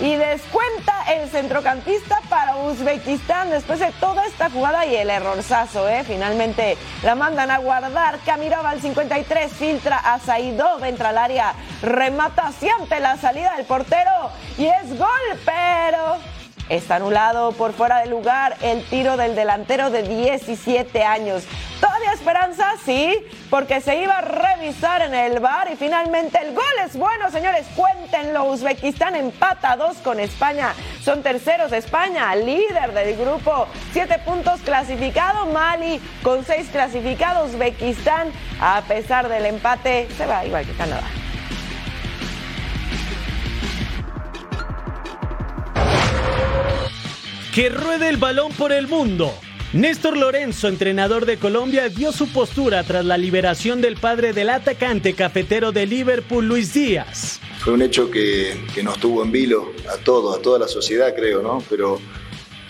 y 0.00 0.14
descuenta 0.14 0.92
el 1.14 1.30
centrocampista 1.30 2.20
para 2.28 2.56
Uzbekistán 2.56 3.48
después 3.48 3.80
de 3.80 3.90
toda 3.92 4.26
esta 4.26 4.50
jugada 4.50 4.84
y 4.84 4.94
el 4.96 5.08
errorzazo, 5.08 5.88
¿eh? 5.88 6.04
finalmente 6.06 6.76
la 7.02 7.14
mandan 7.14 7.50
a 7.50 7.56
guardar, 7.56 8.18
Kamirov 8.26 8.66
al 8.66 8.82
53 8.82 9.50
filtra 9.50 9.96
a 9.96 10.18
Saidov, 10.18 10.84
entra 10.84 11.08
al 11.08 11.18
área, 11.18 11.54
remata 11.80 12.52
ante 12.78 13.00
la 13.00 13.16
salida 13.16 13.54
del 13.56 13.64
portero 13.64 14.30
y 14.58 14.66
es 14.66 14.98
gol, 14.98 15.40
pero 15.46 16.35
Está 16.68 16.96
anulado 16.96 17.52
por 17.52 17.72
fuera 17.72 18.00
de 18.00 18.06
lugar 18.06 18.56
el 18.60 18.84
tiro 18.86 19.16
del 19.16 19.36
delantero 19.36 19.90
de 19.90 20.02
17 20.02 21.04
años. 21.04 21.44
¿Todavía 21.80 22.12
esperanza? 22.12 22.72
Sí, 22.84 23.14
porque 23.50 23.80
se 23.80 23.96
iba 23.96 24.14
a 24.14 24.20
revisar 24.22 25.02
en 25.02 25.14
el 25.14 25.38
bar 25.38 25.70
y 25.72 25.76
finalmente 25.76 26.38
el 26.42 26.54
gol 26.54 26.64
es 26.84 26.96
bueno, 26.96 27.30
señores. 27.30 27.66
Cuéntenlo. 27.76 28.44
Uzbekistán 28.46 29.14
empata 29.14 29.76
dos 29.76 29.98
con 29.98 30.18
España. 30.18 30.72
Son 31.02 31.22
terceros 31.22 31.70
de 31.70 31.78
España, 31.78 32.34
líder 32.34 32.92
del 32.92 33.16
grupo. 33.16 33.68
Siete 33.92 34.18
puntos 34.18 34.60
clasificado. 34.60 35.46
Mali 35.46 36.00
con 36.22 36.44
seis 36.44 36.68
clasificados. 36.72 37.50
Uzbekistán, 37.50 38.32
a 38.60 38.80
pesar 38.82 39.28
del 39.28 39.46
empate, 39.46 40.08
se 40.16 40.26
va 40.26 40.44
igual 40.44 40.66
que 40.66 40.72
Canadá. 40.72 41.25
Que 47.56 47.70
ruede 47.70 48.10
el 48.10 48.18
balón 48.18 48.52
por 48.52 48.70
el 48.70 48.86
mundo. 48.86 49.32
Néstor 49.72 50.18
Lorenzo, 50.18 50.68
entrenador 50.68 51.24
de 51.24 51.38
Colombia, 51.38 51.88
dio 51.88 52.12
su 52.12 52.28
postura 52.28 52.84
tras 52.84 53.02
la 53.02 53.16
liberación 53.16 53.80
del 53.80 53.96
padre 53.96 54.34
del 54.34 54.50
atacante 54.50 55.14
cafetero 55.14 55.72
de 55.72 55.86
Liverpool, 55.86 56.46
Luis 56.46 56.74
Díaz. 56.74 57.40
Fue 57.60 57.72
un 57.72 57.80
hecho 57.80 58.10
que, 58.10 58.58
que 58.74 58.82
nos 58.82 58.98
tuvo 58.98 59.22
en 59.22 59.32
vilo 59.32 59.72
a 59.90 59.96
todos, 59.96 60.38
a 60.38 60.42
toda 60.42 60.58
la 60.58 60.68
sociedad 60.68 61.14
creo, 61.16 61.40
¿no? 61.40 61.64
Pero 61.70 61.98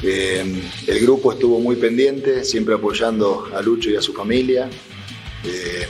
eh, 0.04 0.62
el 0.86 1.00
grupo 1.00 1.32
estuvo 1.32 1.58
muy 1.58 1.74
pendiente, 1.74 2.44
siempre 2.44 2.76
apoyando 2.76 3.50
a 3.56 3.62
Lucho 3.62 3.90
y 3.90 3.96
a 3.96 4.00
su 4.00 4.12
familia. 4.12 4.70
Eh, 5.42 5.88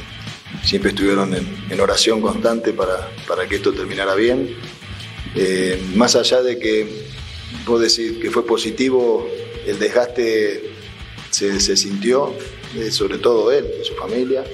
siempre 0.64 0.92
estuvieron 0.92 1.34
en, 1.34 1.80
oración 1.82 2.22
constante 2.22 2.72
para, 2.72 3.10
para, 3.28 3.46
que 3.46 3.56
esto 3.56 3.74
terminara 3.74 4.14
bien. 4.14 4.56
Eh, 5.34 5.82
más 5.94 6.16
allá 6.16 6.40
de 6.40 6.58
que 6.58 7.04
vos 7.66 7.80
decís 7.80 8.18
que 8.18 8.30
fue 8.30 8.46
positivo, 8.46 9.26
el 9.66 9.78
desgaste 9.78 10.70
se, 11.30 11.60
se 11.60 11.76
sintió, 11.76 12.32
eh, 12.76 12.90
sobre 12.90 13.18
todo 13.18 13.52
él 13.52 13.66
y 13.80 13.84
su 13.84 13.94
familia. 13.94 14.44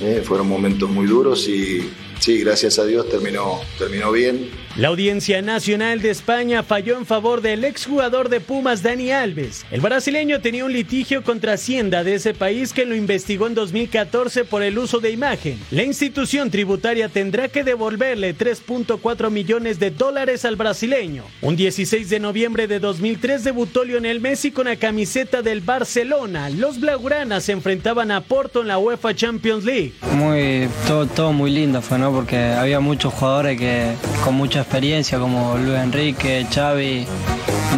Eh, 0.00 0.22
fueron 0.24 0.48
momentos 0.48 0.90
muy 0.90 1.06
duros 1.06 1.48
y 1.48 1.90
sí, 2.20 2.38
gracias 2.38 2.78
a 2.78 2.84
Dios 2.84 3.08
terminó, 3.08 3.60
terminó 3.78 4.12
bien. 4.12 4.50
La 4.78 4.88
Audiencia 4.88 5.40
Nacional 5.40 6.02
de 6.02 6.10
España 6.10 6.62
falló 6.62 6.98
en 6.98 7.06
favor 7.06 7.40
del 7.40 7.64
exjugador 7.64 8.28
de 8.28 8.40
Pumas 8.40 8.82
Dani 8.82 9.10
Alves. 9.10 9.64
El 9.70 9.80
brasileño 9.80 10.42
tenía 10.42 10.66
un 10.66 10.72
litigio 10.74 11.24
contra 11.24 11.54
Hacienda 11.54 12.04
de 12.04 12.16
ese 12.16 12.34
país 12.34 12.74
que 12.74 12.84
lo 12.84 12.94
investigó 12.94 13.46
en 13.46 13.54
2014 13.54 14.44
por 14.44 14.62
el 14.62 14.76
uso 14.76 15.00
de 15.00 15.12
imagen. 15.12 15.58
La 15.70 15.82
institución 15.82 16.50
tributaria 16.50 17.08
tendrá 17.08 17.48
que 17.48 17.64
devolverle 17.64 18.36
3.4 18.36 19.30
millones 19.30 19.78
de 19.78 19.92
dólares 19.92 20.44
al 20.44 20.56
brasileño. 20.56 21.24
Un 21.40 21.56
16 21.56 22.10
de 22.10 22.20
noviembre 22.20 22.66
de 22.66 22.78
2003 22.78 23.44
debutó 23.44 23.82
Lionel 23.82 24.20
Messi 24.20 24.50
con 24.50 24.66
la 24.66 24.76
camiseta 24.76 25.40
del 25.40 25.62
Barcelona. 25.62 26.50
Los 26.50 26.80
blaugranas 26.80 27.44
se 27.44 27.52
enfrentaban 27.52 28.10
a 28.10 28.20
Porto 28.20 28.60
en 28.60 28.68
la 28.68 28.76
UEFA 28.76 29.14
Champions 29.14 29.64
League. 29.64 29.94
Muy, 30.12 30.68
todo, 30.86 31.06
todo 31.06 31.32
muy 31.32 31.50
lindo 31.50 31.80
fue, 31.80 31.98
¿no? 31.98 32.12
Porque 32.12 32.36
había 32.36 32.80
muchos 32.80 33.14
jugadores 33.14 33.58
que 33.58 33.94
con 34.22 34.34
mucha 34.34 34.65
experiencia 34.66 35.20
como 35.20 35.56
Luis 35.58 35.78
Enrique, 35.78 36.44
Xavi, 36.52 37.06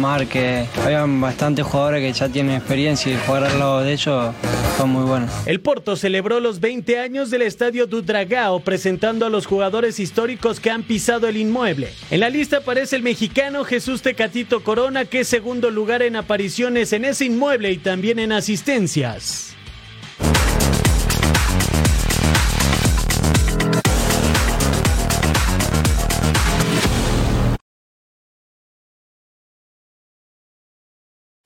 Marque. 0.01 0.65
Habían 0.83 1.21
bastantes 1.21 1.63
jugadores 1.63 2.01
que 2.01 2.19
ya 2.19 2.29
tienen 2.29 2.55
experiencia 2.55 3.13
y 3.13 3.17
jugar 3.27 3.43
al 3.43 3.59
lado 3.59 3.81
de 3.81 3.93
ellos 3.93 4.33
fue 4.75 4.87
muy 4.87 5.03
bueno. 5.03 5.27
El 5.45 5.61
Porto 5.61 5.95
celebró 5.95 6.39
los 6.39 6.59
20 6.59 6.97
años 6.97 7.29
del 7.29 7.43
estadio 7.43 7.85
Dudragao 7.85 8.61
presentando 8.61 9.27
a 9.27 9.29
los 9.29 9.45
jugadores 9.45 9.99
históricos 9.99 10.59
que 10.59 10.71
han 10.71 10.81
pisado 10.81 11.27
el 11.27 11.37
inmueble. 11.37 11.93
En 12.09 12.21
la 12.21 12.29
lista 12.31 12.57
aparece 12.57 12.95
el 12.95 13.03
mexicano 13.03 13.63
Jesús 13.65 14.01
Tecatito 14.01 14.63
Corona 14.63 15.05
que 15.05 15.19
es 15.19 15.27
segundo 15.27 15.69
lugar 15.69 16.01
en 16.01 16.15
apariciones 16.15 16.91
en 16.91 17.05
ese 17.05 17.25
inmueble 17.25 17.71
y 17.71 17.77
también 17.77 18.17
en 18.17 18.31
asistencias. 18.31 19.55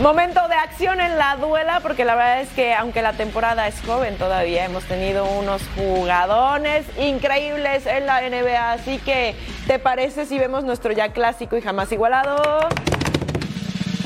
Momento 0.00 0.46
de 0.46 0.54
acción 0.54 1.00
en 1.00 1.18
la 1.18 1.34
duela, 1.34 1.80
porque 1.80 2.04
la 2.04 2.14
verdad 2.14 2.40
es 2.40 2.48
que 2.50 2.72
aunque 2.72 3.02
la 3.02 3.14
temporada 3.14 3.66
es 3.66 3.80
joven, 3.84 4.16
todavía 4.16 4.64
hemos 4.64 4.84
tenido 4.84 5.24
unos 5.24 5.60
jugadores 5.74 6.86
increíbles 6.96 7.84
en 7.84 8.06
la 8.06 8.20
NBA. 8.20 8.72
Así 8.72 8.98
que, 8.98 9.34
¿te 9.66 9.80
parece 9.80 10.24
si 10.24 10.38
vemos 10.38 10.62
nuestro 10.62 10.92
ya 10.92 11.08
clásico 11.08 11.56
y 11.56 11.62
jamás 11.62 11.90
igualado? 11.90 12.36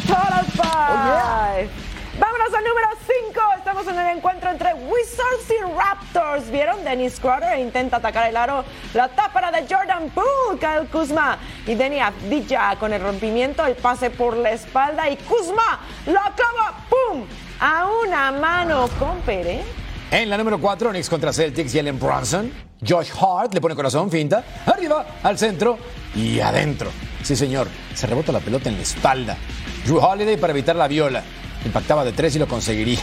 Total 0.07 0.47
Five. 0.47 1.92
Vámonos 2.19 2.53
al 2.55 2.65
número 2.65 2.89
5. 3.31 3.41
Estamos 3.57 3.87
en 3.87 3.99
el 3.99 4.17
encuentro 4.17 4.51
entre 4.51 4.75
Wizards 4.75 5.49
y 5.49 5.63
Raptors. 5.75 6.51
¿Vieron? 6.51 6.85
Dennis 6.85 7.15
Schroeder 7.15 7.59
intenta 7.59 7.97
atacar 7.97 8.29
el 8.29 8.37
aro. 8.37 8.65
La 8.93 9.09
tapa 9.09 9.51
de 9.51 9.67
Jordan 9.69 10.11
Poole. 10.11 10.59
Kyle 10.61 10.89
Kuzma 10.91 11.39
y 11.67 11.75
Denny 11.75 12.01
Avdija 12.01 12.77
con 12.77 12.93
el 12.93 13.01
rompimiento. 13.01 13.65
El 13.65 13.77
pase 13.77 14.11
por 14.11 14.37
la 14.37 14.51
espalda 14.51 15.09
y 15.09 15.17
Kuzma 15.17 15.81
la 16.07 16.33
clava. 16.37 16.85
¡Pum! 16.91 17.25
A 17.61 17.89
una 18.05 18.31
mano 18.33 18.89
con 18.99 19.19
Pérez. 19.21 19.65
En 20.11 20.29
la 20.29 20.37
número 20.37 20.61
4, 20.61 20.91
Knicks 20.91 21.09
contra 21.09 21.33
Celtics 21.33 21.75
y 21.75 21.79
Ellen 21.79 21.99
Bronson. 21.99 22.53
Josh 22.87 23.11
Hart 23.19 23.55
le 23.55 23.61
pone 23.63 23.75
corazón, 23.75 24.11
finta. 24.11 24.45
Arriba, 24.67 25.07
al 25.23 25.39
centro 25.39 25.79
y 26.15 26.41
adentro. 26.41 26.91
Sí, 27.23 27.35
señor. 27.37 27.69
Se 27.95 28.07
rebota 28.07 28.33
la 28.33 28.41
pelota 28.41 28.69
en 28.69 28.77
la 28.77 28.83
espalda. 28.83 29.39
Drew 29.87 29.99
Holiday 29.99 30.37
para 30.37 30.53
evitar 30.53 30.77
la 30.77 30.89
viola. 30.89 31.23
Impactaba 31.65 32.05
de 32.05 32.13
tres 32.13 32.37
y 32.37 32.39
lo 32.39 32.49
conseguiría. 32.49 33.01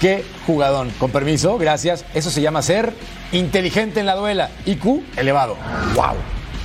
Qué 0.00 0.24
jugadón. 0.46 0.90
Con 0.98 1.10
permiso, 1.10 1.58
gracias. 1.58 2.04
Eso 2.14 2.30
se 2.30 2.40
llama 2.40 2.62
ser 2.62 2.94
inteligente 3.32 4.00
en 4.00 4.06
la 4.06 4.14
duela. 4.14 4.50
IQ 4.64 5.02
elevado. 5.16 5.56
¡Wow! 5.94 6.14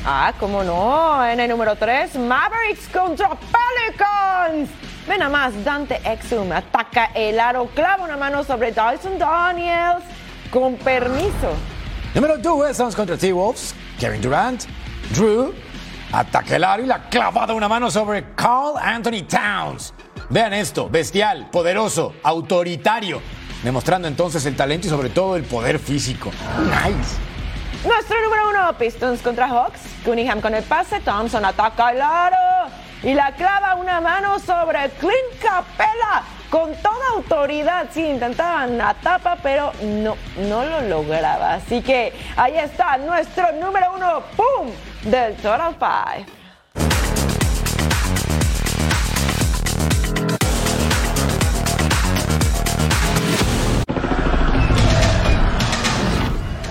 Ah, 0.05 0.33
cómo 0.39 0.63
no. 0.63 1.25
En 1.25 1.39
el 1.39 1.49
número 1.49 1.75
3, 1.75 2.15
Mavericks 2.15 2.87
contra 2.93 3.29
Pelicans. 3.29 4.69
Ven 5.07 5.21
a 5.21 5.29
más, 5.29 5.63
Dante 5.63 5.99
Exum 6.03 6.51
ataca 6.51 7.11
el 7.13 7.39
aro, 7.39 7.67
clava 7.75 8.03
una 8.03 8.15
mano 8.15 8.43
sobre 8.43 8.71
Dyson 8.71 9.17
Daniels. 9.17 10.03
Con 10.51 10.77
permiso. 10.77 11.53
Número 12.13 12.37
2, 12.37 12.77
Suns 12.77 12.95
contra 12.95 13.17
T-Wolves. 13.17 13.75
Kevin 13.99 14.21
Durant. 14.21 14.63
Drew 15.09 15.53
ataca 16.11 16.55
el 16.55 16.63
aro 16.63 16.83
y 16.83 16.85
la 16.85 17.09
clavada 17.09 17.53
una 17.53 17.67
mano 17.67 17.91
sobre 17.91 18.33
Carl 18.35 18.77
Anthony 18.77 19.23
Towns. 19.27 19.93
Vean 20.29 20.53
esto, 20.53 20.89
bestial, 20.89 21.49
poderoso, 21.51 22.13
autoritario, 22.23 23.21
demostrando 23.63 24.07
entonces 24.07 24.45
el 24.45 24.55
talento 24.55 24.87
y 24.87 24.89
sobre 24.89 25.09
todo 25.09 25.35
el 25.35 25.43
poder 25.43 25.77
físico. 25.79 26.31
Nice. 26.59 27.15
Nuestro 27.85 28.19
número 28.23 28.49
uno, 28.49 28.77
Pistons 28.77 29.21
contra 29.21 29.47
Hawks. 29.47 29.79
Cunningham 30.03 30.41
con 30.41 30.55
el 30.55 30.63
pase, 30.63 30.99
Thompson 31.01 31.45
ataca 31.45 31.91
el 31.91 32.01
aro 32.01 32.71
y 33.03 33.13
la 33.13 33.33
clava 33.33 33.75
una 33.75 34.01
mano 34.01 34.39
sobre 34.39 34.89
Clint 34.99 35.39
Capella 35.39 36.23
con 36.49 36.73
toda 36.81 37.09
autoridad. 37.13 37.87
Sí, 37.91 38.01
intentaban 38.03 38.79
la 38.79 38.95
tapa, 38.95 39.37
pero 39.43 39.71
no, 39.83 40.17
no 40.37 40.65
lo 40.65 40.81
lograba. 40.81 41.55
Así 41.55 41.83
que 41.83 42.13
ahí 42.35 42.57
está 42.57 42.97
nuestro 42.97 43.51
número 43.51 43.93
uno, 43.95 44.23
¡pum! 44.35 44.71
del 45.03 45.35
Total 45.35 45.75
Five. 45.75 46.34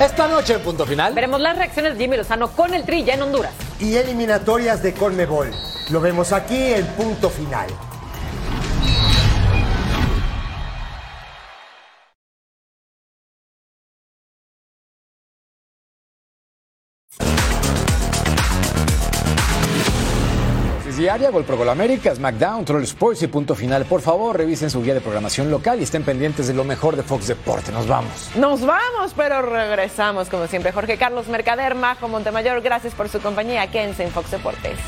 Esta 0.01 0.27
noche 0.27 0.55
en 0.55 0.61
punto 0.61 0.85
final. 0.85 1.15
Veremos 1.15 1.41
las 1.41 1.57
reacciones 1.57 1.95
de 1.95 2.01
Jimmy 2.01 2.17
Lozano 2.17 2.49
con 2.49 2.75
el 2.75 2.85
Tri 2.85 3.05
ya 3.05 3.15
en 3.15 3.23
Honduras. 3.23 3.53
Y 3.79 3.95
eliminatorias 3.95 4.83
de 4.83 4.93
Colmebol. 4.93 5.53
Lo 5.91 6.01
vemos 6.01 6.33
aquí 6.33 6.73
en 6.73 6.85
punto 6.89 7.31
final. 7.31 7.69
Diaria, 21.05 21.29
Gol 21.29 21.45
Pro 21.45 21.59
Gol 21.59 21.69
América, 21.69 22.15
SmackDown, 22.15 22.65
Troll 22.65 22.83
Sports 22.85 23.23
y 23.25 23.27
Punto 23.27 23.55
Final. 23.55 23.85
Por 23.85 24.01
favor, 24.01 24.39
revisen 24.39 24.71
su 24.71 24.83
guía 24.83 24.95
de 24.95 25.03
programación 25.03 25.51
local 25.51 25.79
y 25.79 25.83
estén 25.83 26.03
pendientes 26.03 26.47
de 26.47 26.55
lo 26.55 26.65
mejor 26.65 26.97
de 26.97 27.03
Fox 27.03 27.27
Deporte. 27.27 27.73
Nos 27.73 27.87
vamos. 27.87 28.31
Nos 28.37 28.65
vamos, 28.65 29.13
pero 29.15 29.43
regresamos 29.43 30.31
como 30.31 30.47
siempre. 30.47 30.73
Jorge 30.73 30.97
Carlos 30.97 31.29
Mercader, 31.29 31.75
Majo 31.75 32.09
Montemayor, 32.09 32.63
gracias 32.63 32.95
por 32.95 33.11
su 33.11 33.21
compañía. 33.21 33.71
Quédense 33.71 34.03
en 34.05 34.13
Fox 34.13 34.31
Deportes. 34.31 34.79